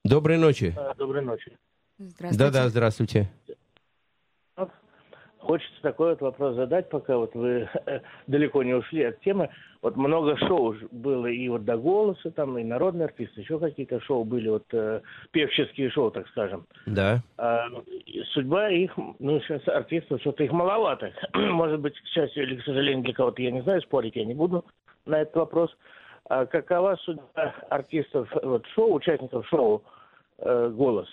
Доброй 0.05 0.39
ночи. 0.39 0.75
Доброй 0.97 1.23
ночи. 1.23 1.53
Здравствуйте. 1.99 2.39
Да-да, 2.39 2.69
здравствуйте. 2.69 3.31
Хочется 5.47 5.81
такой 5.81 6.11
вот 6.11 6.21
вопрос 6.23 6.57
задать, 6.57 6.89
пока 6.89 7.17
вот 7.17 7.33
вы 7.37 7.69
далеко 8.27 8.65
не 8.65 8.75
ушли 8.75 9.05
от 9.05 9.21
темы. 9.21 9.49
Вот 9.81 9.97
много 9.97 10.37
шоу 10.37 10.75
было 10.91 11.27
и 11.27 11.49
вот 11.49 11.65
до 11.65 11.77
голоса, 11.77 12.33
там 12.33 12.59
и 12.59 12.65
народные 12.65 13.05
артисты, 13.05 13.43
еще 13.43 13.61
какие-то 13.61 14.01
шоу 14.01 14.25
были, 14.25 14.49
вот 14.49 14.65
э, 14.73 15.03
певческие 15.31 15.91
шоу, 15.91 16.11
так 16.11 16.27
скажем. 16.31 16.67
Да. 16.87 17.23
А, 17.39 17.67
судьба 18.33 18.71
их, 18.71 18.93
ну, 19.21 19.39
сейчас 19.43 19.63
артистов, 19.69 20.21
что-то 20.21 20.43
их 20.43 20.51
маловато. 20.51 21.13
Может 21.35 21.79
быть, 21.79 21.95
к 21.97 22.07
счастью 22.07 22.43
или 22.43 22.57
к 22.57 22.65
сожалению 22.65 23.05
для 23.05 23.15
кого-то, 23.15 23.41
я 23.41 23.53
не 23.53 23.63
знаю, 23.63 23.81
спорить 23.83 24.17
я 24.17 24.25
не 24.25 24.35
буду 24.35 24.65
на 25.05 25.21
этот 25.21 25.37
вопрос. 25.37 25.71
А 26.29 26.47
какова 26.47 26.97
судьба 27.05 27.55
артистов, 27.71 28.29
вот 28.43 28.67
шоу, 28.75 28.95
участников 28.95 29.47
шоу 29.47 29.85
э, 30.39 30.73
«Голос»? 30.75 31.09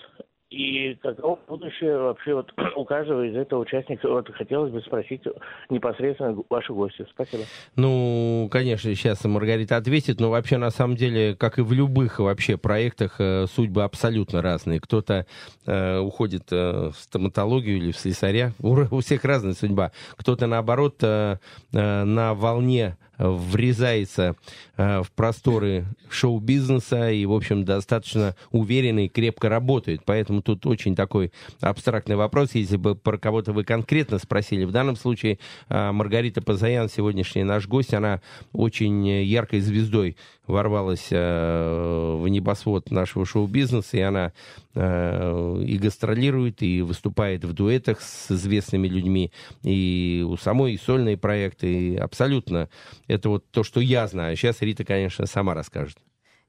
И 0.54 0.94
каково 1.02 1.38
будущее 1.48 1.98
вообще 1.98 2.34
вот 2.34 2.52
у 2.76 2.84
каждого 2.84 3.26
из 3.26 3.34
этого 3.34 3.60
участника? 3.60 4.08
Вот 4.08 4.32
хотелось 4.32 4.70
бы 4.70 4.80
спросить 4.82 5.22
непосредственно 5.68 6.36
вашу 6.48 6.74
гостью. 6.74 7.06
Спасибо. 7.10 7.42
Ну, 7.74 8.48
конечно, 8.52 8.94
сейчас 8.94 9.24
Маргарита 9.24 9.76
ответит, 9.76 10.20
но 10.20 10.30
вообще, 10.30 10.58
на 10.58 10.70
самом 10.70 10.94
деле, 10.94 11.34
как 11.34 11.58
и 11.58 11.62
в 11.62 11.72
любых 11.72 12.20
вообще 12.20 12.56
проектах, 12.56 13.16
э, 13.18 13.46
судьбы 13.46 13.82
абсолютно 13.82 14.42
разные. 14.42 14.78
Кто-то 14.78 15.26
э, 15.66 15.98
уходит 15.98 16.44
э, 16.52 16.90
в 16.90 16.96
стоматологию 16.96 17.78
или 17.78 17.90
в 17.90 17.96
слесаря, 17.96 18.52
у, 18.60 18.76
у 18.78 19.00
всех 19.00 19.24
разная 19.24 19.54
судьба. 19.54 19.90
Кто-то, 20.16 20.46
наоборот, 20.46 20.96
э, 21.02 21.38
э, 21.72 22.04
на 22.04 22.34
волне 22.34 22.96
врезается 23.18 24.36
э, 24.76 25.02
в 25.02 25.10
просторы 25.12 25.84
шоу-бизнеса 26.10 27.10
и, 27.10 27.24
в 27.26 27.32
общем, 27.32 27.64
достаточно 27.64 28.34
уверенно 28.50 29.06
и 29.06 29.08
крепко 29.08 29.48
работает. 29.48 30.02
Поэтому 30.04 30.42
тут 30.42 30.66
очень 30.66 30.96
такой 30.96 31.32
абстрактный 31.60 32.16
вопрос. 32.16 32.54
Если 32.54 32.76
бы 32.76 32.94
про 32.94 33.18
кого-то 33.18 33.52
вы 33.52 33.64
конкретно 33.64 34.18
спросили, 34.18 34.64
в 34.64 34.72
данном 34.72 34.96
случае 34.96 35.38
э, 35.68 35.92
Маргарита 35.92 36.42
Пазаян, 36.42 36.88
сегодняшний 36.88 37.44
наш 37.44 37.66
гость, 37.66 37.94
она 37.94 38.20
очень 38.52 39.06
яркой 39.06 39.60
звездой 39.60 40.16
ворвалась 40.46 41.08
э, 41.10 42.18
в 42.20 42.28
небосвод 42.28 42.90
нашего 42.90 43.24
шоу-бизнеса, 43.24 43.96
и 43.96 44.00
она 44.00 44.32
и 44.74 45.78
гастролирует, 45.78 46.62
и 46.62 46.82
выступает 46.82 47.44
в 47.44 47.52
дуэтах 47.52 48.00
с 48.00 48.30
известными 48.30 48.88
людьми, 48.88 49.32
и 49.62 50.24
у 50.26 50.36
самой 50.36 50.74
и 50.74 50.78
сольные 50.78 51.16
проекты, 51.16 51.72
и 51.72 51.96
абсолютно 51.96 52.68
это 53.06 53.28
вот 53.28 53.50
то, 53.50 53.62
что 53.62 53.80
я 53.80 54.06
знаю. 54.06 54.36
Сейчас 54.36 54.60
Рита, 54.62 54.84
конечно, 54.84 55.26
сама 55.26 55.54
расскажет. 55.54 55.98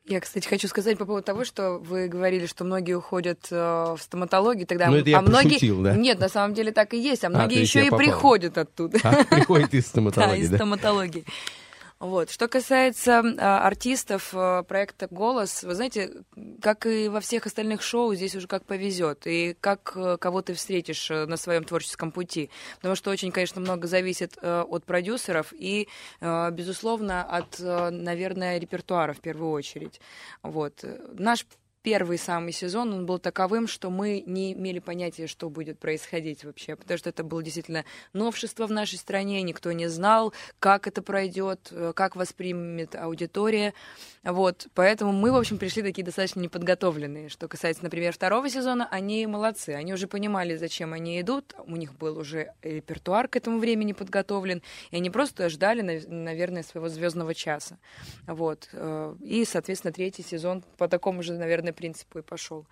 Я, 0.07 0.19
кстати, 0.19 0.47
хочу 0.47 0.67
сказать 0.67 0.99
по 0.99 1.05
поводу 1.05 1.25
того, 1.25 1.43
что 1.45 1.79
вы 1.79 2.07
говорили, 2.07 2.45
что 2.45 2.63
многие 2.63 2.93
уходят 2.93 3.47
э, 3.49 3.55
в 3.55 3.99
стоматологию, 3.99 4.67
тогда... 4.67 4.87
Ну, 4.87 4.97
это 4.97 5.09
я 5.09 5.17
а 5.17 5.21
многие... 5.23 5.47
пошутил, 5.47 5.81
да? 5.81 5.95
Нет, 5.95 6.19
на 6.19 6.29
самом 6.29 6.53
деле 6.53 6.71
так 6.71 6.93
и 6.93 6.99
есть, 7.01 7.23
а 7.23 7.29
многие 7.29 7.61
есть 7.61 7.73
еще 7.73 7.87
и 7.87 7.89
попал. 7.89 8.05
приходят 8.05 8.57
оттуда. 8.59 8.99
А, 9.01 9.23
приходит 9.23 9.73
из 9.73 9.83
Да, 9.85 9.89
стоматологии, 9.89 10.41
из 10.41 10.49
да? 10.51 10.57
стоматологии. 10.57 11.25
Вот. 11.99 12.29
Что 12.29 12.49
касается 12.49 13.23
а, 13.37 13.65
артистов 13.65 14.31
а, 14.33 14.63
проекта 14.63 15.07
«Голос», 15.09 15.63
вы 15.63 15.75
знаете, 15.75 16.11
как 16.61 16.85
и 16.85 17.07
во 17.07 17.21
всех 17.21 17.45
остальных 17.45 17.81
шоу, 17.81 18.13
здесь 18.15 18.35
уже 18.35 18.47
как 18.47 18.65
повезет, 18.65 19.25
и 19.25 19.55
как 19.59 19.93
э, 19.95 20.17
кого 20.17 20.41
ты 20.41 20.53
встретишь 20.53 21.09
э, 21.09 21.25
на 21.25 21.37
своем 21.37 21.63
творческом 21.63 22.11
пути. 22.11 22.49
Потому 22.77 22.95
что 22.95 23.11
очень, 23.11 23.31
конечно, 23.31 23.61
много 23.61 23.87
зависит 23.87 24.37
э, 24.41 24.61
от 24.61 24.83
продюсеров 24.83 25.53
и, 25.53 25.87
э, 26.19 26.51
безусловно, 26.51 27.23
от, 27.23 27.59
э, 27.59 27.89
наверное, 27.91 28.57
репертуара 28.57 29.13
в 29.13 29.21
первую 29.21 29.51
очередь. 29.51 30.01
Вот. 30.43 30.83
Наш 31.13 31.45
первый 31.85 32.17
самый 32.17 32.51
сезон, 32.51 32.91
он 32.93 33.05
был 33.05 33.19
таковым, 33.19 33.67
что 33.67 33.91
мы 33.91 34.23
не 34.25 34.53
имели 34.53 34.79
понятия, 34.79 35.27
что 35.27 35.51
будет 35.51 35.77
происходить 35.77 36.43
вообще, 36.43 36.75
потому 36.75 36.97
что 36.97 37.11
это 37.11 37.23
было 37.23 37.43
действительно 37.43 37.85
новшество 38.11 38.65
в 38.65 38.71
нашей 38.71 38.97
стране, 38.97 39.43
никто 39.43 39.71
не 39.71 39.87
знал, 39.87 40.33
как 40.57 40.87
это 40.87 41.03
пройдет, 41.03 41.67
э, 41.69 41.93
как 41.95 42.15
воспримет 42.15 42.95
аудитория, 42.95 43.75
вот, 44.23 44.65
поэтому 44.73 45.11
мы, 45.11 45.31
в 45.31 45.35
общем, 45.35 45.59
пришли 45.59 45.83
такие 45.83 46.03
достаточно 46.03 46.39
неподготовленные. 46.39 47.29
Что 47.29 47.47
касается, 47.47 47.83
например, 47.83 48.13
второго 48.13 48.49
сезона, 48.49 48.87
они 48.89 49.27
молодцы, 49.27 49.69
они 49.69 49.93
уже 49.93 50.07
понимали, 50.07 50.55
зачем 50.55 50.91
они 50.91 51.21
идут, 51.21 51.53
у 51.67 51.75
них 51.75 51.93
был 51.93 52.17
уже 52.17 52.51
репертуар 52.63 53.27
к 53.27 53.35
этому 53.35 53.59
времени 53.59 53.93
подготовлен, 53.93 54.63
и 54.89 54.95
они 54.95 55.11
просто 55.11 55.49
ждали, 55.49 55.81
нав- 55.81 56.07
наверное, 56.07 56.63
своего 56.63 56.89
звездного 56.89 57.35
часа, 57.35 57.77
вот, 58.25 58.69
э, 58.73 59.15
и, 59.21 59.45
соответственно, 59.45 59.93
третий 59.93 60.23
сезон 60.23 60.63
по 60.79 60.87
такому 60.87 61.21
же, 61.21 61.33
наверное, 61.33 61.74
принципу 61.75 62.19
и 62.19 62.21
пошел. 62.21 62.65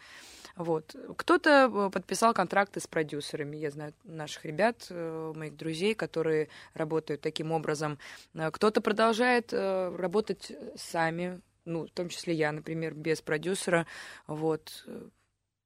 Вот. 0.56 0.96
Кто-то 1.18 1.72
э, 1.74 1.90
подписал 1.90 2.34
контракты 2.34 2.80
с 2.80 2.88
продюсерами. 2.88 3.58
Я 3.58 3.72
знаю 3.72 3.94
наших 4.04 4.46
ребят, 4.46 4.88
э, 4.90 5.34
моих 5.36 5.56
друзей, 5.56 5.96
которые 5.96 6.50
работают 6.74 7.22
таким 7.22 7.52
образом. 7.52 7.98
Э, 8.34 8.52
Кто-то 8.52 8.82
продолжает 8.82 9.52
работать 9.54 10.52
сами, 10.76 11.42
ну, 11.66 11.88
в 11.88 11.92
том 11.92 12.10
числе 12.10 12.34
я, 12.34 12.52
например, 12.52 12.94
без 12.94 13.22
продюсера. 13.22 13.88
Вот. 14.28 14.86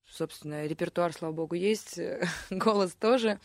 Собственно, 0.09 0.65
репертуар, 0.65 1.11
слава 1.11 1.33
богу, 1.33 1.55
есть, 1.55 1.99
голос 2.49 2.93
тоже. 2.93 3.39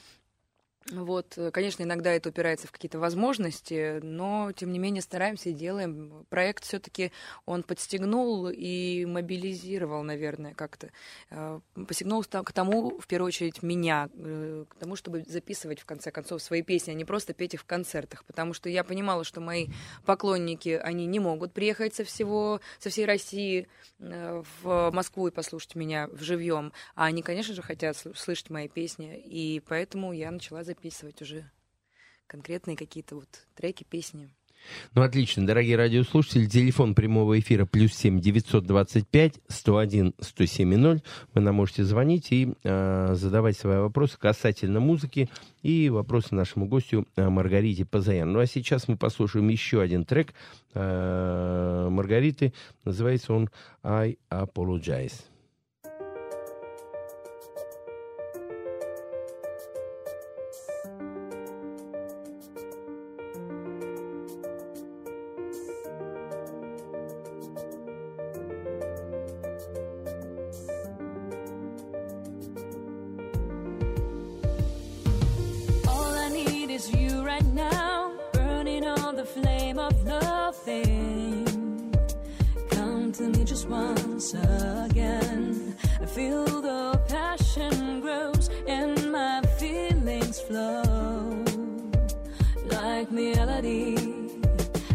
Вот, 0.90 1.34
э, 1.38 1.50
конечно, 1.52 1.84
иногда 1.84 2.12
это 2.12 2.30
упирается 2.30 2.66
в 2.66 2.72
какие-то 2.72 2.98
возможности, 2.98 4.00
но 4.02 4.50
тем 4.52 4.72
не 4.72 4.78
менее 4.80 5.00
стараемся 5.00 5.50
и 5.50 5.52
делаем. 5.52 6.26
Проект 6.28 6.64
все-таки 6.64 7.12
он 7.46 7.62
подстегнул 7.62 8.48
и 8.48 9.04
мобилизировал, 9.06 10.02
наверное, 10.02 10.54
как-то. 10.54 10.90
Э, 11.30 11.60
Посягнул 11.86 12.22
ста- 12.24 12.42
к 12.42 12.52
тому, 12.52 12.98
в 12.98 13.06
первую 13.06 13.28
очередь, 13.28 13.62
меня, 13.62 14.10
э, 14.14 14.64
к 14.68 14.74
тому, 14.74 14.96
чтобы 14.96 15.22
записывать, 15.28 15.78
в 15.80 15.84
конце 15.84 16.10
концов, 16.10 16.42
свои 16.42 16.62
песни, 16.62 16.90
а 16.90 16.94
не 16.94 17.04
просто 17.04 17.32
петь 17.32 17.54
их 17.54 17.60
в 17.60 17.64
концертах. 17.64 18.24
Потому 18.24 18.52
что 18.52 18.68
я 18.68 18.82
понимала, 18.82 19.22
что 19.22 19.40
мои 19.40 19.68
поклонники, 20.04 20.70
они 20.82 21.06
не 21.06 21.20
могут 21.20 21.52
приехать 21.52 21.94
со 21.94 22.02
всего, 22.04 22.60
со 22.80 22.90
всей 22.90 23.06
России 23.06 23.68
в 24.00 24.90
Москву 24.92 25.28
и 25.28 25.30
послушать 25.30 25.76
меня 25.76 26.08
в 26.08 26.22
живьем. 26.22 26.72
А 26.96 27.04
они, 27.04 27.22
конечно 27.22 27.54
же, 27.54 27.62
хотят 27.62 27.94
сл- 27.94 28.16
слышать 28.16 28.50
мои 28.50 28.66
песни. 28.68 29.16
И 29.24 29.60
поэтому 29.60 30.12
я 30.12 30.30
начала 30.30 30.64
записывать 30.72 31.20
уже 31.20 31.44
конкретные 32.26 32.76
какие-то 32.76 33.16
вот 33.16 33.28
треки, 33.54 33.84
песни. 33.84 34.30
Ну, 34.94 35.02
отлично, 35.02 35.44
дорогие 35.44 35.76
радиослушатели, 35.76 36.46
телефон 36.46 36.94
прямого 36.94 37.38
эфира 37.38 37.66
плюс 37.66 37.92
семь 37.92 38.20
девятьсот 38.20 38.64
двадцать 38.64 39.06
пять 39.08 39.34
сто 39.48 39.76
один 39.76 40.14
сто 40.20 40.46
семь 40.46 40.76
ноль. 40.76 41.02
Вы 41.34 41.40
нам 41.42 41.56
можете 41.56 41.84
звонить 41.84 42.28
и 42.30 42.54
э, 42.62 43.14
задавать 43.14 43.58
свои 43.58 43.78
вопросы 43.78 44.16
касательно 44.18 44.80
музыки 44.80 45.28
и 45.62 45.90
вопросы 45.90 46.34
нашему 46.34 46.66
гостю 46.66 47.06
э, 47.16 47.28
Маргарите 47.28 47.84
Пазаян. 47.84 48.32
Ну, 48.32 48.38
а 48.38 48.46
сейчас 48.46 48.88
мы 48.88 48.96
послушаем 48.96 49.48
еще 49.48 49.82
один 49.82 50.04
трек 50.04 50.32
э, 50.74 51.88
Маргариты. 51.90 52.54
Называется 52.84 53.34
он 53.34 53.50
«I 53.82 54.16
Apologize». 54.30 55.24
Once 84.12 84.34
again. 84.34 85.74
I 86.00 86.06
feel 86.06 86.44
the 86.44 87.00
passion 87.08 88.00
grows 88.00 88.50
and 88.66 89.10
my 89.10 89.40
feelings 89.58 90.38
flow 90.40 91.44
like 92.64 93.10
melody. 93.10 93.96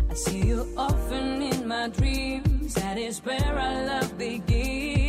I 0.10 0.14
see 0.14 0.46
you 0.46 0.68
often 0.78 1.42
in 1.42 1.68
my 1.68 1.90
dreams. 1.90 2.76
That 2.76 2.98
is 3.00 3.20
where 3.26 3.58
our 3.58 3.86
love 3.86 4.18
begins. 4.18 5.07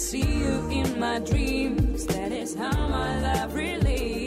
See 0.00 0.20
you 0.20 0.66
in 0.70 0.98
my 0.98 1.18
dreams. 1.18 2.06
That 2.06 2.32
is 2.32 2.54
how 2.54 2.72
my 2.88 3.20
love 3.20 3.54
release. 3.54 4.19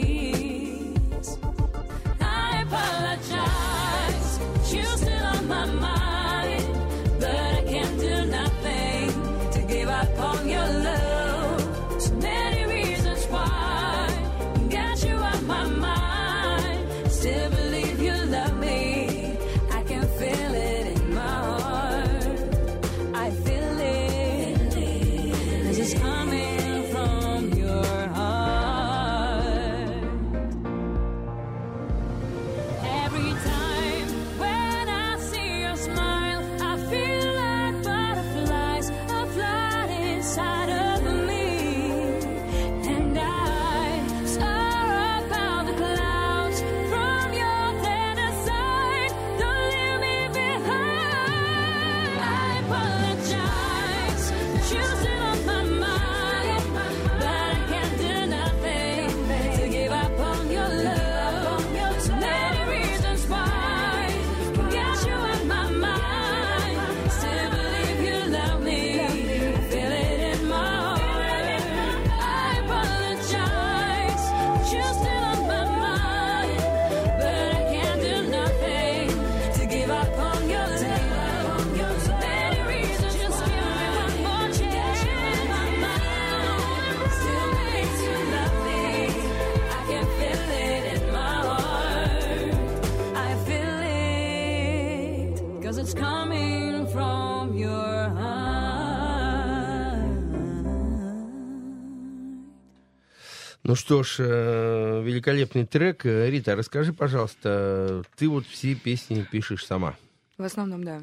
Ну 103.74 103.76
что 103.76 104.04
ж, 104.04 104.18
э, 104.20 105.02
великолепный 105.02 105.66
трек. 105.66 106.06
Э, 106.06 106.30
Рита, 106.30 106.54
расскажи, 106.54 106.92
пожалуйста, 106.92 108.04
ты 108.16 108.28
вот 108.28 108.46
все 108.46 108.76
песни 108.76 109.26
пишешь 109.28 109.66
сама. 109.66 109.96
В 110.38 110.44
основном, 110.44 110.84
да. 110.84 111.02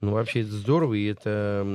Ну, 0.00 0.12
вообще, 0.12 0.40
это 0.40 0.52
здорово, 0.52 0.94
и 0.94 1.04
это 1.04 1.66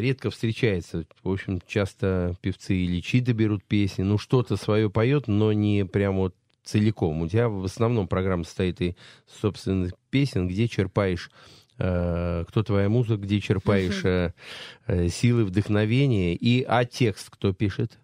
редко 0.00 0.30
встречается. 0.30 1.04
В 1.22 1.30
общем, 1.30 1.60
часто 1.66 2.34
певцы 2.40 2.74
или 2.74 3.02
чьи-то 3.02 3.34
берут 3.34 3.64
песни, 3.64 4.02
ну, 4.02 4.16
что-то 4.16 4.56
свое 4.56 4.88
поет, 4.88 5.28
но 5.28 5.52
не 5.52 5.84
прям 5.84 6.16
вот 6.16 6.34
целиком. 6.64 7.20
У 7.20 7.28
тебя 7.28 7.50
в 7.50 7.62
основном 7.62 8.08
программа 8.08 8.44
состоит 8.44 8.80
из 8.80 8.94
собственных 9.42 9.92
песен, 10.08 10.48
где 10.48 10.68
черпаешь, 10.68 11.30
э, 11.76 12.46
кто 12.48 12.62
твоя 12.62 12.88
музыка, 12.88 13.20
где 13.20 13.42
черпаешь 13.42 14.32
силы, 15.12 15.44
вдохновения, 15.44 16.34
и 16.34 16.64
а 16.66 16.86
текст 16.86 17.28
кто 17.28 17.52
пишет? 17.52 17.98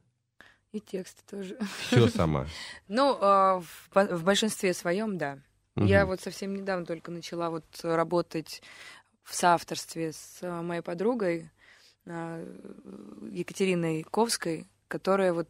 И 0.73 0.81
тексты 0.81 1.23
тоже. 1.29 1.59
Все 1.81 2.09
сама. 2.09 2.47
Ну, 2.89 3.17
э, 3.21 3.63
в, 3.95 4.25
большинстве 4.25 4.75
своем, 4.75 5.19
да. 5.19 5.39
Я 5.77 6.07
вот 6.07 6.21
совсем 6.21 6.55
недавно 6.55 6.85
только 6.85 7.13
начала 7.13 7.51
вот 7.51 7.65
работать 7.83 8.63
в 9.23 9.35
соавторстве 9.35 10.13
с 10.13 10.39
э, 10.41 10.61
моей 10.63 10.81
подругой 10.81 11.51
э, 12.07 12.57
Екатериной 13.31 14.03
Ковской, 14.03 14.67
которая 14.89 15.33
вот 15.33 15.49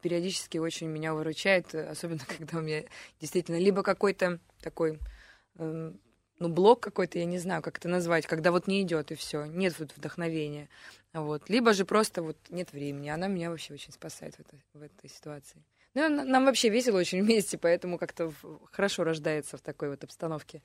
периодически 0.00 0.58
очень 0.58 0.88
меня 0.88 1.14
выручает, 1.14 1.74
особенно 1.74 2.22
когда 2.38 2.58
у 2.58 2.62
меня 2.62 2.84
действительно 3.20 3.58
либо 3.58 3.82
какой-то 3.82 4.40
такой 4.62 4.98
э, 5.56 5.92
ну, 6.38 6.48
блок 6.48 6.80
какой-то, 6.80 7.18
я 7.18 7.26
не 7.26 7.38
знаю, 7.38 7.62
как 7.62 7.78
это 7.78 7.88
назвать, 7.88 8.26
когда 8.26 8.50
вот 8.50 8.66
не 8.66 8.82
идет 8.82 9.10
и 9.10 9.14
все, 9.14 9.44
нет 9.44 9.78
вот 9.78 9.92
вдохновения. 9.96 10.68
Вот. 11.14 11.48
Либо 11.48 11.72
же 11.72 11.84
просто 11.84 12.22
вот 12.22 12.36
нет 12.50 12.72
времени. 12.72 13.08
Она 13.08 13.28
меня 13.28 13.50
вообще 13.50 13.74
очень 13.74 13.92
спасает 13.92 14.34
в 14.36 14.40
этой, 14.40 14.62
в 14.74 14.82
этой 14.82 15.08
ситуации. 15.08 15.62
Ну, 15.94 16.08
нам 16.08 16.44
вообще 16.44 16.68
весело 16.68 16.98
очень 16.98 17.22
вместе, 17.24 17.58
поэтому 17.58 17.98
как-то 17.98 18.32
хорошо 18.72 19.04
рождается 19.04 19.56
в 19.56 19.60
такой 19.60 19.90
вот 19.90 20.04
обстановке 20.04 20.62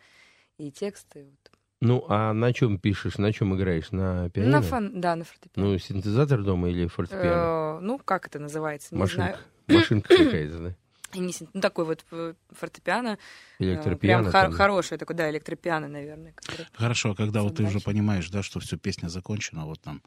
и 0.57 0.71
тексты. 0.71 1.25
Вот. 1.25 1.51
Ну, 1.81 2.05
а 2.07 2.31
на 2.33 2.53
чем 2.53 2.79
пишешь, 2.79 3.17
на 3.17 3.33
чем 3.33 3.55
играешь? 3.55 3.91
На 3.91 4.29
пианино? 4.29 4.59
На 4.59 4.61
фон... 4.61 5.01
Да, 5.01 5.15
на 5.17 5.25
фортепиано. 5.25 5.71
Ну, 5.71 5.77
синтезатор 5.77 6.41
дома 6.41 6.69
или 6.69 6.87
фортепиано? 6.87 7.77
Э, 7.77 7.79
ну, 7.81 7.99
как 7.99 8.27
это 8.27 8.39
называется? 8.39 8.95
Не 8.95 9.01
Машинка. 9.01 9.39
знаю. 9.67 9.81
Машинка 9.81 10.07
какая-то, 10.17 10.59
да? 10.59 10.75
И 11.13 11.19
не 11.19 11.31
син- 11.33 11.49
Ну, 11.53 11.61
такой 11.61 11.85
вот 11.85 12.05
э, 12.11 12.33
фортепиано. 12.51 13.17
э, 13.59 13.63
Электропиано. 13.63 14.29
Прям 14.31 14.45
хор- 14.49 14.51
хорошее 14.57 14.97
такое, 14.97 15.15
да, 15.17 15.29
электропиано, 15.29 15.87
наверное. 15.87 16.33
Хорошо, 16.73 17.11
а 17.11 17.15
когда 17.15 17.41
вот 17.43 17.55
ты 17.57 17.63
уже 17.63 17.79
понимаешь, 17.79 18.29
да, 18.29 18.41
что 18.43 18.59
все, 18.59 18.77
песня 18.77 19.07
закончена, 19.09 19.65
вот 19.65 19.81
там 19.81 20.01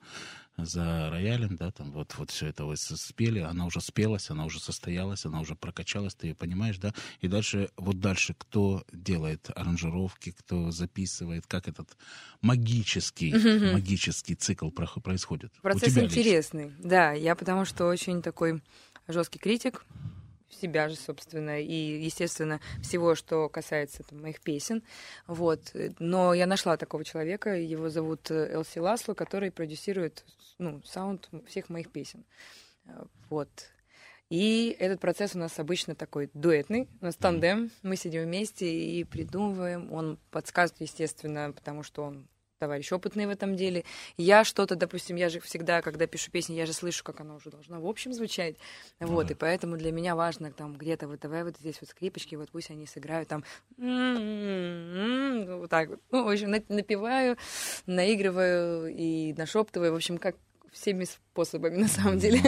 за 0.59 1.11
роялем, 1.11 1.57
да, 1.57 1.71
там 1.71 1.93
вот, 1.93 2.15
вот 2.17 2.31
все 2.31 2.47
это 2.47 2.65
вы 2.65 2.77
с- 2.77 2.97
спели, 2.97 3.41
она 3.41 3.67
уже 3.67 3.81
спелась, 3.83 4.31
она 4.31 4.47
уже 4.47 4.59
состоялась, 4.59 5.27
она 5.27 5.41
уже 5.41 5.55
прокачалась, 5.55 6.15
ты 6.15 6.29
ее 6.29 6.35
понимаешь, 6.35 6.79
да, 6.79 6.93
и 7.21 7.29
дальше, 7.29 7.69
вот 7.77 8.01
дальше 8.01 8.35
кто 8.39 8.83
делает 8.93 9.51
аранжировки, 9.55 10.31
кто 10.33 10.71
записывает, 10.71 11.47
как 11.47 11.69
этот 11.69 11.95
магический, 12.41 13.35
Мгм. 13.35 13.73
магический 13.75 14.35
цикл 14.35 14.69
прох- 14.71 15.01
происходит. 15.03 15.53
Процесс 15.63 15.95
лично. 15.95 16.01
интересный. 16.07 16.73
Да, 16.79 17.13
я 17.13 17.35
потому 17.35 17.65
что 17.67 17.87
очень 17.87 18.23
такой 18.23 18.63
жесткий 19.09 19.39
критик 19.39 19.85
себя 20.61 20.89
же, 20.89 20.97
собственно, 20.97 21.61
и, 21.61 22.03
естественно, 22.03 22.61
всего, 22.83 23.15
что 23.15 23.49
касается 23.49 24.03
там, 24.03 24.23
моих 24.23 24.41
песен. 24.41 24.83
Вот. 25.27 25.73
Но 25.99 26.35
я 26.35 26.47
нашла 26.47 26.77
такого 26.77 27.05
человека, 27.05 27.57
его 27.57 27.89
зовут 27.89 28.31
э, 28.31 28.53
Элси 28.53 28.79
Ласло, 28.79 29.15
который 29.15 29.51
продюсирует 29.51 30.25
ну, 30.59 30.83
саунд 30.85 31.29
всех 31.47 31.69
моих 31.69 31.91
песен. 31.91 32.25
Вот. 33.31 33.49
И 34.29 34.77
этот 34.81 35.01
процесс 35.01 35.37
у 35.37 35.39
нас 35.39 35.59
обычно 35.59 35.95
такой 35.95 36.31
дуэтный, 36.35 36.89
у 37.01 37.05
нас 37.05 37.15
тандем, 37.15 37.71
мы 37.83 37.97
сидим 37.97 38.25
вместе 38.25 38.67
и 38.67 39.05
придумываем, 39.05 39.93
он 39.93 40.19
подсказывает, 40.33 40.81
естественно, 40.81 41.53
потому 41.53 41.85
что 41.85 42.03
он 42.03 42.27
товарищ 42.59 42.93
опытный 42.93 43.27
в 43.27 43.31
этом 43.31 43.57
деле. 43.57 43.85
Я 44.17 44.45
что-то, 44.45 44.77
допустим, 44.77 45.17
я 45.17 45.29
же 45.29 45.41
всегда, 45.41 45.83
когда 45.83 46.07
пишу 46.07 46.31
песни, 46.31 46.55
я 46.55 46.67
же 46.67 46.73
слышу, 46.73 47.05
как 47.05 47.21
она 47.21 47.35
уже 47.35 47.51
должна 47.51 47.79
в 47.79 47.87
общем 47.87 48.13
звучать. 48.13 48.57
Вот, 49.01 49.31
и 49.31 49.35
поэтому 49.35 49.77
для 49.77 49.93
меня 49.93 50.17
важно 50.17 50.51
там 50.53 50.75
где-то 50.75 51.07
вот 51.09 51.21
давай 51.21 51.45
вот 51.45 51.57
здесь 51.59 51.77
вот 51.81 51.91
скрипочки, 51.91 52.35
вот 52.35 52.51
пусть 52.51 52.71
они 52.71 52.87
сыграют 52.87 53.29
там 53.29 53.45
вот 53.77 55.71
так 55.71 55.91
вот. 55.91 56.01
Ну, 56.11 56.25
в 56.25 56.29
общем, 56.29 56.51
на- 56.51 56.63
напеваю, 56.69 57.37
наигрываю 57.87 58.95
и 58.95 59.33
нашептываю, 59.35 59.93
в 59.93 59.97
общем, 59.97 60.19
как 60.19 60.37
всеми 60.73 61.05
способами 61.05 61.77
на 61.77 61.89
самом 61.89 62.19
деле. 62.19 62.41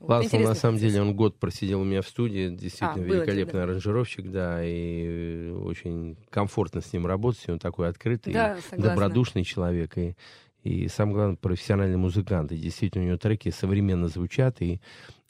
Ласло, 0.00 0.38
на 0.38 0.54
самом 0.54 0.78
деле, 0.78 1.00
он 1.00 1.14
год 1.14 1.38
просидел 1.38 1.80
у 1.80 1.84
меня 1.84 2.02
в 2.02 2.08
студии, 2.08 2.50
действительно 2.50 2.92
А, 2.92 2.94
было 2.96 3.06
дело, 3.06 3.16
великолепный 3.16 3.62
аранжировщик, 3.62 4.30
да, 4.30 4.60
и 4.62 5.50
очень 5.50 6.16
комфортно 6.30 6.80
с 6.82 6.92
ним 6.92 7.06
работать, 7.06 7.48
он 7.48 7.58
такой 7.58 7.88
открытый, 7.88 8.32
Да, 8.32 8.58
добродушный 8.76 9.42
человек, 9.42 9.96
и, 9.96 10.14
и 10.62 10.88
самое 10.88 11.16
главное, 11.16 11.36
профессиональный 11.36 11.96
музыкант, 11.96 12.52
и 12.52 12.56
действительно 12.58 13.04
у 13.04 13.06
него 13.08 13.16
треки 13.16 13.50
современно 13.50 14.08
звучат, 14.08 14.60
и 14.60 14.80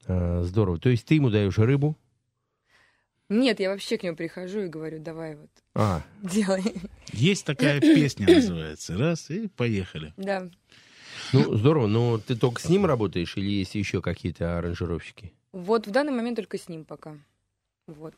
э, 0.08 0.42
здорово. 0.42 0.78
То 0.78 0.88
есть 0.88 1.06
ты 1.06 1.14
ему 1.14 1.30
даешь 1.30 1.58
рыбу, 1.58 1.96
Нет, 3.28 3.60
я 3.60 3.70
вообще 3.70 3.98
к 3.98 4.02
нему 4.02 4.16
прихожу 4.16 4.60
и 4.62 4.68
говорю, 4.68 4.98
давай 4.98 5.36
вот, 5.36 5.50
а, 5.74 6.02
делай. 6.22 6.62
Есть 7.12 7.46
такая 7.46 7.80
песня, 7.80 8.26
называется. 8.34 8.98
Раз, 8.98 9.30
и 9.30 9.46
поехали. 9.46 10.12
Да. 10.16 10.48
Ну, 11.32 11.56
здорово, 11.56 11.86
но 11.86 12.18
ты 12.18 12.36
только 12.36 12.60
с 12.60 12.68
ним 12.68 12.86
работаешь 12.86 13.36
или 13.36 13.50
есть 13.50 13.74
еще 13.74 14.00
какие-то 14.00 14.58
аранжировщики? 14.58 15.32
Вот 15.52 15.86
в 15.86 15.90
данный 15.90 16.12
момент 16.12 16.36
только 16.36 16.58
с 16.58 16.68
ним 16.68 16.84
пока. 16.84 17.16
Вот. 17.86 18.14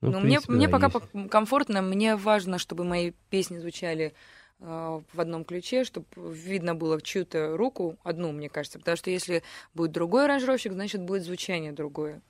Ну, 0.00 0.12
мне, 0.20 0.40
принципе, 0.40 0.52
мне 0.52 0.68
да, 0.68 0.78
пока 0.78 0.98
есть. 1.12 1.30
комфортно, 1.30 1.82
мне 1.82 2.16
важно, 2.16 2.58
чтобы 2.58 2.84
мои 2.84 3.12
песни 3.28 3.58
звучали 3.58 4.14
э, 4.60 5.00
в 5.12 5.20
одном 5.20 5.44
ключе, 5.44 5.84
чтобы 5.84 6.06
видно 6.16 6.74
было 6.74 7.00
чью-то 7.02 7.56
руку, 7.56 7.98
одну, 8.02 8.32
мне 8.32 8.48
кажется. 8.48 8.78
Потому 8.78 8.96
что 8.96 9.10
если 9.10 9.42
будет 9.74 9.92
другой 9.92 10.24
аранжировщик, 10.24 10.72
значит, 10.72 11.02
будет 11.02 11.24
звучание 11.24 11.72
другое. 11.72 12.22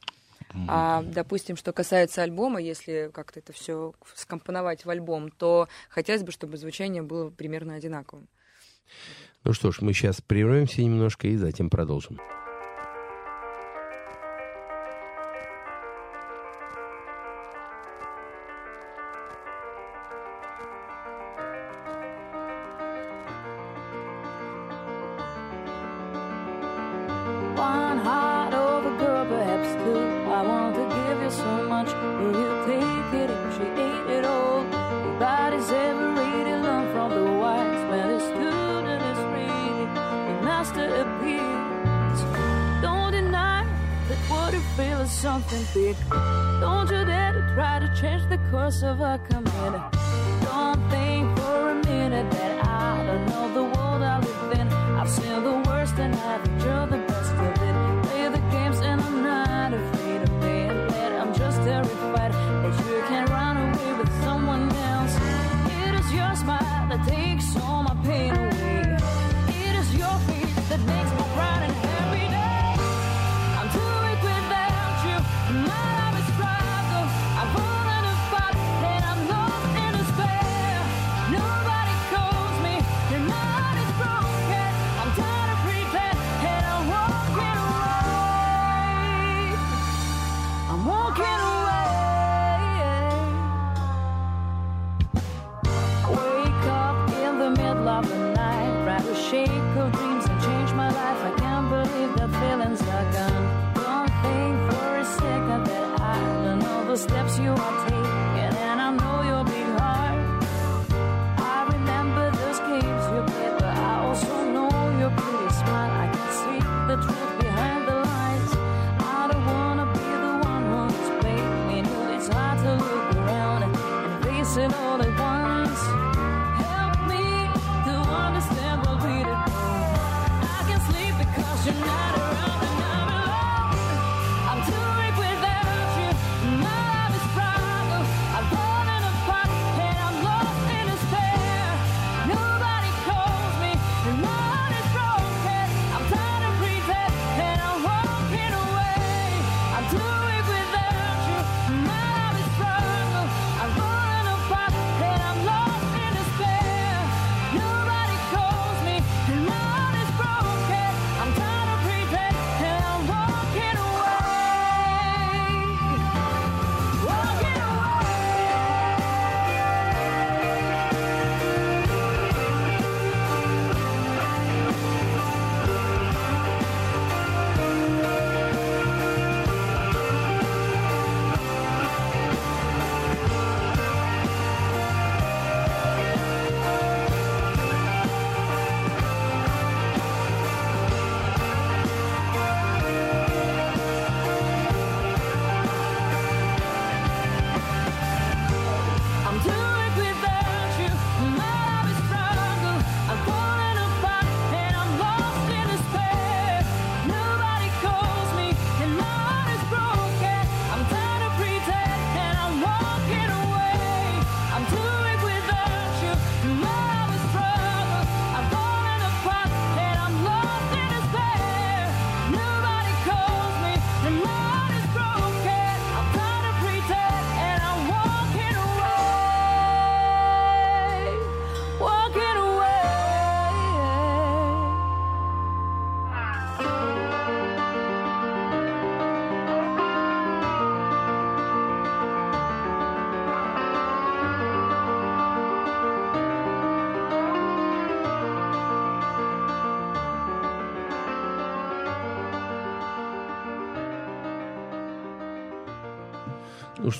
А, 0.68 1.02
допустим, 1.02 1.56
что 1.56 1.72
касается 1.72 2.22
альбома, 2.22 2.60
если 2.60 3.10
как-то 3.12 3.38
это 3.38 3.52
все 3.52 3.94
скомпоновать 4.14 4.84
в 4.84 4.90
альбом, 4.90 5.30
то 5.30 5.68
хотелось 5.88 6.22
бы, 6.22 6.32
чтобы 6.32 6.56
звучание 6.56 7.02
было 7.02 7.30
примерно 7.30 7.74
одинаковым. 7.74 8.28
Ну 9.44 9.52
что 9.52 9.72
ж, 9.72 9.78
мы 9.80 9.94
сейчас 9.94 10.20
прервемся 10.20 10.82
немножко 10.82 11.28
и 11.28 11.36
затем 11.36 11.70
продолжим. 11.70 12.18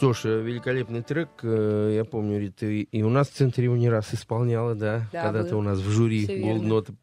Что 0.01 0.12
ж, 0.14 0.24
великолепный 0.43 1.02
трек. 1.02 1.28
Э, 1.43 1.93
Я 1.94 2.05
помню, 2.06 2.40
Рит, 2.40 2.56
ты 2.56 2.81
и 2.81 3.02
у 3.02 3.10
нас 3.10 3.28
в 3.28 3.35
центре 3.35 3.64
его 3.64 3.77
не 3.77 3.90
раз 3.90 4.14
исполняла, 4.14 4.74
да? 4.74 5.06
Да, 5.12 5.22
Когда 5.24 5.40
было. 5.40 5.48
ты 5.48 5.55
у 5.56 5.62
нас 5.62 5.78
в 5.78 5.90
жюри 5.90 6.24
голдноты 6.43 6.94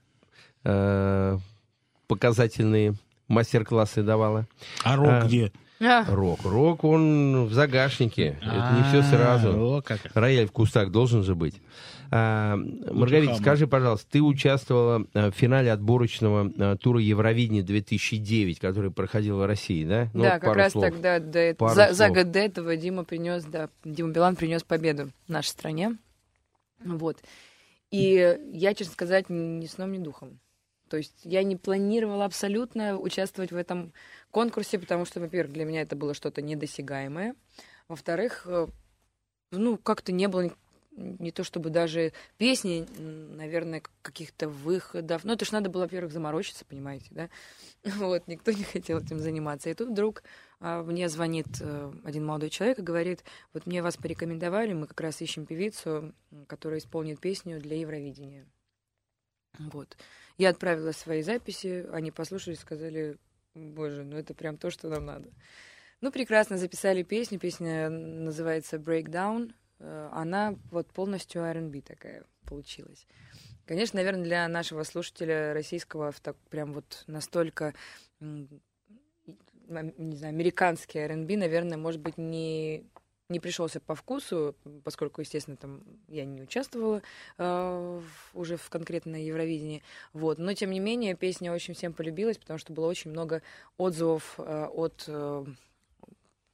э, 0.64 1.38
показательные 2.08 2.96
мастер-классы 3.28 4.02
давала. 4.04 4.48
А 4.84 4.96
рок 4.96 5.08
А. 5.10 5.22
где? 5.26 5.52
А, 5.80 6.06
Рок. 6.12 6.40
Рок, 6.44 6.84
он 6.84 7.46
в 7.46 7.54
загашнике. 7.54 8.40
Это 8.42 8.74
не 8.78 8.84
все 8.90 9.00
А, 9.02 9.04
сразу. 9.04 9.84
Рояль 10.16 10.48
в 10.48 10.52
кустах 10.52 10.90
должен 10.90 11.22
же 11.24 11.36
быть. 11.36 11.62
А, 12.10 12.56
Маргарита, 12.56 13.34
хаммер. 13.34 13.42
скажи, 13.42 13.68
пожалуйста, 13.68 14.08
ты 14.12 14.22
участвовала 14.22 15.06
э, 15.14 15.32
в 15.32 15.36
финале 15.36 15.72
отборочного 15.72 16.52
э, 16.56 16.78
тура 16.78 17.00
Евровидения 17.00 17.64
2009, 17.64 18.60
который 18.60 18.92
проходил 18.92 19.38
в 19.38 19.46
России, 19.46 19.86
да? 19.86 20.10
Ну, 20.14 20.24
да, 20.24 20.34
вот 20.34 20.42
как 20.42 20.56
раз 20.56 20.72
слов. 20.72 20.86
тогда, 20.86 21.20
до 21.20 21.56
Пару 21.56 21.76
за, 21.76 21.94
за 21.94 22.10
год 22.10 22.32
до 22.32 22.40
этого 22.40 22.76
Дима 22.78 23.04
принес, 23.04 23.44
да, 23.46 23.70
Дима 23.84 24.12
Билан 24.12 24.36
принес 24.36 24.64
победу 24.64 25.12
нашей 25.28 25.50
стране. 25.50 25.98
Вот. 26.84 27.18
И 27.92 28.38
я, 28.52 28.74
честно 28.74 28.94
сказать, 28.94 29.30
ни 29.30 29.66
сном, 29.66 29.92
ни 29.92 29.98
духом. 29.98 30.40
То 30.90 30.98
есть 30.98 31.16
я 31.24 31.44
не 31.44 31.56
планировала 31.56 32.26
абсолютно 32.26 32.98
участвовать 32.98 33.52
в 33.52 33.56
этом 33.56 33.92
конкурсе, 34.32 34.80
потому 34.80 35.06
что, 35.06 35.20
во-первых, 35.20 35.54
для 35.54 35.66
меня 35.66 35.82
это 35.82 35.96
было 35.96 36.14
что-то 36.14 36.42
недосягаемое. 36.42 37.36
Во-вторых, 37.88 38.44
э, 38.46 38.68
ну, 39.52 39.78
как-то 39.78 40.12
не 40.12 40.28
было 40.28 40.52
не 40.98 41.32
то 41.32 41.44
чтобы 41.44 41.70
даже 41.70 42.12
песни, 42.38 42.88
наверное, 43.00 43.84
каких-то 44.02 44.50
выходов. 44.50 45.24
Ну, 45.24 45.34
это 45.34 45.46
ж 45.46 45.52
надо 45.52 45.70
было, 45.70 45.84
во-первых, 45.84 46.12
заморочиться, 46.12 46.66
понимаете, 46.66 47.08
да? 47.12 47.30
Вот, 47.98 48.28
никто 48.28 48.52
не 48.52 48.64
хотел 48.64 49.00
этим 49.00 49.20
заниматься. 49.20 49.70
И 49.70 49.74
тут 49.74 49.90
вдруг 49.90 50.24
а, 50.60 50.84
мне 50.84 51.08
звонит 51.08 51.48
э, 51.62 51.94
один 52.04 52.26
молодой 52.26 52.50
человек 52.50 52.80
и 52.80 52.84
говорит, 52.84 53.24
вот 53.54 53.66
мне 53.66 53.82
вас 53.82 53.96
порекомендовали, 53.96 54.74
мы 54.74 54.88
как 54.88 55.00
раз 55.00 55.22
ищем 55.22 55.46
певицу, 55.46 56.14
которая 56.48 56.80
исполнит 56.80 57.20
песню 57.20 57.62
для 57.62 57.78
Евровидения. 57.78 58.46
Вот. 59.60 59.96
Я 60.38 60.50
отправила 60.50 60.92
свои 60.92 61.22
записи, 61.22 61.88
они 61.92 62.12
послушали 62.12 62.56
сказали, 62.56 63.18
боже, 63.54 64.04
ну 64.04 64.18
это 64.18 64.34
прям 64.34 64.58
то, 64.58 64.70
что 64.72 64.90
нам 64.90 65.06
надо. 65.06 65.30
Ну, 66.02 66.12
прекрасно, 66.12 66.58
записали 66.58 67.02
песню, 67.02 67.40
песня 67.40 67.90
называется 67.90 68.78
«Breakdown», 68.78 69.52
Э, 69.52 69.67
она 69.80 70.56
вот 70.72 70.88
полностью 70.88 71.44
R&B 71.44 71.82
такая 71.82 72.24
получилась. 72.46 73.08
Конечно, 73.66 73.98
наверное, 73.98 74.24
для 74.24 74.48
нашего 74.48 74.84
слушателя 74.84 75.54
российского 75.54 76.14
так 76.22 76.38
прям 76.50 76.74
вот 76.74 77.04
настолько 77.08 77.74
не 79.70 80.16
знаю, 80.16 80.34
американский 80.34 81.00
R&B, 81.00 81.38
наверное, 81.38 81.78
может 81.78 82.00
быть, 82.00 82.18
не, 82.18 82.86
не 83.30 83.40
пришелся 83.40 83.80
по 83.80 83.96
вкусу, 83.96 84.56
поскольку, 84.84 85.22
естественно, 85.22 85.58
там 85.58 85.84
я 86.08 86.26
не 86.26 86.42
участвовала 86.42 87.02
э, 87.38 88.02
уже 88.34 88.58
в 88.58 88.70
конкретно 88.70 89.16
Евровидении. 89.16 89.84
Вот. 90.14 90.38
Но, 90.38 90.54
тем 90.54 90.72
не 90.72 90.80
менее, 90.80 91.16
песня 91.16 91.52
очень 91.52 91.74
всем 91.74 91.94
полюбилась, 91.94 92.38
потому 92.38 92.58
что 92.58 92.74
было 92.74 92.88
очень 92.88 93.12
много 93.12 93.42
отзывов 93.78 94.36
э, 94.38 94.68
от 94.68 95.04
э, 95.08 95.46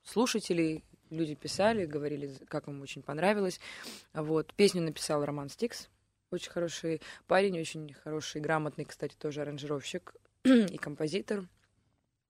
слушателей. 0.03 0.83
Люди 1.13 1.35
писали, 1.35 1.85
говорили, 1.85 2.31
как 2.47 2.67
им 2.67 2.81
очень 2.81 3.03
понравилось. 3.03 3.59
Вот. 4.13 4.53
Песню 4.55 4.81
написал 4.81 5.23
Роман 5.23 5.49
Стикс, 5.49 5.89
очень 6.31 6.49
хороший 6.49 7.01
парень, 7.27 7.59
очень 7.59 7.93
хороший, 7.93 8.41
грамотный, 8.41 8.85
кстати, 8.85 9.15
тоже 9.15 9.41
аранжировщик 9.41 10.15
и 10.43 10.77
композитор, 10.77 11.47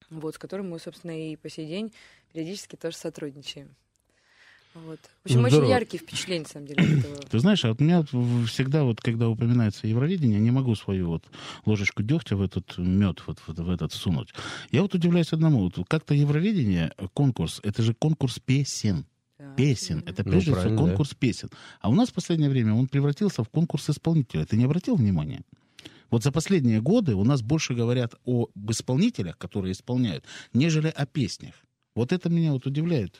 вот, 0.09 0.35
с 0.35 0.37
которым 0.37 0.69
мы, 0.69 0.79
собственно, 0.79 1.17
и 1.17 1.37
по 1.37 1.49
сей 1.49 1.65
день 1.65 1.93
периодически 2.33 2.75
тоже 2.75 2.97
сотрудничаем. 2.97 3.75
Вот. 4.73 4.99
В 5.23 5.25
общем, 5.25 5.37
Ну, 5.39 5.43
очень 5.43 5.55
здорово. 5.57 5.69
яркие 5.71 6.01
впечатления, 6.03 6.43
на 6.43 6.49
самом 6.49 6.67
деле, 6.67 6.83
от 6.83 6.89
этого. 7.05 7.15
Ты 7.29 7.39
знаешь, 7.39 7.63
а 7.63 7.69
вот 7.69 7.81
у 7.81 7.83
меня 7.83 8.03
всегда, 8.47 8.83
вот, 8.83 9.01
когда 9.01 9.29
упоминается 9.29 9.87
Евровидение, 9.87 10.39
не 10.39 10.51
могу 10.51 10.75
свою 10.75 11.07
вот 11.07 11.23
ложечку 11.65 12.01
дегтя 12.01 12.35
в 12.35 12.41
этот 12.41 12.77
мед, 12.77 13.21
вот, 13.27 13.39
вот 13.47 13.59
в 13.59 13.69
этот 13.69 13.93
сунуть. 13.93 14.33
Я 14.71 14.81
вот 14.81 14.95
удивляюсь 14.95 15.31
одному. 15.31 15.69
Вот 15.75 15.87
как-то 15.87 16.13
Евровидение, 16.15 16.91
конкурс, 17.13 17.59
это 17.63 17.83
же 17.83 17.93
конкурс 17.93 18.39
песен. 18.39 19.05
Песен. 19.57 20.03
Это 20.07 20.23
Ну, 20.23 20.31
прежде 20.31 20.51
всего 20.51 20.55
правильно, 20.55 20.77
да. 20.77 20.83
конкурс 20.87 21.13
песен. 21.13 21.49
А 21.81 21.89
у 21.89 21.93
нас 21.93 22.09
в 22.09 22.13
последнее 22.13 22.49
время 22.49 22.73
он 22.73 22.87
превратился 22.87 23.43
в 23.43 23.49
конкурс 23.49 23.89
исполнителя. 23.89 24.45
Ты 24.45 24.57
не 24.57 24.63
обратил 24.65 24.95
внимания? 24.95 25.41
Вот 26.09 26.23
за 26.23 26.31
последние 26.31 26.79
годы 26.81 27.13
у 27.15 27.23
нас 27.23 27.41
больше 27.41 27.73
говорят 27.73 28.15
об 28.25 28.71
исполнителях, 28.71 29.37
которые 29.37 29.73
исполняют, 29.73 30.23
нежели 30.53 30.87
о 30.87 31.05
песнях. 31.05 31.55
Вот 31.95 32.11
это 32.11 32.29
меня 32.29 32.53
вот 32.53 32.65
удивляет 32.65 33.19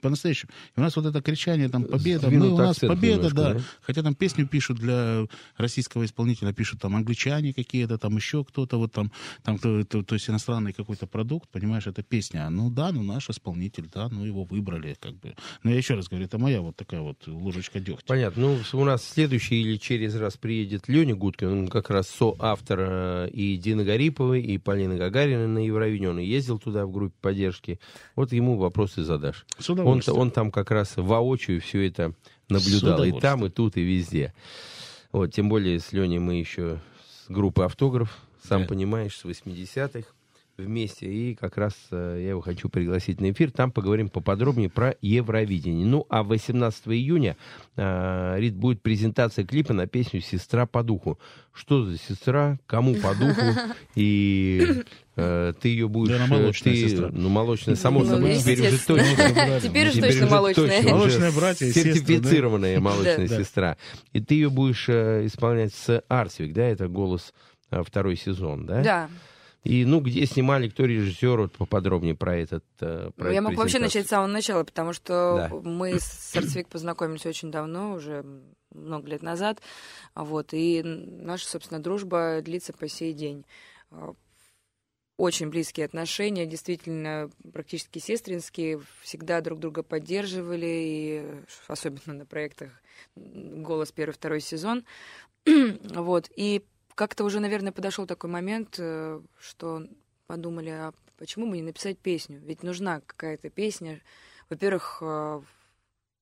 по-настоящему. 0.00 0.52
И 0.76 0.80
у 0.80 0.82
нас 0.82 0.94
вот 0.94 1.06
это 1.06 1.20
кричание, 1.20 1.68
там, 1.68 1.84
победа, 1.84 2.30
мы, 2.30 2.52
у 2.52 2.56
нас 2.56 2.78
победа, 2.78 3.16
немножко, 3.28 3.36
да. 3.36 3.54
да? 3.54 3.60
Хотя 3.80 4.02
там 4.02 4.14
песню 4.14 4.46
пишут 4.46 4.78
для 4.78 5.26
российского 5.56 6.04
исполнителя, 6.04 6.52
пишут 6.52 6.80
там 6.80 6.94
англичане 6.94 7.52
какие-то, 7.52 7.98
там 7.98 8.16
еще 8.16 8.44
кто-то, 8.44 8.76
вот 8.78 8.92
там, 8.92 9.10
там 9.42 9.58
то, 9.58 9.84
то- 9.84 10.04
то 10.04 10.14
есть 10.14 10.30
иностранный 10.30 10.72
какой-то 10.72 11.06
продукт, 11.08 11.48
понимаешь, 11.50 11.86
это 11.88 12.04
песня. 12.04 12.48
Ну 12.48 12.70
да, 12.70 12.92
ну 12.92 13.02
наш 13.02 13.28
исполнитель, 13.28 13.88
да, 13.92 14.08
ну 14.08 14.24
его 14.24 14.44
выбрали, 14.44 14.96
как 15.00 15.14
бы. 15.18 15.34
Но 15.64 15.70
я 15.70 15.76
еще 15.76 15.94
раз 15.94 16.08
говорю, 16.08 16.26
это 16.26 16.38
моя 16.38 16.60
вот 16.60 16.76
такая 16.76 17.00
вот 17.00 17.26
ложечка 17.26 17.80
дегтя. 17.80 18.04
Понятно. 18.06 18.42
Ну, 18.42 18.58
у 18.72 18.84
нас 18.84 19.02
следующий 19.02 19.60
или 19.62 19.76
через 19.78 20.14
раз 20.14 20.36
приедет 20.36 20.88
Леня 20.88 21.16
Гудкин, 21.16 21.48
он 21.48 21.68
как 21.68 21.90
раз 21.90 22.08
соавтор 22.08 22.78
э, 22.80 23.30
и 23.32 23.56
Дины 23.56 23.84
Гариповой, 23.84 24.42
и 24.42 24.58
Полины 24.58 24.96
Гагариной 24.96 25.48
на 25.48 25.58
Евровидении. 25.58 26.06
Он 26.06 26.18
ездил 26.18 26.58
туда 26.60 26.86
в 26.86 26.92
группе 26.92 27.14
поддержки. 27.20 27.80
Вот 28.16 28.32
ему 28.32 28.56
вопросы 28.56 29.02
задашь. 29.02 29.46
С 29.58 29.70
Он, 29.70 30.02
он 30.06 30.30
там 30.30 30.50
как 30.50 30.70
раз 30.70 30.94
воочию 30.96 31.60
все 31.60 31.86
это 31.88 32.14
наблюдал. 32.48 33.04
И 33.04 33.12
там, 33.20 33.46
и 33.46 33.50
тут, 33.50 33.76
и 33.76 33.82
везде. 33.82 34.34
Вот, 35.12 35.32
тем 35.32 35.48
более 35.48 35.78
с 35.78 35.92
Леней 35.92 36.18
мы 36.18 36.34
еще 36.34 36.80
с 37.26 37.30
группы 37.30 37.64
автограф, 37.64 38.16
сам 38.42 38.62
Да. 38.62 38.68
понимаешь, 38.68 39.16
с 39.16 39.24
80-х 39.24 40.08
вместе. 40.58 41.06
И 41.06 41.34
как 41.34 41.56
раз 41.56 41.74
э, 41.90 42.18
я 42.20 42.30
его 42.30 42.40
хочу 42.40 42.68
пригласить 42.68 43.20
на 43.20 43.30
эфир. 43.30 43.50
Там 43.50 43.72
поговорим 43.72 44.08
поподробнее 44.08 44.68
про 44.70 44.94
Евровидение. 45.00 45.86
Ну, 45.86 46.06
а 46.08 46.22
18 46.22 46.88
июня, 46.88 47.36
э, 47.76 48.34
Рит, 48.38 48.54
будет 48.54 48.82
презентация 48.82 49.44
клипа 49.44 49.72
на 49.72 49.86
песню 49.86 50.20
«Сестра 50.20 50.66
по 50.66 50.82
духу». 50.82 51.18
Что 51.52 51.84
за 51.84 51.98
сестра? 51.98 52.58
Кому 52.66 52.94
по 52.94 53.14
духу? 53.14 53.58
И 53.94 54.66
э, 54.68 54.82
ты 55.14 55.68
ее 55.68 55.88
будешь... 55.88 56.16
Да, 56.16 56.24
она 56.24 56.36
э, 56.36 56.38
молочная 56.40 56.72
ты- 56.72 56.88
сестра. 56.88 57.08
Ну, 57.12 57.28
молочная, 57.28 57.76
само 57.76 58.00
Ну, 58.00 58.06
собой, 58.06 58.36
теперь 58.38 58.60
уже 58.68 58.78
точно. 58.78 59.60
Теперь 59.60 59.92
точно 59.92 60.08
уже 60.08 60.26
молочная. 60.26 60.66
точно, 60.66 60.80
уже 60.80 60.90
Молочные 60.94 61.30
братья 61.32 61.66
и? 61.66 61.72
Сертифицированная 61.72 62.80
молочная 62.80 63.28
сестра. 63.28 63.76
И 64.12 64.20
ты 64.20 64.34
ее 64.34 64.48
будешь 64.50 64.88
э, 64.88 65.26
исполнять 65.26 65.74
с 65.74 66.02
Арсвик, 66.08 66.52
да? 66.54 66.62
Это 66.64 66.88
голос 66.88 67.34
э, 67.70 67.82
второй 67.84 68.16
сезон, 68.16 68.66
да? 68.66 68.82
Да. 68.82 69.10
И, 69.64 69.84
ну, 69.84 70.00
где 70.00 70.26
снимали, 70.26 70.68
кто 70.68 70.84
режиссер, 70.86 71.42
вот 71.42 71.52
поподробнее 71.52 72.16
про 72.16 72.34
этот 72.36 72.64
э, 72.80 73.10
про 73.14 73.26
Ну, 73.26 73.30
я 73.32 73.42
могу 73.42 73.56
вообще 73.56 73.78
начать 73.78 74.06
с 74.06 74.08
самого 74.08 74.26
начала, 74.26 74.64
потому 74.64 74.92
что 74.92 75.48
Да. 75.50 75.56
мы 75.62 76.00
с 76.00 76.34
Арцвик 76.34 76.66
познакомились 76.68 77.26
очень 77.26 77.52
давно, 77.52 77.92
уже 77.92 78.24
много 78.74 79.08
лет 79.08 79.22
назад. 79.22 79.60
Вот, 80.16 80.48
и 80.52 80.82
наша, 80.82 81.46
собственно, 81.46 81.80
дружба 81.80 82.40
длится 82.42 82.72
по 82.72 82.88
сей 82.88 83.12
день. 83.12 83.44
Очень 85.18 85.50
близкие 85.50 85.86
отношения, 85.86 86.46
действительно, 86.46 87.30
практически 87.52 87.98
сестринские, 87.98 88.80
всегда 89.02 89.40
друг 89.40 89.60
друга 89.60 89.82
поддерживали, 89.82 90.66
и 90.66 91.24
особенно 91.68 92.14
на 92.14 92.26
проектах 92.26 92.70
«Голос» 93.14 93.92
первый, 93.92 94.12
второй 94.12 94.40
сезон. 94.40 94.84
вот, 95.46 96.30
и 96.34 96.64
как-то 96.94 97.24
уже, 97.24 97.40
наверное, 97.40 97.72
подошел 97.72 98.06
такой 98.06 98.30
момент, 98.30 98.76
э, 98.78 99.20
что 99.38 99.86
подумали, 100.26 100.70
а 100.70 100.92
почему 101.18 101.46
бы 101.46 101.56
не 101.56 101.62
написать 101.62 101.98
песню? 101.98 102.40
Ведь 102.40 102.62
нужна 102.62 103.00
какая-то 103.00 103.50
песня. 103.50 104.00
Во-первых, 104.48 104.98
э, 105.02 105.42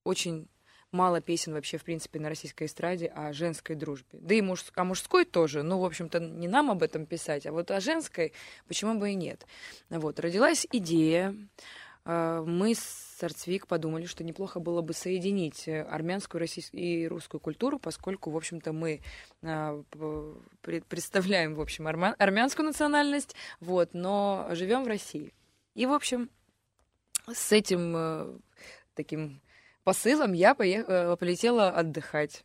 очень 0.03 0.47
мало 0.91 1.21
песен 1.21 1.53
вообще, 1.53 1.77
в 1.77 1.83
принципе, 1.83 2.19
на 2.19 2.29
российской 2.29 2.65
эстраде 2.65 3.07
о 3.07 3.33
женской 3.33 3.75
дружбе. 3.75 4.19
Да 4.19 4.35
и 4.35 4.41
муж, 4.41 4.65
о 4.75 4.83
мужской 4.83 5.25
тоже. 5.25 5.63
Ну, 5.63 5.79
в 5.79 5.85
общем-то, 5.85 6.19
не 6.19 6.47
нам 6.47 6.71
об 6.71 6.83
этом 6.83 7.05
писать, 7.05 7.45
а 7.45 7.51
вот 7.51 7.71
о 7.71 7.79
женской 7.79 8.33
почему 8.67 8.99
бы 8.99 9.11
и 9.11 9.15
нет. 9.15 9.45
Вот, 9.89 10.19
родилась 10.19 10.67
идея. 10.71 11.35
Э, 12.05 12.43
Мы 12.45 12.75
с 12.75 13.17
Арцвик 13.21 13.67
подумали, 13.67 14.05
что 14.05 14.23
неплохо 14.23 14.59
было 14.59 14.81
бы 14.81 14.93
соединить 14.93 15.67
э, 15.67 15.83
армянскую 15.83 16.39
российскую 16.39 16.81
и 16.81 17.07
русскую 17.07 17.39
культуру, 17.39 17.79
поскольку, 17.79 18.31
в 18.31 18.37
общем-то, 18.37 18.73
мы 18.73 19.01
э, 19.43 19.83
представляем, 20.89 21.55
в 21.55 21.61
общем, 21.61 21.87
армянскую 21.87 22.65
национальность, 22.65 23.35
вот, 23.59 23.93
но 23.93 24.47
живем 24.51 24.83
в 24.83 24.87
России. 24.87 25.33
И, 25.75 25.85
в 25.85 25.93
общем, 25.93 26.29
с 27.31 27.51
этим 27.51 28.41
таким 28.93 29.41
посылом 29.83 30.33
я 30.33 30.53
поех- 30.53 30.85
э, 30.87 31.15
полетела 31.17 31.69
отдыхать. 31.69 32.43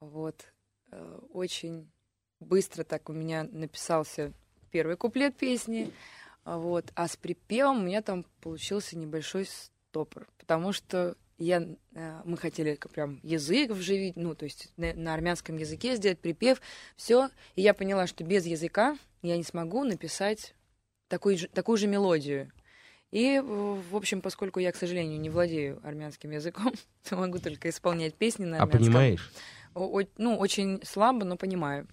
Вот. 0.00 0.52
Э, 0.90 1.18
Очень 1.32 1.90
быстро 2.40 2.84
так 2.84 3.08
у 3.08 3.12
меня 3.12 3.44
написался 3.44 4.32
первый 4.70 4.96
куплет 4.96 5.36
песни. 5.36 5.92
Вот. 6.44 6.86
А 6.94 7.06
с 7.06 7.16
припевом 7.16 7.78
у 7.78 7.86
меня 7.86 8.02
там 8.02 8.24
получился 8.40 8.98
небольшой 8.98 9.46
стопор, 9.46 10.26
потому 10.38 10.72
что 10.72 11.16
я, 11.38 11.62
э, 11.94 12.20
мы 12.24 12.36
хотели 12.36 12.78
прям 12.92 13.20
язык 13.22 13.70
вживить, 13.70 14.16
ну, 14.16 14.34
то 14.34 14.44
есть 14.44 14.72
на, 14.76 14.92
на 14.94 15.14
армянском 15.14 15.56
языке 15.56 15.96
сделать 15.96 16.18
припев, 16.18 16.60
все. 16.96 17.30
И 17.54 17.62
я 17.62 17.74
поняла, 17.74 18.06
что 18.06 18.24
без 18.24 18.46
языка 18.46 18.96
я 19.22 19.36
не 19.36 19.44
смогу 19.44 19.84
написать 19.84 20.54
же, 21.10 21.48
такую 21.48 21.76
же 21.76 21.86
мелодию. 21.86 22.50
И, 23.12 23.40
в 23.40 23.94
общем, 23.94 24.20
поскольку 24.22 24.58
я, 24.58 24.72
к 24.72 24.76
сожалению, 24.76 25.20
не 25.20 25.30
владею 25.30 25.80
армянским 25.84 26.30
языком, 26.30 26.72
то 27.08 27.16
могу 27.16 27.38
только 27.38 27.68
исполнять 27.68 28.14
песни 28.14 28.44
на 28.46 28.56
А 28.56 28.62
армянском. 28.62 28.86
понимаешь? 28.86 29.32
О- 29.74 30.00
ну, 30.18 30.36
очень 30.36 30.80
слабо, 30.84 31.24
но 31.24 31.36
понимаю. 31.36 31.86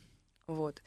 Вот. 0.47 0.81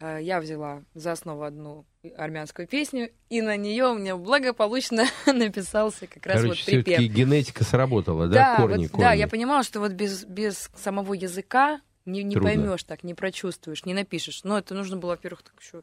Э, 0.00 0.18
Я 0.22 0.40
взяла 0.40 0.82
за 0.94 1.12
основу 1.12 1.42
одну 1.42 1.84
армянскую 2.16 2.68
песню, 2.68 3.10
и 3.30 3.40
на 3.42 3.56
нее 3.56 3.86
у 3.86 3.98
меня 3.98 4.16
благополучно 4.16 5.04
написался 5.26 6.06
как 6.06 6.24
раз 6.26 6.42
Короче, 6.42 6.48
вот 6.48 6.64
припев. 6.66 6.84
все-таки 6.86 7.08
генетика 7.08 7.64
сработала, 7.64 8.28
да? 8.28 8.34
Да, 8.34 8.56
корни, 8.58 8.82
вот, 8.84 8.90
корни. 8.92 9.02
да, 9.04 9.12
я 9.14 9.26
понимала, 9.26 9.62
что 9.62 9.80
вот 9.80 9.92
без, 9.92 10.24
без 10.24 10.70
самого 10.76 11.14
языка 11.14 11.80
не, 12.06 12.22
не 12.22 12.36
поймешь 12.36 12.84
так, 12.84 13.02
не 13.04 13.14
прочувствуешь, 13.14 13.84
не 13.84 13.92
напишешь. 13.94 14.44
Но 14.44 14.58
это 14.58 14.74
нужно 14.74 14.96
было, 14.98 15.10
во-первых, 15.10 15.42
так 15.42 15.54
еще 15.60 15.82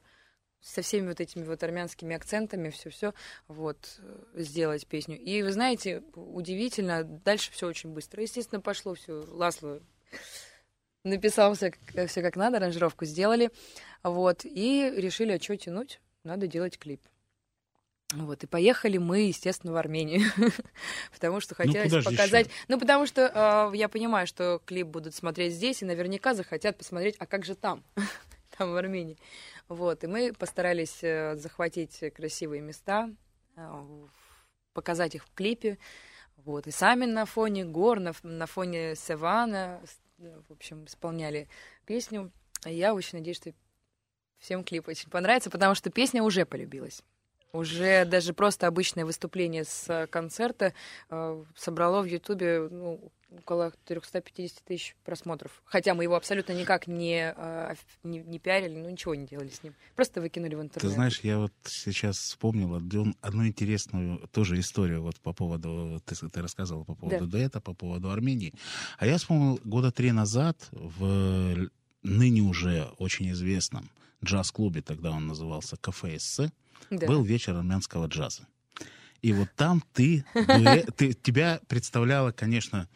со 0.66 0.82
всеми 0.82 1.10
вот 1.10 1.22
этими 1.22 1.44
вот 1.44 1.64
армянскими 1.64 2.16
акцентами 2.16 2.70
все-все 2.70 3.14
вот 3.48 4.00
э, 4.00 4.42
сделать 4.42 4.88
песню. 4.88 5.18
И 5.18 5.44
вы 5.44 5.52
знаете, 5.52 6.02
удивительно, 6.16 7.04
дальше 7.04 7.52
все 7.52 7.68
очень 7.68 7.92
быстро. 7.92 8.24
Естественно, 8.24 8.60
пошло 8.60 8.96
все. 8.96 9.24
Ласло 9.30 9.80
написал 11.04 11.54
все, 11.54 11.72
все 12.08 12.22
как 12.24 12.36
надо, 12.36 12.58
аранжировку 12.58 13.06
сделали, 13.06 13.52
вот, 14.02 14.44
и 14.44 14.92
решили, 14.96 15.34
а 15.34 15.40
что 15.40 15.56
тянуть, 15.56 16.02
надо 16.24 16.48
делать 16.48 16.80
клип. 16.80 17.02
Вот, 18.14 18.44
и 18.44 18.48
поехали 18.48 18.98
мы, 18.98 19.28
естественно, 19.28 19.74
в 19.74 19.76
Армению, 19.78 20.32
потому 21.14 21.42
что 21.42 21.54
хотелось 21.54 21.90
куда 21.90 22.02
же 22.02 22.10
показать... 22.10 22.50
Ну, 22.68 22.80
потому 22.80 23.06
что 23.06 23.72
э, 23.74 23.78
я 23.78 23.88
понимаю, 23.88 24.26
что 24.26 24.62
клип 24.66 24.88
будут 24.88 25.14
смотреть 25.14 25.54
здесь, 25.54 25.84
и 25.84 25.86
наверняка 25.86 26.34
захотят 26.34 26.76
посмотреть, 26.78 27.16
а 27.20 27.28
как 27.28 27.46
же 27.46 27.54
там, 27.54 27.84
там, 28.58 28.72
в 28.72 28.76
Армении. 28.76 29.18
Вот, 29.68 30.04
и 30.04 30.08
мы 30.08 30.34
постарались 30.34 31.04
э, 31.04 31.36
захватить 31.36 32.04
красивые 32.14 32.62
места, 32.62 33.10
э, 33.56 33.84
показать 34.74 35.16
их 35.16 35.26
в 35.26 35.34
клипе, 35.34 35.78
вот, 36.38 36.68
и 36.68 36.72
сами 36.72 37.06
на 37.06 37.26
фоне 37.26 37.66
гор, 37.66 38.00
на, 38.00 38.14
на 38.22 38.46
фоне 38.46 38.96
Севана, 38.96 39.82
э, 40.20 40.42
в 40.48 40.52
общем, 40.52 40.86
исполняли 40.86 41.48
песню. 41.86 42.32
Я 42.66 42.94
очень 42.94 43.20
надеюсь, 43.20 43.38
что 43.38 43.54
всем 44.38 44.64
клип 44.64 44.88
очень 44.88 45.10
понравится, 45.10 45.50
потому 45.50 45.76
что 45.76 45.90
песня 45.90 46.22
уже 46.22 46.46
полюбилась. 46.46 47.02
Уже 47.52 48.04
даже 48.06 48.34
просто 48.34 48.68
обычное 48.68 49.06
выступление 49.06 49.64
с 49.64 50.08
концерта 50.12 50.74
э, 51.10 51.44
собрало 51.56 52.02
в 52.02 52.06
Ютубе 52.06 52.68
ну, 52.70 53.12
около 53.32 53.72
350 53.86 54.64
тысяч 54.64 54.96
просмотров. 55.04 55.62
Хотя 55.66 55.94
мы 55.94 56.04
его 56.04 56.16
абсолютно 56.16 56.54
никак 56.54 56.88
не, 56.88 57.32
оф- 57.32 57.78
не, 58.04 58.20
не 58.20 58.40
пиарили, 58.40 58.76
ну 58.80 58.90
ничего 58.90 59.16
не 59.16 59.26
делали 59.26 59.50
с 59.50 59.62
ним. 59.64 59.74
Просто 59.96 60.22
выкинули 60.22 60.56
в 60.56 60.62
интернет. 60.62 60.82
Ты 60.82 60.90
знаешь, 60.90 61.20
я 61.22 61.38
вот 61.40 61.54
сейчас 61.66 62.18
вспомнил 62.18 62.76
одну 62.76 63.14
одну 63.22 63.46
интересную 63.48 64.20
тоже 64.32 64.60
историю 64.60 65.02
вот 65.02 65.20
по 65.20 65.34
поводу, 65.34 66.02
ты, 66.06 66.16
ты 66.16 66.42
рассказывал 66.42 66.86
по 66.86 66.96
поводу 66.96 67.26
Да. 67.26 67.32
дуэта, 67.32 67.60
по 67.62 67.74
поводу 67.74 68.10
Армении. 68.12 68.54
А 68.98 69.06
я 69.06 69.18
вспомнил 69.18 69.60
года 69.64 69.92
три 69.92 70.12
назад 70.12 70.68
в 70.72 71.70
ныне 72.04 72.42
уже 72.42 72.84
очень 73.00 73.32
известном 73.32 73.90
джаз-клубе, 74.24 74.82
тогда 74.82 75.12
он 75.12 75.28
назывался 75.28 75.78
«Кафе 75.78 76.18
Эссе», 76.18 76.52
Да. 76.90 77.08
был 77.08 77.24
вечер 77.24 77.56
армянского 77.56 78.06
джаза. 78.08 78.48
И 79.26 79.34
вот 79.34 79.48
там 79.56 79.82
ты, 79.92 80.24
ты 80.98 81.14
тебя 81.14 81.60
представляла, 81.68 82.32
конечно, 82.32 82.88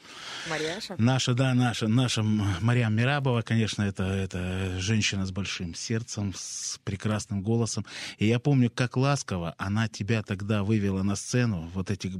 Марьяша. 0.47 0.93
Наша, 0.99 1.33
да, 1.33 1.55
наша, 1.55 1.87
наша 1.87 2.21
М- 2.21 2.43
Марьям 2.61 2.95
Мирабова, 2.95 3.41
конечно, 3.41 3.81
это, 3.81 4.03
это 4.03 4.79
женщина 4.79 5.25
с 5.25 5.31
большим 5.31 5.73
сердцем, 5.73 6.31
с 6.35 6.79
прекрасным 6.83 7.41
голосом. 7.41 7.83
И 8.19 8.27
я 8.27 8.37
помню, 8.37 8.69
как 8.69 8.95
ласково 8.95 9.55
она 9.57 9.87
тебя 9.87 10.21
тогда 10.21 10.63
вывела 10.63 11.01
на 11.01 11.15
сцену, 11.15 11.67
вот 11.73 11.89
эти 11.89 12.11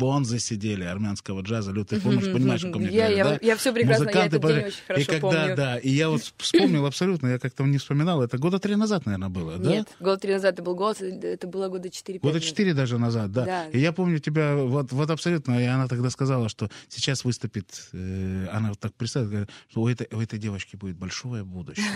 бонзы 0.00 0.38
сидели 0.38 0.84
армянского 0.84 1.42
джаза, 1.42 1.72
Лю, 1.72 1.84
ты 1.84 2.00
помнишь, 2.00 2.32
понимаешь, 2.32 2.64
о 2.64 2.72
ком 2.72 2.82
я, 2.82 2.88
Я, 2.88 3.08
говорю, 3.08 3.16
я, 3.16 3.24
да? 3.24 3.38
я 3.42 3.56
все 3.56 3.72
прекрасно, 3.72 4.10
я 4.14 4.24
этот 4.26 4.42
день 4.42 4.64
очень 4.64 4.76
хорошо 4.86 5.02
и 5.02 5.04
когда, 5.04 5.20
помню. 5.20 5.56
да, 5.56 5.78
и 5.78 5.90
я 5.90 6.08
вот 6.08 6.22
вспомнил 6.38 6.86
абсолютно, 6.86 7.26
я 7.28 7.38
как-то 7.38 7.64
не 7.64 7.76
вспоминал, 7.76 8.22
это 8.22 8.38
года 8.38 8.58
три 8.58 8.76
назад, 8.76 9.04
наверное, 9.04 9.28
было, 9.28 9.58
да? 9.58 9.70
Нет, 9.70 9.88
года 10.00 10.16
три 10.18 10.32
назад 10.32 10.54
это 10.54 10.62
был 10.62 10.74
голос, 10.74 11.02
это 11.02 11.46
было 11.46 11.68
года 11.68 11.88
4-5 11.88 12.20
Года 12.20 12.40
четыре 12.40 12.69
даже 12.72 12.98
назад, 12.98 13.32
да. 13.32 13.44
Да. 13.44 13.66
И 13.68 13.78
я 13.78 13.92
помню 13.92 14.18
тебя, 14.18 14.56
вот, 14.56 14.92
вот 14.92 15.10
абсолютно, 15.10 15.60
и 15.60 15.64
она 15.64 15.88
тогда 15.88 16.10
сказала, 16.10 16.48
что 16.48 16.70
сейчас 16.88 17.24
выступит, 17.24 17.88
э, 17.92 18.48
она 18.52 18.70
вот 18.70 18.80
так 18.80 18.94
представила, 18.94 19.28
говорит, 19.28 19.50
что 19.68 19.82
у 19.82 19.88
этой, 19.88 20.08
у 20.12 20.20
этой 20.20 20.38
девочки 20.38 20.76
будет 20.76 20.96
большое 20.96 21.44
будущее. 21.44 21.86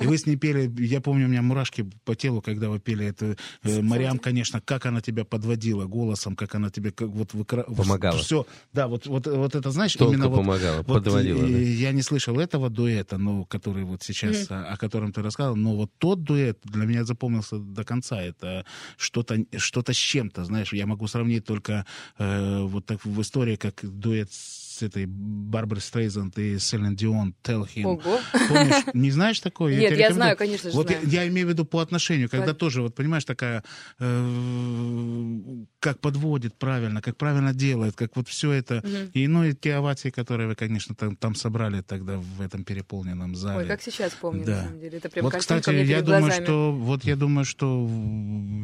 И 0.00 0.06
вы 0.06 0.18
с 0.18 0.26
ней 0.26 0.36
пели, 0.36 0.72
я 0.82 1.00
помню, 1.00 1.26
у 1.26 1.28
меня 1.28 1.42
мурашки 1.42 1.88
по 2.04 2.14
телу, 2.14 2.40
когда 2.42 2.68
вы 2.68 2.80
пели 2.80 3.06
это. 3.06 3.36
Э, 3.62 3.82
Мариам, 3.82 4.18
конечно, 4.18 4.60
как 4.60 4.86
она 4.86 5.00
тебя 5.00 5.24
подводила 5.24 5.86
голосом, 5.86 6.36
как 6.36 6.54
она 6.54 6.70
тебе 6.70 6.92
как 6.92 7.08
вот 7.08 7.34
выкра... 7.34 7.62
Помогала. 7.64 8.18
Все, 8.18 8.46
да, 8.72 8.88
вот, 8.88 9.06
вот, 9.06 9.26
вот 9.26 9.54
это, 9.54 9.70
знаешь, 9.70 9.94
Тонко 9.94 10.14
именно 10.14 10.28
вот... 10.28 10.36
помогала, 10.36 10.78
Вот, 10.78 10.86
подводила, 10.86 11.44
и 11.44 11.52
да. 11.52 11.58
я 11.58 11.92
не 11.92 12.02
слышал 12.02 12.38
этого 12.38 12.70
дуэта, 12.70 13.18
ну, 13.18 13.44
который 13.44 13.84
вот 13.84 14.02
сейчас, 14.02 14.50
о, 14.50 14.64
о 14.64 14.76
котором 14.76 15.12
ты 15.12 15.22
рассказал, 15.22 15.56
но 15.56 15.76
вот 15.76 15.90
тот 15.98 16.22
дуэт 16.22 16.58
для 16.64 16.86
меня 16.86 17.04
запомнился 17.04 17.58
до 17.58 17.84
конца. 17.84 18.22
Это 18.22 18.64
что-то 18.96 19.38
что 19.56 19.82
с 19.86 19.96
чем-то, 20.22 20.44
знаешь, 20.44 20.72
я 20.72 20.86
могу 20.86 21.06
сравнить 21.08 21.44
только 21.44 21.84
э, 22.18 22.60
вот 22.62 22.86
так 22.86 23.04
в 23.04 23.20
истории, 23.20 23.56
как 23.56 23.80
дуэт 23.82 24.30
с 24.82 24.84
этой 24.84 25.06
Барбарой 25.06 25.80
Стрейзанд 25.80 26.36
и 26.38 26.58
Селин 26.58 26.96
Дион, 26.96 27.34
Tell 27.42 27.68
Him. 27.72 27.84
Ого. 27.84 28.18
Помнишь, 28.48 28.84
не 28.94 29.10
знаешь 29.10 29.40
такое? 29.40 29.72
Нет, 29.72 29.82
я 29.82 29.88
рекомендую. 29.90 30.14
знаю, 30.14 30.36
конечно 30.36 30.70
же 30.70 30.76
Вот 30.76 30.88
знаю. 30.88 31.02
Я, 31.06 31.22
я 31.22 31.28
имею 31.28 31.46
в 31.46 31.50
виду 31.50 31.64
по 31.64 31.80
отношению, 31.80 32.28
когда 32.28 32.52
тоже, 32.54 32.82
вот 32.82 32.94
понимаешь, 32.94 33.24
такая, 33.24 33.62
э, 33.98 35.64
как 35.78 36.00
подводит 36.00 36.58
правильно, 36.58 37.00
как 37.00 37.16
правильно 37.16 37.54
делает, 37.54 37.94
как 37.96 38.16
вот 38.16 38.28
все 38.28 38.52
это. 38.52 38.82
Мгм. 38.84 39.10
И, 39.14 39.26
ну, 39.28 39.44
и 39.44 39.54
те 39.54 39.74
овации, 39.74 40.10
которые 40.10 40.48
вы, 40.48 40.54
конечно, 40.54 40.94
там, 40.94 41.16
там 41.16 41.34
собрали 41.34 41.82
тогда 41.82 42.16
в 42.18 42.40
этом 42.40 42.64
переполненном 42.64 43.36
зале. 43.36 43.58
Ой, 43.58 43.66
как 43.66 43.82
сейчас 43.82 44.12
помню, 44.12 44.44
Да. 44.44 44.56
на 44.56 44.62
самом 44.64 44.80
деле. 44.80 44.98
Это 44.98 45.08
прям 45.08 45.24
вот, 45.24 45.34
кстати, 45.34 45.70
я 45.70 46.02
думаю, 46.02 46.22
глазами. 46.22 46.44
что 46.44 46.72
вот 46.72 47.04
я 47.04 47.16
думаю, 47.16 47.44
что 47.44 47.88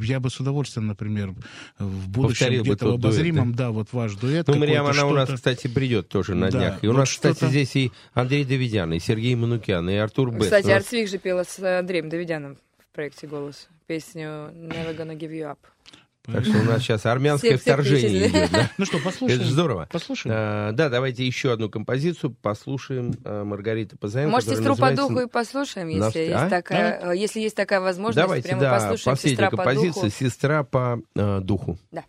я 0.03 0.21
бы 0.21 0.31
с 0.31 0.41
удовольствием, 0.41 0.87
например, 0.87 1.35
в 1.79 2.09
будущем 2.09 2.49
где-то 2.49 2.63
в 2.63 2.79
тот 2.79 3.01
дуэт, 3.01 3.05
обозримом, 3.05 3.55
да? 3.55 3.71
вот 3.71 3.93
ваш 3.93 4.15
дуэт. 4.15 4.49
Ну, 4.49 4.57
Мариам, 4.57 4.87
она 4.87 5.07
у 5.07 5.15
нас, 5.15 5.31
кстати, 5.31 5.69
придет 5.69 6.08
тоже 6.09 6.35
на 6.35 6.51
Да, 6.51 6.59
днях. 6.59 6.79
И 6.85 6.89
у 6.89 6.93
вот 6.93 6.99
нас, 6.99 7.11
кстати, 7.11 7.45
здесь 7.47 7.77
и 7.77 7.93
Андрей 8.15 8.45
Давидян, 8.45 8.93
и 8.93 8.99
Сергей 8.99 9.35
Манукян, 9.35 9.89
и 9.91 9.95
Артур 9.95 10.31
Бест. 10.33 10.45
Кстати, 10.45 10.67
нас- 10.67 10.77
Арцвик 10.77 11.09
же 11.09 11.19
пела 11.19 11.45
с 11.45 11.59
Андреем 11.79 12.09
Давидяном 12.09 12.57
в 12.79 12.95
проекте 12.95 13.27
«Голос» 13.27 13.69
песню 13.87 14.51
«Never 14.55 14.97
gonna 14.97 15.17
give 15.17 15.31
you 15.31 15.51
up». 15.51 15.59
Так 16.31 16.45
что 16.45 16.59
у 16.59 16.63
нас 16.65 16.83
сейчас 16.83 17.07
армянское 17.07 17.53
Все- 17.53 17.59
все 17.59 17.73
вторжение 17.73 18.11
перечислили. 18.21 18.39
идет. 18.43 18.51
да. 18.51 18.71
Ну 18.77 18.85
что, 18.85 18.99
послушаем? 18.99 19.41
Это 19.41 19.51
здорово. 19.51 19.89
Послушаем. 19.91 20.35
А, 20.37 20.73
да, 20.73 20.91
давайте 20.91 21.27
еще 21.27 21.53
одну 21.53 21.71
композицию 21.71 22.37
послушаем 22.43 23.15
а, 23.25 23.45
Маргарита 23.45 23.97
Пазаенко. 23.97 24.31
Может, 24.33 24.51
которая 24.51 24.75
«Сестру 24.75 24.87
по 24.87 24.95
духу» 24.95 25.21
и 25.21 25.27
послушаем, 25.27 25.89
На- 25.89 26.05
если, 26.07 26.19
а? 26.19 26.41
есть, 26.41 26.51
такая, 26.51 27.13
э, 27.13 27.17
если 27.17 27.41
есть 27.41 27.57
такая 27.57 27.81
возможность. 27.81 28.19
Давайте, 28.19 28.49
прямо 28.49 28.61
да, 28.61 28.75
послушаем 28.75 29.17
последняя 29.17 29.31
«Сестра 29.37 29.51
по 29.51 29.57
композиция 29.57 30.03
духу». 30.03 30.11
«Сестра 30.11 30.65
по 30.65 31.01
а, 31.17 31.41
духу». 31.41 31.79
Да. 31.93 32.05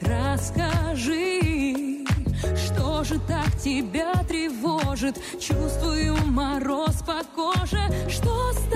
Расскажи, 0.00 1.72
что 2.56 3.04
же 3.04 3.18
так 3.26 3.56
тебя 3.58 4.12
тревожит? 4.28 5.20
Чувствую 5.40 6.16
мороз 6.26 7.02
по 7.06 7.22
коже, 7.34 7.80
что 8.08 8.52
с 8.52 8.71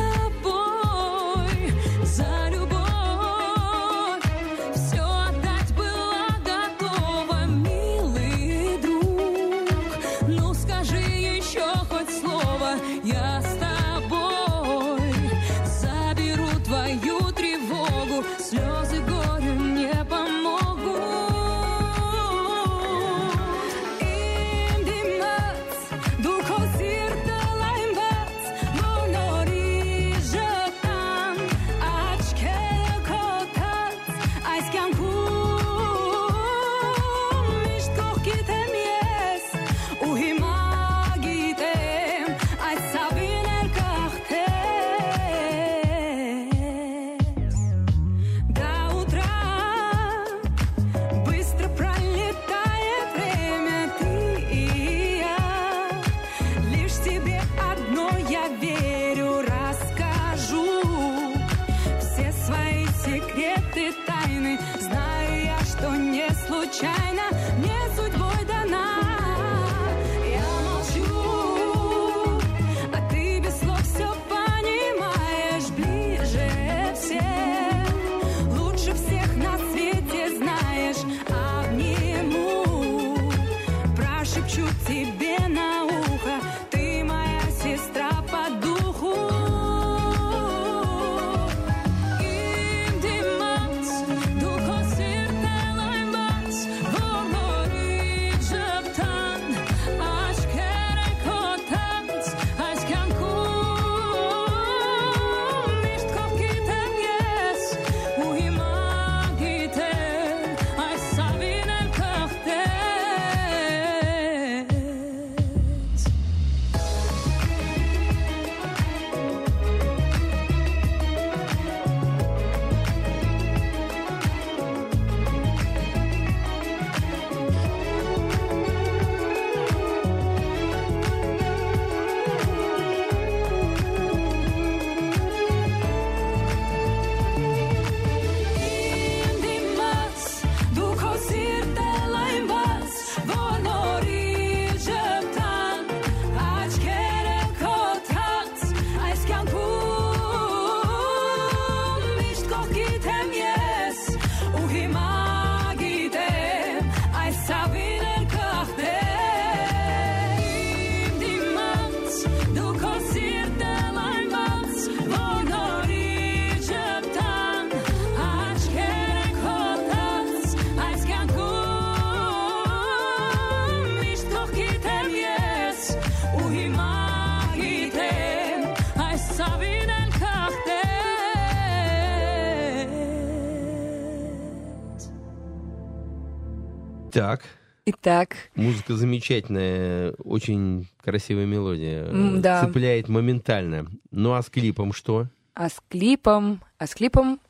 Итак, 188.06 188.36
музыка 188.54 188.94
замечательная, 188.94 190.12
очень 190.22 190.86
красивая 191.02 191.44
мелодия. 191.44 192.04
М, 192.04 192.40
да. 192.40 192.64
Цепляет 192.64 193.08
моментально. 193.08 193.88
Ну 194.12 194.34
а 194.34 194.42
с 194.42 194.48
клипом 194.48 194.92
что? 194.92 195.26
а 195.54 195.68
с 195.68 195.82
клипом, 195.88 196.62
а 196.78 196.86
с 196.86 196.94
клипом 196.94 197.40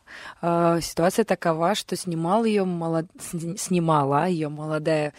э, 0.41 0.79
ситуация 0.81 1.27
такова, 1.27 1.75
что 1.75 1.95
снимал 1.95 2.47
ее 2.47 2.65
молод... 2.65 3.05
сни- 3.21 3.59
снимала 3.59 4.27
ее 4.29 4.49
молодая, 4.49 5.13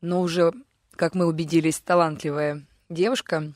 но 0.00 0.20
уже, 0.20 0.52
как 0.94 1.16
мы 1.16 1.26
убедились, 1.26 1.80
талантливая 1.80 2.62
девушка. 2.88 3.52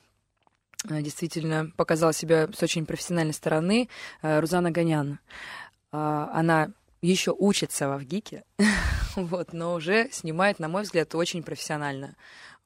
Э, 0.91 1.01
Действительно 1.03 1.71
показала 1.77 2.13
себя 2.13 2.49
с 2.53 2.61
очень 2.65 2.85
профессиональной 2.85 3.35
стороны 3.35 3.89
э, 4.23 4.41
Рузана 4.41 4.73
Гонян. 4.73 5.21
А, 5.93 6.33
Она 6.35 6.73
еще 7.03 7.35
учится 7.37 7.89
во 7.89 7.99
ВГИКе, 7.99 8.45
вот, 9.17 9.53
но 9.53 9.75
уже 9.75 10.09
снимает, 10.11 10.59
на 10.59 10.69
мой 10.69 10.83
взгляд, 10.83 11.15
очень 11.15 11.43
профессионально. 11.43 12.17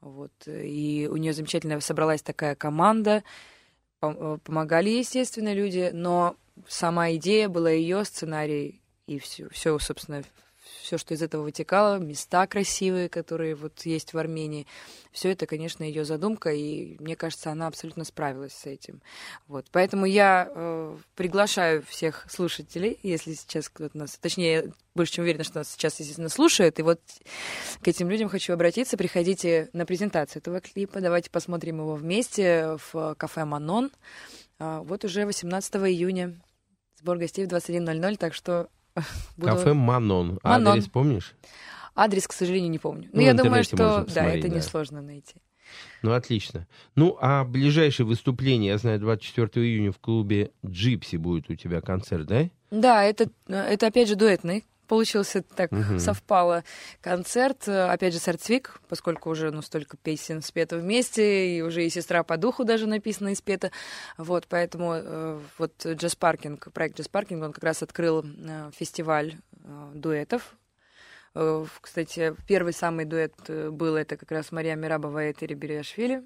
Вот, 0.01 0.33
и 0.47 1.09
у 1.11 1.17
нее 1.17 1.33
замечательно 1.33 1.81
собралась 1.81 2.23
такая 2.23 2.57
команда, 2.57 3.23
э, 4.01 4.39
помогали, 4.43 4.91
естественно, 4.91 5.53
люди, 5.55 5.91
но 5.93 6.37
сама 6.67 7.13
идея 7.13 7.49
была 7.49 7.71
ее 7.71 8.05
сценарий 8.05 8.81
и 9.07 9.19
все, 9.19 9.49
все, 9.51 9.79
собственно, 9.79 10.25
все, 10.83 10.99
что 10.99 11.15
из 11.15 11.23
этого 11.23 11.43
вытекало, 11.43 11.99
места 11.99 12.47
красивые, 12.47 13.09
которые 13.09 13.55
вот 13.55 13.81
есть 13.87 14.13
в 14.13 14.19
Армении, 14.19 14.67
все 15.13 15.31
это, 15.31 15.47
конечно, 15.47 15.85
ее 15.85 16.05
задумка, 16.05 16.53
и 16.53 16.97
мне 16.99 17.17
кажется, 17.17 17.51
она 17.51 17.67
абсолютно 17.67 18.05
справилась 18.05 18.53
с 18.53 18.67
этим. 18.67 19.01
Вот, 19.47 19.67
поэтому 19.71 20.07
я 20.07 20.49
э, 20.51 20.97
приглашаю 21.15 21.83
всех 21.83 22.27
слушателей, 22.31 22.99
если 23.03 23.35
сейчас 23.35 23.69
кто-то 23.69 23.97
нас, 23.97 24.19
точнее, 24.19 24.73
больше 24.95 25.15
чем 25.15 25.25
уверена, 25.25 25.45
что 25.45 25.59
нас 25.59 25.71
сейчас, 25.71 25.99
естественно, 26.01 26.29
слушает, 26.29 26.79
и 26.79 26.83
вот 26.83 27.01
к 27.81 27.89
этим 27.89 28.11
людям 28.11 28.29
хочу 28.29 28.53
обратиться, 28.53 28.97
приходите 28.97 29.71
на 29.73 29.87
презентацию 29.87 30.41
этого 30.41 30.61
клипа, 30.61 31.01
давайте 31.01 31.31
посмотрим 31.31 31.79
его 31.79 31.95
вместе 31.95 32.79
в 32.93 33.15
кафе 33.17 33.45
«Манон», 33.45 33.91
А, 34.59 34.83
вот 34.83 35.05
уже 35.05 35.27
18 35.27 35.75
июня, 35.77 36.41
сбор 37.01 37.19
гостей 37.19 37.45
в 37.47 37.49
21.00, 37.49 38.17
так 38.17 38.33
что 38.33 38.69
буду- 39.37 39.53
Кафе 39.53 39.73
Манон. 39.75 40.39
Манон. 40.43 40.69
Адрес 40.69 40.89
помнишь? 40.89 41.35
Адрес, 41.95 42.27
к 42.27 42.33
сожалению, 42.33 42.71
не 42.71 42.79
помню. 42.79 43.09
Но 43.13 43.21
Ну, 43.21 43.27
я 43.27 43.35
в 43.35 43.37
думаю, 43.37 43.65
что 43.65 44.07
да, 44.15 44.27
это 44.35 44.49
да. 44.49 44.57
несложно 44.57 45.03
найти. 45.03 45.35
Ну, 46.03 46.13
отлично. 46.13 46.67
Ну, 46.97 47.17
а 47.21 47.45
ближайшее 47.45 48.07
выступление, 48.07 48.73
я 48.73 48.79
знаю, 48.79 48.99
24 48.99 49.67
июня 49.67 49.93
в 49.93 49.99
клубе 49.99 50.51
«Джипси» 50.67 51.17
будет 51.17 51.49
у 51.51 51.55
тебя 51.55 51.81
концерт, 51.81 52.27
да? 52.27 52.49
Да, 52.71 53.05
это, 53.05 53.31
это 53.47 53.87
опять 53.87 54.09
же 54.09 54.17
дуэтный 54.17 54.65
получился 54.89 55.43
так 55.43 55.71
Мгм. 55.73 55.99
совпало 55.99 56.65
концерт. 57.01 57.67
Э, 57.69 57.87
Опять 57.91 58.13
же, 58.15 58.19
с 58.21 58.29
Артвик, 58.29 58.81
поскольку 58.89 59.31
уже 59.31 59.51
ну, 59.51 59.63
столько 59.63 59.97
песен 59.97 60.43
спето 60.43 60.77
вместе, 60.77 61.57
и 61.57 61.63
уже 61.63 61.85
и 61.85 61.91
сестра 61.91 62.23
по 62.23 62.37
духу 62.37 62.65
даже 62.65 62.87
написана 62.87 63.29
и 63.29 63.35
спета. 63.35 63.71
Вот, 64.19 64.47
поэтому 64.49 64.93
э, 64.95 65.41
вот 65.59 65.87
Джаз 65.87 66.17
Паркинг, 66.17 66.73
проект 66.73 66.99
Джаз 66.99 67.09
Паркинг, 67.09 67.43
он 67.43 67.53
как 67.53 67.65
раз 67.65 67.83
открыл 67.83 68.25
э, 68.25 68.71
фестиваль 68.77 69.37
э, 69.65 69.91
дуэтов. 69.95 70.57
Э, 71.35 71.65
Кстати, 71.81 72.35
первый 72.47 72.73
самый 72.73 73.05
дуэт 73.07 73.35
э, 73.49 73.71
был 73.71 73.97
это 73.97 74.17
как 74.17 74.31
раз 74.31 74.53
Мария 74.53 74.77
Мирабова 74.77 75.27
и 75.27 75.33
Этери 75.33 75.55
Бериашвили. 75.55 76.23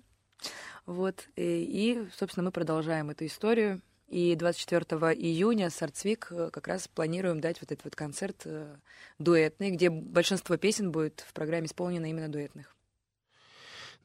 Вот, 0.87 1.27
и, 1.37 1.43
и, 1.43 2.09
собственно, 2.17 2.45
мы 2.45 2.53
продолжаем 2.53 3.11
эту 3.11 3.27
историю. 3.27 3.81
И 4.09 4.37
24 4.37 4.85
июня 5.15 5.69
с 5.69 5.83
Артсвик 5.83 6.29
э, 6.31 6.51
как 6.53 6.69
раз 6.69 6.87
планируем 6.87 7.41
дать 7.41 7.61
вот 7.61 7.73
этот 7.73 7.85
вот 7.85 7.97
концерт 7.97 8.43
э, 8.45 8.77
дуэтный, 9.19 9.73
где 9.73 9.91
большинство 9.91 10.57
песен 10.57 10.93
будет 10.93 11.25
в 11.29 11.33
программе 11.33 11.67
исполнено 11.67 12.07
именно 12.07 12.29
дуэтных. 12.29 12.77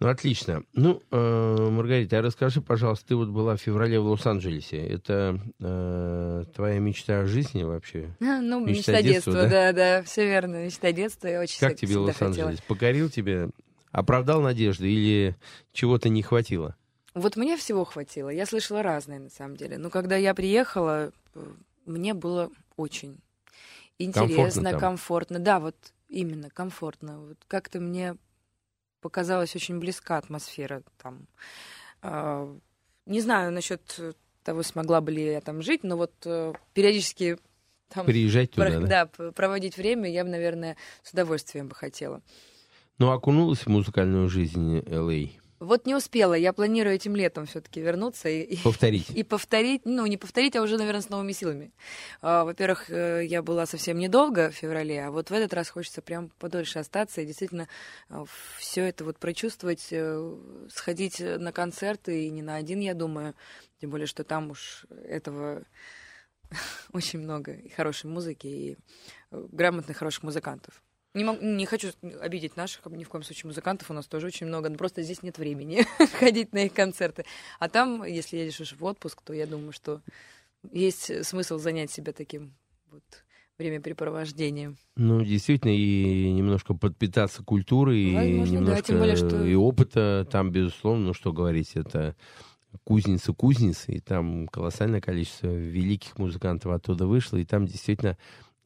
Ну, 0.02 0.08
отлично. 0.08 0.64
Ну, 0.74 1.04
э, 1.12 1.70
Маргарита, 1.70 2.18
а 2.18 2.22
расскажи, 2.24 2.60
пожалуйста, 2.60 3.10
ты 3.10 3.16
вот 3.16 3.30
была 3.30 3.56
в 3.56 3.62
феврале 3.62 4.00
в 4.00 4.08
Лос-Анджелесе. 4.08 4.78
Это 4.78 5.40
э, 5.60 6.44
твоя 6.56 6.80
мечта 6.80 7.26
жизни 7.26 7.62
вообще? 7.62 8.10
Ну, 8.20 8.66
Мечта 8.66 8.94
мечта, 8.94 9.02
детства, 9.04 9.34
детства, 9.34 9.34
да? 9.34 9.72
да, 9.72 9.74
да, 9.74 10.04
все 10.04 10.26
верно, 10.26 10.66
мечта 10.66 10.92
детства. 10.92 11.28
Я 11.28 11.40
очень 11.42 11.60
Как 11.60 11.76
тебе. 11.76 11.98
Лос-Анджелес? 11.98 12.62
Покорил 12.62 13.12
тебе? 13.12 13.50
Оправдал 13.92 14.42
надежды 14.42 14.92
или 14.92 15.36
чего-то 15.72 16.10
не 16.10 16.24
хватило? 16.24 16.76
Вот 17.14 17.36
мне 17.36 17.58
всего 17.58 17.84
хватило. 17.84 18.30
Я 18.30 18.46
слышала 18.46 18.84
разное, 18.84 19.20
на 19.20 19.30
самом 19.30 19.58
деле. 19.58 19.78
Но 19.78 19.90
когда 19.90 20.16
я 20.16 20.34
приехала, 20.34 21.12
мне 21.86 22.14
было 22.14 22.50
очень 22.78 23.20
интересно, 24.00 24.72
там? 24.72 24.80
комфортно. 24.80 25.40
Да, 25.40 25.60
вот 25.60 25.76
именно 26.08 26.50
комфортно. 26.50 27.20
Вот 27.20 27.38
как-то 27.48 27.80
мне 27.80 28.16
показалась 29.02 29.56
очень 29.56 29.80
близка 29.80 30.18
атмосфера 30.18 30.84
там. 31.02 31.28
А, 32.02 32.54
Не 33.06 33.20
знаю 33.22 33.52
насчет 33.52 34.00
того, 34.44 34.64
смогла 34.64 35.02
бы 35.02 35.12
ли 35.12 35.24
я 35.26 35.42
там 35.42 35.62
жить, 35.62 35.84
но 35.84 35.98
вот 35.98 36.14
э, 36.26 36.54
периодически 36.74 37.38
там 37.90 38.06
Приезжать 38.06 38.52
туда, 38.52 38.68
про- 38.68 38.80
да? 38.80 39.06
да, 39.18 39.32
проводить 39.34 39.78
время 39.78 40.10
я 40.10 40.24
бы, 40.24 40.30
наверное, 40.30 40.78
с 41.04 41.12
удовольствием 41.12 41.68
бы 41.68 41.76
хотела. 41.76 42.22
Ну, 42.98 43.12
окунулась 43.12 43.60
в 43.60 43.68
музыкальную 43.68 44.30
жизнь 44.30 44.80
Л.А. 44.88 45.41
Вот 45.62 45.86
не 45.86 45.94
успела. 45.96 46.34
Я 46.34 46.54
планирую 46.54 46.96
этим 46.96 47.16
летом 47.16 47.46
все-таки 47.46 47.80
вернуться 47.82 48.30
и, 48.30 48.42
и- 48.42 48.58
Повторить. 48.64 49.10
и 49.12 49.24
повторить, 49.24 49.84
ну, 49.86 50.06
не 50.08 50.18
повторить, 50.18 50.56
а 50.56 50.62
уже, 50.64 50.78
наверное, 50.78 51.02
с 51.02 51.10
новыми 51.10 51.32
силами. 51.34 51.72
А, 52.22 52.44
Во-первых, 52.46 52.90
э, 52.90 53.24
я 53.26 53.44
была 53.44 53.66
совсем 53.68 54.00
недолго 54.00 54.50
в 54.50 54.56
феврале, 54.56 55.06
а 55.06 55.12
вот 55.12 55.30
в 55.30 55.34
этот 55.34 55.54
раз 55.54 55.70
хочется 55.70 56.02
прям 56.02 56.30
подольше 56.40 56.80
остаться 56.80 57.22
и 57.22 57.26
действительно 57.28 57.68
все 58.58 58.82
это 58.88 59.06
вот 59.06 59.20
прочувствовать, 59.20 59.88
э, 59.92 60.38
сходить 60.70 61.20
на 61.20 61.52
концерты, 61.52 62.26
и 62.26 62.30
не 62.32 62.42
на 62.42 62.56
один, 62.56 62.80
я 62.80 62.94
думаю, 62.96 63.36
тем 63.80 63.92
более, 63.92 64.08
что 64.08 64.24
там 64.24 64.50
уж 64.52 64.86
этого 65.06 65.64
очень 66.92 67.20
много 67.20 67.54
и 67.54 67.70
хорошей 67.70 68.10
музыки, 68.10 68.48
и 68.48 68.78
э, 69.32 69.48
грамотных, 69.52 69.98
хороших 69.98 70.24
музыкантов. 70.24 70.82
Не, 71.14 71.24
мог- 71.26 71.42
не 71.42 71.66
хочу 71.66 71.90
обидеть 72.22 72.56
наших, 72.56 72.86
ни 72.86 73.04
в 73.04 73.10
коем 73.10 73.24
случае 73.24 73.48
музыкантов, 73.48 73.90
у 73.92 73.94
нас 73.94 74.08
тоже 74.08 74.28
очень 74.28 74.48
много, 74.48 74.70
но 74.70 74.78
просто 74.78 75.02
здесь 75.04 75.24
нет 75.24 75.38
времени 75.38 75.84
ходить 76.20 76.54
на 76.54 76.66
их 76.66 76.74
концерты. 76.74 77.26
А 77.60 77.68
там, 77.68 78.04
если 78.06 78.38
едешь 78.38 78.62
уж 78.62 78.74
в 78.74 78.84
отпуск, 78.86 79.22
то 79.22 79.34
я 79.34 79.46
думаю, 79.46 79.74
что 79.74 80.02
есть 80.72 81.26
смысл 81.26 81.58
занять 81.58 81.92
себя 81.92 82.14
таким 82.14 82.54
вот 82.92 83.04
времяпрепровождением. 83.58 84.78
Ну, 84.96 85.22
действительно, 85.24 85.72
и 85.76 86.32
немножко 86.32 86.74
подпитаться 86.74 87.44
культурой, 87.44 88.00
и 88.00 88.16
Возможно, 88.16 88.46
да, 88.46 88.52
немножко 88.62 88.84
тем 88.84 89.00
более, 89.00 89.16
что- 89.16 89.46
и 89.46 89.54
опыта 89.56 90.28
там, 90.32 90.52
безусловно, 90.52 91.08
ну, 91.08 91.14
что 91.14 91.34
говорить, 91.34 91.72
это 91.76 92.16
кузница 92.86 93.34
кузницы, 93.34 93.92
и 93.92 94.00
там 94.00 94.48
колоссальное 94.48 95.02
количество 95.02 95.48
великих 95.48 96.18
музыкантов 96.18 96.72
оттуда 96.72 97.06
вышло, 97.06 97.38
и 97.38 97.44
там 97.44 97.66
действительно 97.66 98.18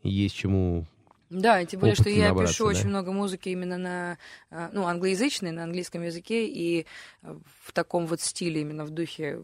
есть 0.03 0.35
чему 0.35 0.85
Да, 1.29 1.61
и 1.61 1.65
тем 1.65 1.79
более, 1.79 1.95
что 1.95 2.09
я 2.09 2.33
пишу 2.33 2.65
да. 2.65 2.69
очень 2.71 2.87
много 2.87 3.11
музыки 3.11 3.49
именно 3.49 3.77
на, 3.77 4.17
а, 4.51 4.69
ну, 4.71 4.85
англоязычной, 4.85 5.51
на 5.51 5.63
английском 5.63 6.03
языке, 6.03 6.47
и 6.47 6.85
а, 7.21 7.37
в 7.63 7.71
таком 7.73 8.05
вот 8.05 8.21
стиле, 8.21 8.61
именно 8.61 8.85
в 8.85 8.91
духе 8.91 9.41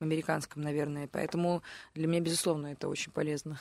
американском, 0.00 0.62
наверное. 0.62 1.08
Поэтому 1.10 1.62
для 1.94 2.06
меня, 2.06 2.20
безусловно, 2.20 2.68
это 2.68 2.88
очень 2.88 3.12
полезно. 3.12 3.60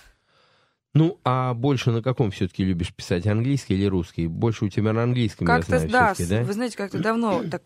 Ну, 0.94 1.20
а 1.24 1.54
больше 1.54 1.92
на 1.92 2.02
каком 2.02 2.32
все-таки 2.32 2.66
любишь 2.66 2.94
писать, 2.94 3.26
английский 3.26 3.76
или 3.76 3.86
русский? 3.86 4.28
Больше 4.28 4.66
у 4.66 4.70
тебя 4.70 4.92
на 4.92 5.04
английском, 5.04 5.48
я 5.48 5.56
Как-то, 5.56 5.80
знаю, 5.80 6.16
да, 6.18 6.26
да? 6.28 6.44
вы 6.44 6.54
знаете, 6.54 6.76
как-то 6.78 7.00
давно 7.00 7.44
так 7.50 7.64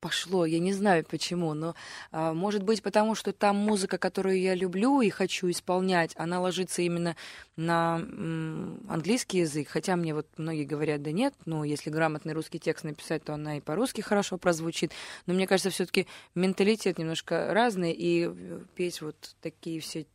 пошло, 0.00 0.46
я 0.46 0.58
не 0.58 0.72
знаю 0.72 1.04
почему, 1.04 1.54
но, 1.54 1.74
а, 2.12 2.32
может 2.32 2.62
быть, 2.62 2.82
потому 2.82 3.14
что 3.14 3.32
там 3.32 3.56
музыка, 3.56 3.98
которую 3.98 4.40
я 4.40 4.54
люблю 4.54 5.00
и 5.00 5.10
хочу 5.10 5.50
исполнять, 5.50 6.12
она 6.16 6.40
ложится 6.40 6.82
именно 6.82 7.16
на 7.56 7.98
м, 8.00 8.80
английский 8.88 9.38
язык, 9.38 9.68
хотя 9.68 9.96
мне 9.96 10.14
вот 10.14 10.26
многие 10.36 10.64
говорят, 10.64 11.02
да 11.02 11.10
нет, 11.12 11.34
ну, 11.46 11.64
если 11.64 11.90
грамотный 11.90 12.32
русский 12.32 12.58
текст 12.58 12.84
написать, 12.84 13.24
то 13.24 13.34
она 13.34 13.58
и 13.58 13.60
по-русски 13.60 14.00
хорошо 14.00 14.38
прозвучит, 14.38 14.92
но 15.26 15.34
мне 15.34 15.46
кажется, 15.46 15.70
все 15.70 15.86
таки 15.86 16.06
менталитет 16.34 16.98
немножко 16.98 17.52
разный, 17.52 17.92
и 17.92 18.28
э, 18.28 18.60
петь 18.74 19.02
вот 19.02 19.36
такие 19.40 19.80
все 19.80 20.06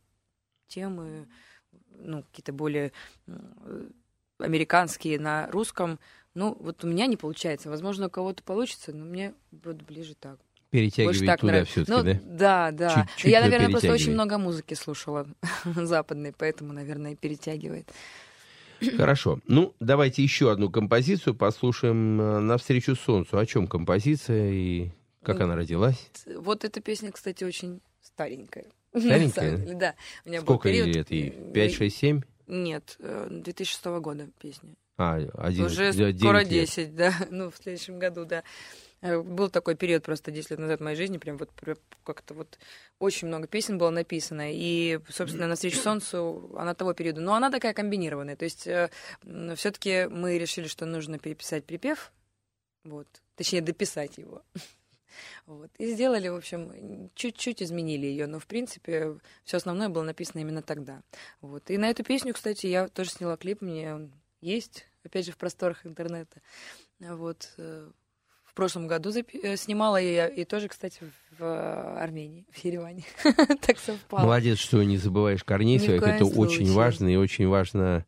темы, 0.68 1.28
ну, 1.98 2.22
какие-то 2.22 2.52
более 2.52 2.92
м, 3.26 3.92
американские 4.38 5.18
на 5.18 5.46
русском, 5.48 5.98
ну, 6.34 6.56
вот 6.60 6.84
у 6.84 6.86
меня 6.86 7.06
не 7.06 7.16
получается. 7.16 7.70
Возможно, 7.70 8.06
у 8.06 8.10
кого-то 8.10 8.42
получится, 8.42 8.92
но 8.92 9.04
мне 9.04 9.34
вот 9.50 9.82
ближе 9.82 10.14
так. 10.14 10.38
Перетягивает 10.70 11.16
Больше 11.18 11.26
так 11.26 11.40
туда 11.40 11.52
нравится. 11.52 11.84
все-таки, 11.84 11.92
ну, 11.92 12.02
да? 12.02 12.20
Да, 12.24 12.70
да. 12.72 13.06
Чуть-чуть, 13.08 13.30
я, 13.30 13.40
но 13.40 13.46
наверное, 13.46 13.70
просто 13.70 13.92
очень 13.92 14.12
много 14.12 14.38
музыки 14.38 14.74
слушала 14.74 15.28
западной, 15.64 16.32
поэтому, 16.36 16.72
наверное, 16.72 17.14
перетягивает. 17.14 17.88
Хорошо. 18.96 19.38
Ну, 19.46 19.74
давайте 19.78 20.22
еще 20.22 20.50
одну 20.50 20.70
композицию 20.70 21.34
послушаем 21.34 22.20
э, 22.20 22.40
«Навстречу 22.40 22.96
солнцу». 22.96 23.38
О 23.38 23.46
чем 23.46 23.68
композиция 23.68 24.50
и 24.50 24.90
как 25.22 25.40
она 25.40 25.56
родилась? 25.56 26.10
Вот 26.36 26.64
эта 26.64 26.80
песня, 26.80 27.10
кстати, 27.12 27.44
очень 27.44 27.80
старенькая. 28.02 28.66
Старенькая? 28.96 29.56
деле, 29.56 29.74
да. 29.74 29.94
У 30.24 30.28
меня 30.28 30.40
был 30.40 30.46
Сколько 30.46 30.68
ей 30.68 30.82
период, 30.82 30.96
лет? 30.96 31.10
Ей? 31.10 31.34
э, 31.36 31.52
5, 31.52 31.74
6, 31.74 31.96
7? 31.96 32.20
Нет, 32.46 32.96
э, 32.98 33.28
2006 33.30 33.84
года 34.00 34.28
песня. 34.40 34.74
А, 34.96 35.16
один, 35.38 35.64
Уже 35.64 35.92
девять 35.92 36.18
скоро 36.18 36.38
лет. 36.38 36.48
10, 36.48 36.94
да. 36.94 37.12
Ну, 37.30 37.50
в 37.50 37.56
следующем 37.56 37.98
году, 37.98 38.24
да. 38.24 38.44
Э, 39.00 39.20
Был 39.20 39.50
такой 39.50 39.74
период 39.74 40.04
просто 40.04 40.30
10 40.30 40.50
лет 40.50 40.58
назад 40.58 40.80
в 40.80 40.84
моей 40.84 40.96
жизни, 40.96 41.18
прям 41.18 41.36
вот 41.36 41.50
как-то 42.04 42.34
вот 42.34 42.58
очень 43.00 43.28
много 43.28 43.48
песен 43.48 43.76
было 43.76 43.90
написано. 43.90 44.52
И, 44.52 45.00
собственно, 45.08 45.48
«Навстречу 45.48 45.78
солнцу» 45.78 46.54
она 46.56 46.74
того 46.74 46.94
периода. 46.94 47.20
Но 47.20 47.34
она 47.34 47.50
такая 47.50 47.74
комбинированная. 47.74 48.36
То 48.36 48.44
есть 48.44 48.60
все 48.60 49.70
таки 49.70 50.06
мы 50.06 50.38
решили, 50.38 50.68
что 50.68 50.86
нужно 50.86 51.18
переписать 51.18 51.64
припев, 51.64 52.12
вот, 52.84 53.08
точнее, 53.36 53.62
дописать 53.62 54.18
его. 54.18 54.42
Вот. 55.46 55.70
И 55.78 55.92
сделали, 55.92 56.26
в 56.26 56.34
общем, 56.34 57.08
чуть-чуть 57.14 57.62
изменили 57.62 58.04
ее, 58.04 58.26
но 58.26 58.40
в 58.40 58.48
принципе 58.48 59.16
все 59.44 59.58
основное 59.58 59.88
было 59.88 60.02
написано 60.02 60.40
именно 60.40 60.60
тогда. 60.60 61.02
Вот. 61.40 61.70
И 61.70 61.78
на 61.78 61.88
эту 61.88 62.02
песню, 62.02 62.34
кстати, 62.34 62.66
я 62.66 62.88
тоже 62.88 63.10
сняла 63.10 63.36
клип, 63.36 63.60
мне 63.60 63.94
он 63.94 64.12
есть, 64.44 64.86
опять 65.04 65.24
же, 65.26 65.32
в 65.32 65.36
просторах 65.38 65.86
интернета. 65.86 66.40
Вот. 67.00 67.52
э, 67.58 67.88
В 68.44 68.54
прошлом 68.54 68.86
году 68.86 69.10
запи- 69.10 69.40
э, 69.42 69.56
снимала 69.56 69.96
я 69.96 70.28
и 70.28 70.44
тоже, 70.44 70.68
кстати, 70.68 71.00
в 71.38 71.98
Армении, 72.00 72.46
в 72.52 72.58
Ереване. 72.64 73.04
Так 73.66 73.78
совпало. 73.78 74.22
Молодец, 74.22 74.58
что 74.58 74.82
не 74.84 74.96
забываешь 74.98 75.42
корней 75.42 75.78
Ни 75.78 75.84
своих. 75.86 76.02
Это 76.02 76.24
очень 76.26 76.70
важно 76.72 77.08
и 77.12 77.16
очень 77.16 77.48
важно. 77.48 78.04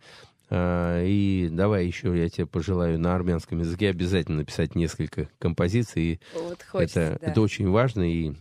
а, 0.50 1.02
И 1.04 1.48
давай 1.50 1.86
еще 1.86 2.16
я 2.16 2.28
тебе 2.28 2.46
пожелаю 2.46 2.98
на 3.00 3.14
армянском 3.16 3.58
языке 3.60 3.88
обязательно 3.88 4.38
написать 4.38 4.74
несколько 4.76 5.28
композиций. 5.38 6.20
Вот 6.34 6.62
хочется, 6.62 7.00
это, 7.00 7.18
да. 7.20 7.30
это 7.32 7.40
очень 7.40 7.68
важно, 7.68 8.02
и 8.08 8.32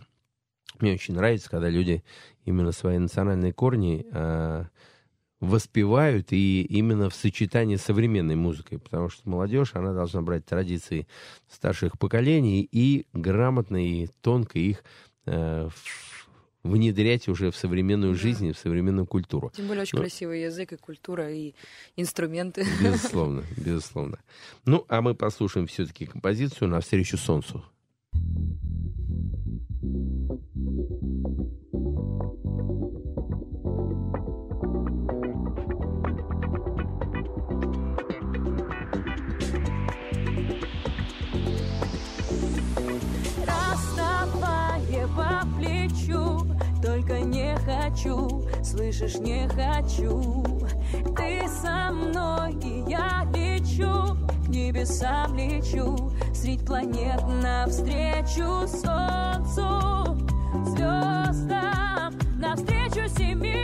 мне 0.79 0.93
очень 0.93 1.15
нравится, 1.15 1.49
когда 1.49 1.69
люди 1.69 2.03
именно 2.43 2.71
свои 2.73 2.97
национальные 2.99 3.53
корни 3.53 4.05
а, 4.11 4.67
воспевают, 5.45 6.31
и 6.31 6.61
именно 6.63 7.09
в 7.09 7.15
сочетании 7.15 7.75
с 7.75 7.83
современной 7.83 8.35
музыкой, 8.35 8.79
потому 8.79 9.09
что 9.09 9.29
молодежь, 9.29 9.71
она 9.73 9.93
должна 9.93 10.21
брать 10.21 10.45
традиции 10.45 11.07
старших 11.49 11.97
поколений 11.99 12.67
и 12.71 13.05
грамотно 13.13 13.77
и 13.85 14.07
тонко 14.21 14.59
их 14.59 14.83
э, 15.25 15.69
внедрять 16.63 17.27
уже 17.27 17.51
в 17.51 17.55
современную 17.55 18.13
Да. 18.13 18.19
жизнь, 18.19 18.47
и 18.47 18.51
в 18.53 18.57
современную 18.57 19.05
культуру. 19.05 19.51
Тем 19.55 19.67
более 19.67 19.83
очень 19.83 19.97
Ну, 19.97 20.01
красивый 20.03 20.43
язык 20.43 20.73
и 20.73 20.77
культура, 20.77 21.31
и 21.31 21.53
инструменты. 21.95 22.65
Безусловно, 22.81 23.43
безусловно. 23.57 24.17
Ну, 24.65 24.83
а 24.87 25.01
мы 25.01 25.13
послушаем 25.13 25.67
все-таки 25.67 26.05
композицию 26.05 26.69
«Навстречу 26.69 27.17
солнцу». 27.17 27.63
Слышишь, 48.95 49.19
не 49.19 49.47
хочу. 49.49 50.43
Ты 51.15 51.47
со 51.47 51.91
мной, 51.91 52.53
и 52.63 52.89
я 52.89 53.27
лечу, 53.33 54.17
к 54.45 54.47
небесам 54.47 55.35
лечу, 55.35 56.11
средь 56.33 56.65
планет 56.65 57.21
навстречу 57.41 58.67
солнцу, 58.67 60.17
звездам, 60.65 62.13
навстречу 62.37 63.07
семи 63.17 63.63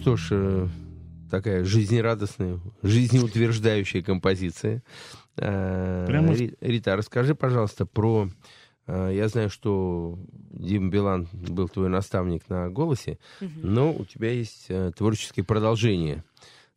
что 0.00 0.16
ж, 0.16 0.28
э, 0.32 0.68
такая 1.30 1.64
жизнерадостная, 1.64 2.58
жизнеутверждающая 2.82 4.02
композиция. 4.02 4.82
Э, 5.36 6.06
Прямо- 6.08 6.34
Ри- 6.34 6.54
Рита, 6.60 6.96
расскажи, 6.96 7.34
пожалуйста, 7.34 7.86
про... 7.86 8.28
э, 8.86 9.12
Я 9.14 9.28
знаю, 9.28 9.50
что 9.50 10.18
Дим 10.50 10.90
Билан 10.90 11.28
был 11.32 11.68
твой 11.68 11.88
наставник 11.88 12.48
на 12.48 12.68
«Голосе», 12.70 13.18
но 13.40 13.92
у 13.92 14.04
тебя 14.04 14.30
есть 14.32 14.68
творческое 14.96 15.42
продолжение 15.44 16.24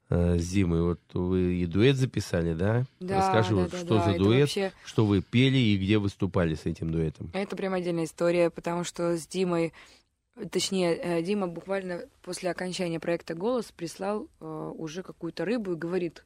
э, 0.09 0.37
с 0.37 0.47
Димой. 0.49 0.81
Вот 0.83 0.99
вы 1.13 1.55
и 1.55 1.65
дуэт 1.65 1.95
записали, 1.95 2.53
да? 2.53 2.85
Да, 2.99 3.17
Расскажи, 3.19 3.55
да, 3.55 3.61
вот 3.61 3.71
да, 3.71 3.77
что 3.79 3.95
да, 3.97 4.11
за 4.11 4.17
дуэт, 4.17 4.41
вообще- 4.41 4.71
что 4.85 5.05
вы 5.05 5.21
пели 5.21 5.57
и 5.57 5.77
где 5.77 5.97
выступали 5.97 6.55
с 6.55 6.65
этим 6.65 6.91
дуэтом. 6.91 7.31
Это 7.33 7.55
прям 7.55 7.73
отдельная 7.73 8.05
история, 8.05 8.49
потому 8.49 8.83
что 8.83 9.17
с 9.17 9.25
Димой, 9.25 9.73
точнее, 10.51 10.95
э, 10.95 11.21
Дима 11.21 11.47
буквально 11.47 12.07
после 12.21 12.49
окончания 12.49 12.99
проекта 12.99 13.35
«Голос» 13.35 13.71
прислал 13.71 14.27
э, 14.39 14.71
уже 14.75 15.03
какую-то 15.03 15.45
рыбу 15.45 15.73
и 15.73 15.77
говорит, 15.77 16.25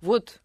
вот, 0.00 0.40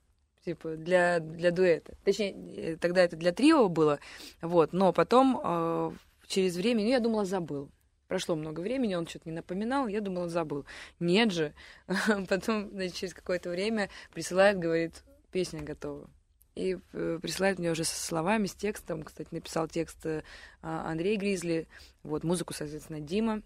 типа, 0.46 0.76
для, 0.76 1.20
для 1.20 1.52
дуэта. 1.52 1.96
Точнее, 2.04 2.32
э, 2.56 2.78
тогда 2.78 3.02
это 3.04 3.16
для 3.16 3.32
трио 3.32 3.70
было, 3.70 4.00
вот, 4.42 4.74
но 4.74 4.94
потом 4.94 5.98
через 6.28 6.56
время, 6.56 6.84
ну, 6.84 6.90
я 6.90 7.00
думала, 7.00 7.26
забыл. 7.26 7.70
Прошло 8.08 8.36
много 8.36 8.60
времени, 8.60 8.96
он 8.96 9.08
что-то 9.08 9.30
не 9.30 9.36
напоминал, 9.36 9.88
я 9.88 10.02
думала, 10.02 10.30
забыл. 10.30 10.66
Нет 11.00 11.32
же. 11.32 11.54
Потом, 12.30 12.70
значит, 12.70 12.96
через 12.96 13.14
какое-то 13.14 13.50
время 13.50 13.90
присылает, 14.14 14.60
говорит, 14.60 15.04
песня 15.32 15.62
готова. 15.64 16.08
И 16.56 16.78
э, 16.94 17.20
присылает 17.22 17.58
мне 17.58 17.72
уже 17.72 17.84
со 17.84 17.96
словами, 17.96 18.46
с 18.46 18.54
текстом. 18.54 19.04
Кстати, 19.04 19.30
написал 19.32 19.68
текст 19.68 20.06
э, 20.06 20.24
а, 20.62 20.90
Андрей 20.92 21.18
Гризли, 21.18 21.68
вот, 22.04 22.24
музыку, 22.24 22.54
соответственно, 22.54 23.00
Дима. 23.00 23.42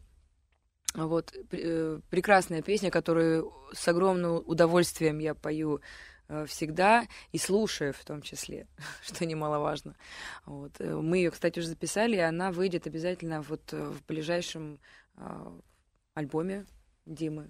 Вот, 0.94 1.34
э, 1.52 2.00
прекрасная 2.10 2.62
песня, 2.62 2.92
которую 2.92 3.54
с 3.74 3.88
огромным 3.88 4.44
удовольствием 4.46 5.20
я 5.20 5.36
пою 5.36 5.82
всегда 6.46 7.08
и 7.32 7.38
слушаю 7.38 7.94
в 7.94 8.04
том 8.04 8.22
числе, 8.22 8.68
что 9.02 9.26
немаловажно. 9.26 9.96
Вот. 10.46 10.78
Мы 10.80 11.20
ее, 11.20 11.32
кстати, 11.32 11.60
уже 11.60 11.70
записали, 11.70 12.18
и 12.18 12.20
она 12.20 12.52
выйдет 12.52 12.86
обязательно 12.86 13.42
вот 13.42 13.72
в 13.72 14.06
ближайшем 14.06 14.80
а, 15.16 15.58
альбоме 16.16 16.66
Димы. 17.06 17.50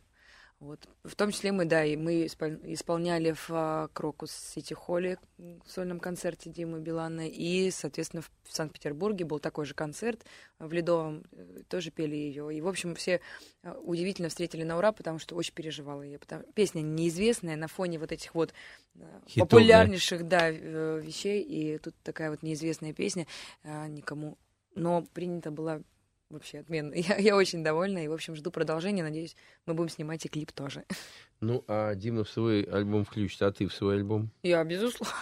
Вот. 0.59 0.87
В 1.03 1.15
том 1.15 1.31
числе 1.31 1.51
мы, 1.51 1.65
да, 1.65 1.85
и 1.85 1.95
мы 1.95 2.25
испол- 2.25 2.59
исполняли 2.73 3.33
в 3.33 3.49
а, 3.51 3.89
Крокус 3.93 4.31
Сити 4.31 4.73
Холле 4.73 5.19
в 5.37 5.69
сольном 5.69 5.99
концерте 5.99 6.49
Димы 6.49 6.79
Билана, 6.79 7.27
и, 7.27 7.69
соответственно, 7.69 8.23
в 8.23 8.31
Санкт-Петербурге 8.51 9.23
был 9.25 9.37
такой 9.39 9.65
же 9.65 9.75
концерт 9.75 10.25
в 10.57 10.73
Ледовом, 10.73 11.25
э, 11.31 11.59
тоже 11.67 11.91
пели 11.91 12.15
ее. 12.15 12.55
И, 12.55 12.61
в 12.61 12.67
общем, 12.67 12.95
все 12.95 13.21
э, 13.61 13.71
удивительно 13.83 14.29
встретили 14.29 14.63
на 14.63 14.79
ура, 14.79 14.91
потому 14.93 15.19
что 15.19 15.35
очень 15.35 15.53
переживала 15.53 16.01
я. 16.01 16.17
Потому... 16.17 16.43
Песня 16.55 16.81
неизвестная 16.81 17.55
на 17.55 17.67
фоне 17.67 17.99
вот 17.99 18.11
этих 18.11 18.33
вот 18.33 18.51
э, 18.95 19.01
Хитов, 19.27 19.49
популярнейших, 19.49 20.27
да, 20.27 20.49
э, 20.49 20.99
вещей, 21.03 21.43
и 21.43 21.77
тут 21.77 21.93
такая 22.01 22.31
вот 22.31 22.41
неизвестная 22.41 22.93
песня 22.93 23.27
никому. 23.63 24.39
Но 24.73 25.03
принята 25.13 25.51
была 25.51 25.81
вообще 26.29 26.59
отменно. 26.59 26.93
Я, 26.95 27.17
я 27.17 27.35
очень 27.35 27.63
довольна, 27.63 28.03
и, 28.03 28.07
в 28.07 28.13
общем, 28.13 28.35
жду 28.35 28.51
продолжения. 28.51 29.03
Надеюсь, 29.03 29.35
мы 29.65 29.73
будем 29.73 29.89
снимать 29.89 30.25
и 30.25 30.29
клип 30.29 30.51
тоже. 30.51 30.83
Ну, 31.39 31.63
а 31.67 31.93
Дима 31.93 32.23
в 32.23 32.29
свой 32.31 32.63
альбом 32.63 33.05
включит, 33.05 33.39
а 33.43 33.51
ты 33.51 33.67
в 33.67 33.71
свой 33.71 33.97
альбом? 33.97 34.31
Я, 34.41 34.63
безусловно. 34.63 35.13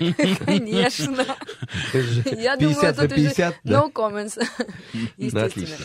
Конечно. 0.46 1.22
Я 1.92 2.56
50 2.56 2.58
думаю, 2.58 2.94
тут 2.94 3.12
уже 3.12 3.26
50, 3.28 3.56
да? 3.62 3.74
no 3.74 3.92
comments. 3.92 4.42
Ну, 4.94 5.00
Естественно. 5.18 5.44
отлично. 5.44 5.84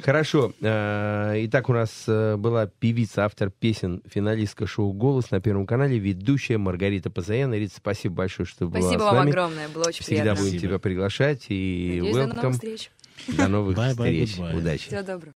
Хорошо. 0.00 0.52
Э, 0.60 1.34
Итак, 1.44 1.68
у 1.68 1.72
нас 1.72 2.04
э, 2.08 2.36
была 2.36 2.66
певица, 2.66 3.24
автор 3.24 3.50
песен, 3.50 4.02
финалистка 4.04 4.66
шоу 4.66 4.92
«Голос» 4.92 5.30
на 5.30 5.40
Первом 5.40 5.64
канале, 5.64 5.98
ведущая 5.98 6.58
Маргарита 6.58 7.08
Позаяна. 7.08 7.54
Рита, 7.54 7.74
спасибо 7.76 8.16
большое, 8.16 8.46
что 8.46 8.66
была 8.66 8.80
Спасибо 8.80 9.02
с 9.02 9.04
вам 9.04 9.28
огромное, 9.28 9.68
было 9.68 9.84
очень 9.86 10.02
Всегда 10.02 10.22
приятно. 10.22 10.42
будем 10.44 10.58
тебя 10.58 10.78
приглашать. 10.80 11.46
И 11.50 12.00
Надеюсь, 12.02 12.16
до 12.16 12.22
welcome. 12.22 12.34
новых 12.34 12.54
встреч. 12.54 12.90
До 13.28 13.48
новых 13.48 13.76
Bye-bye, 13.78 13.90
встреч. 13.90 14.36
goodbye. 14.36 14.56
Удачи. 14.58 14.86
Всего 14.86 15.02
доброго. 15.02 15.34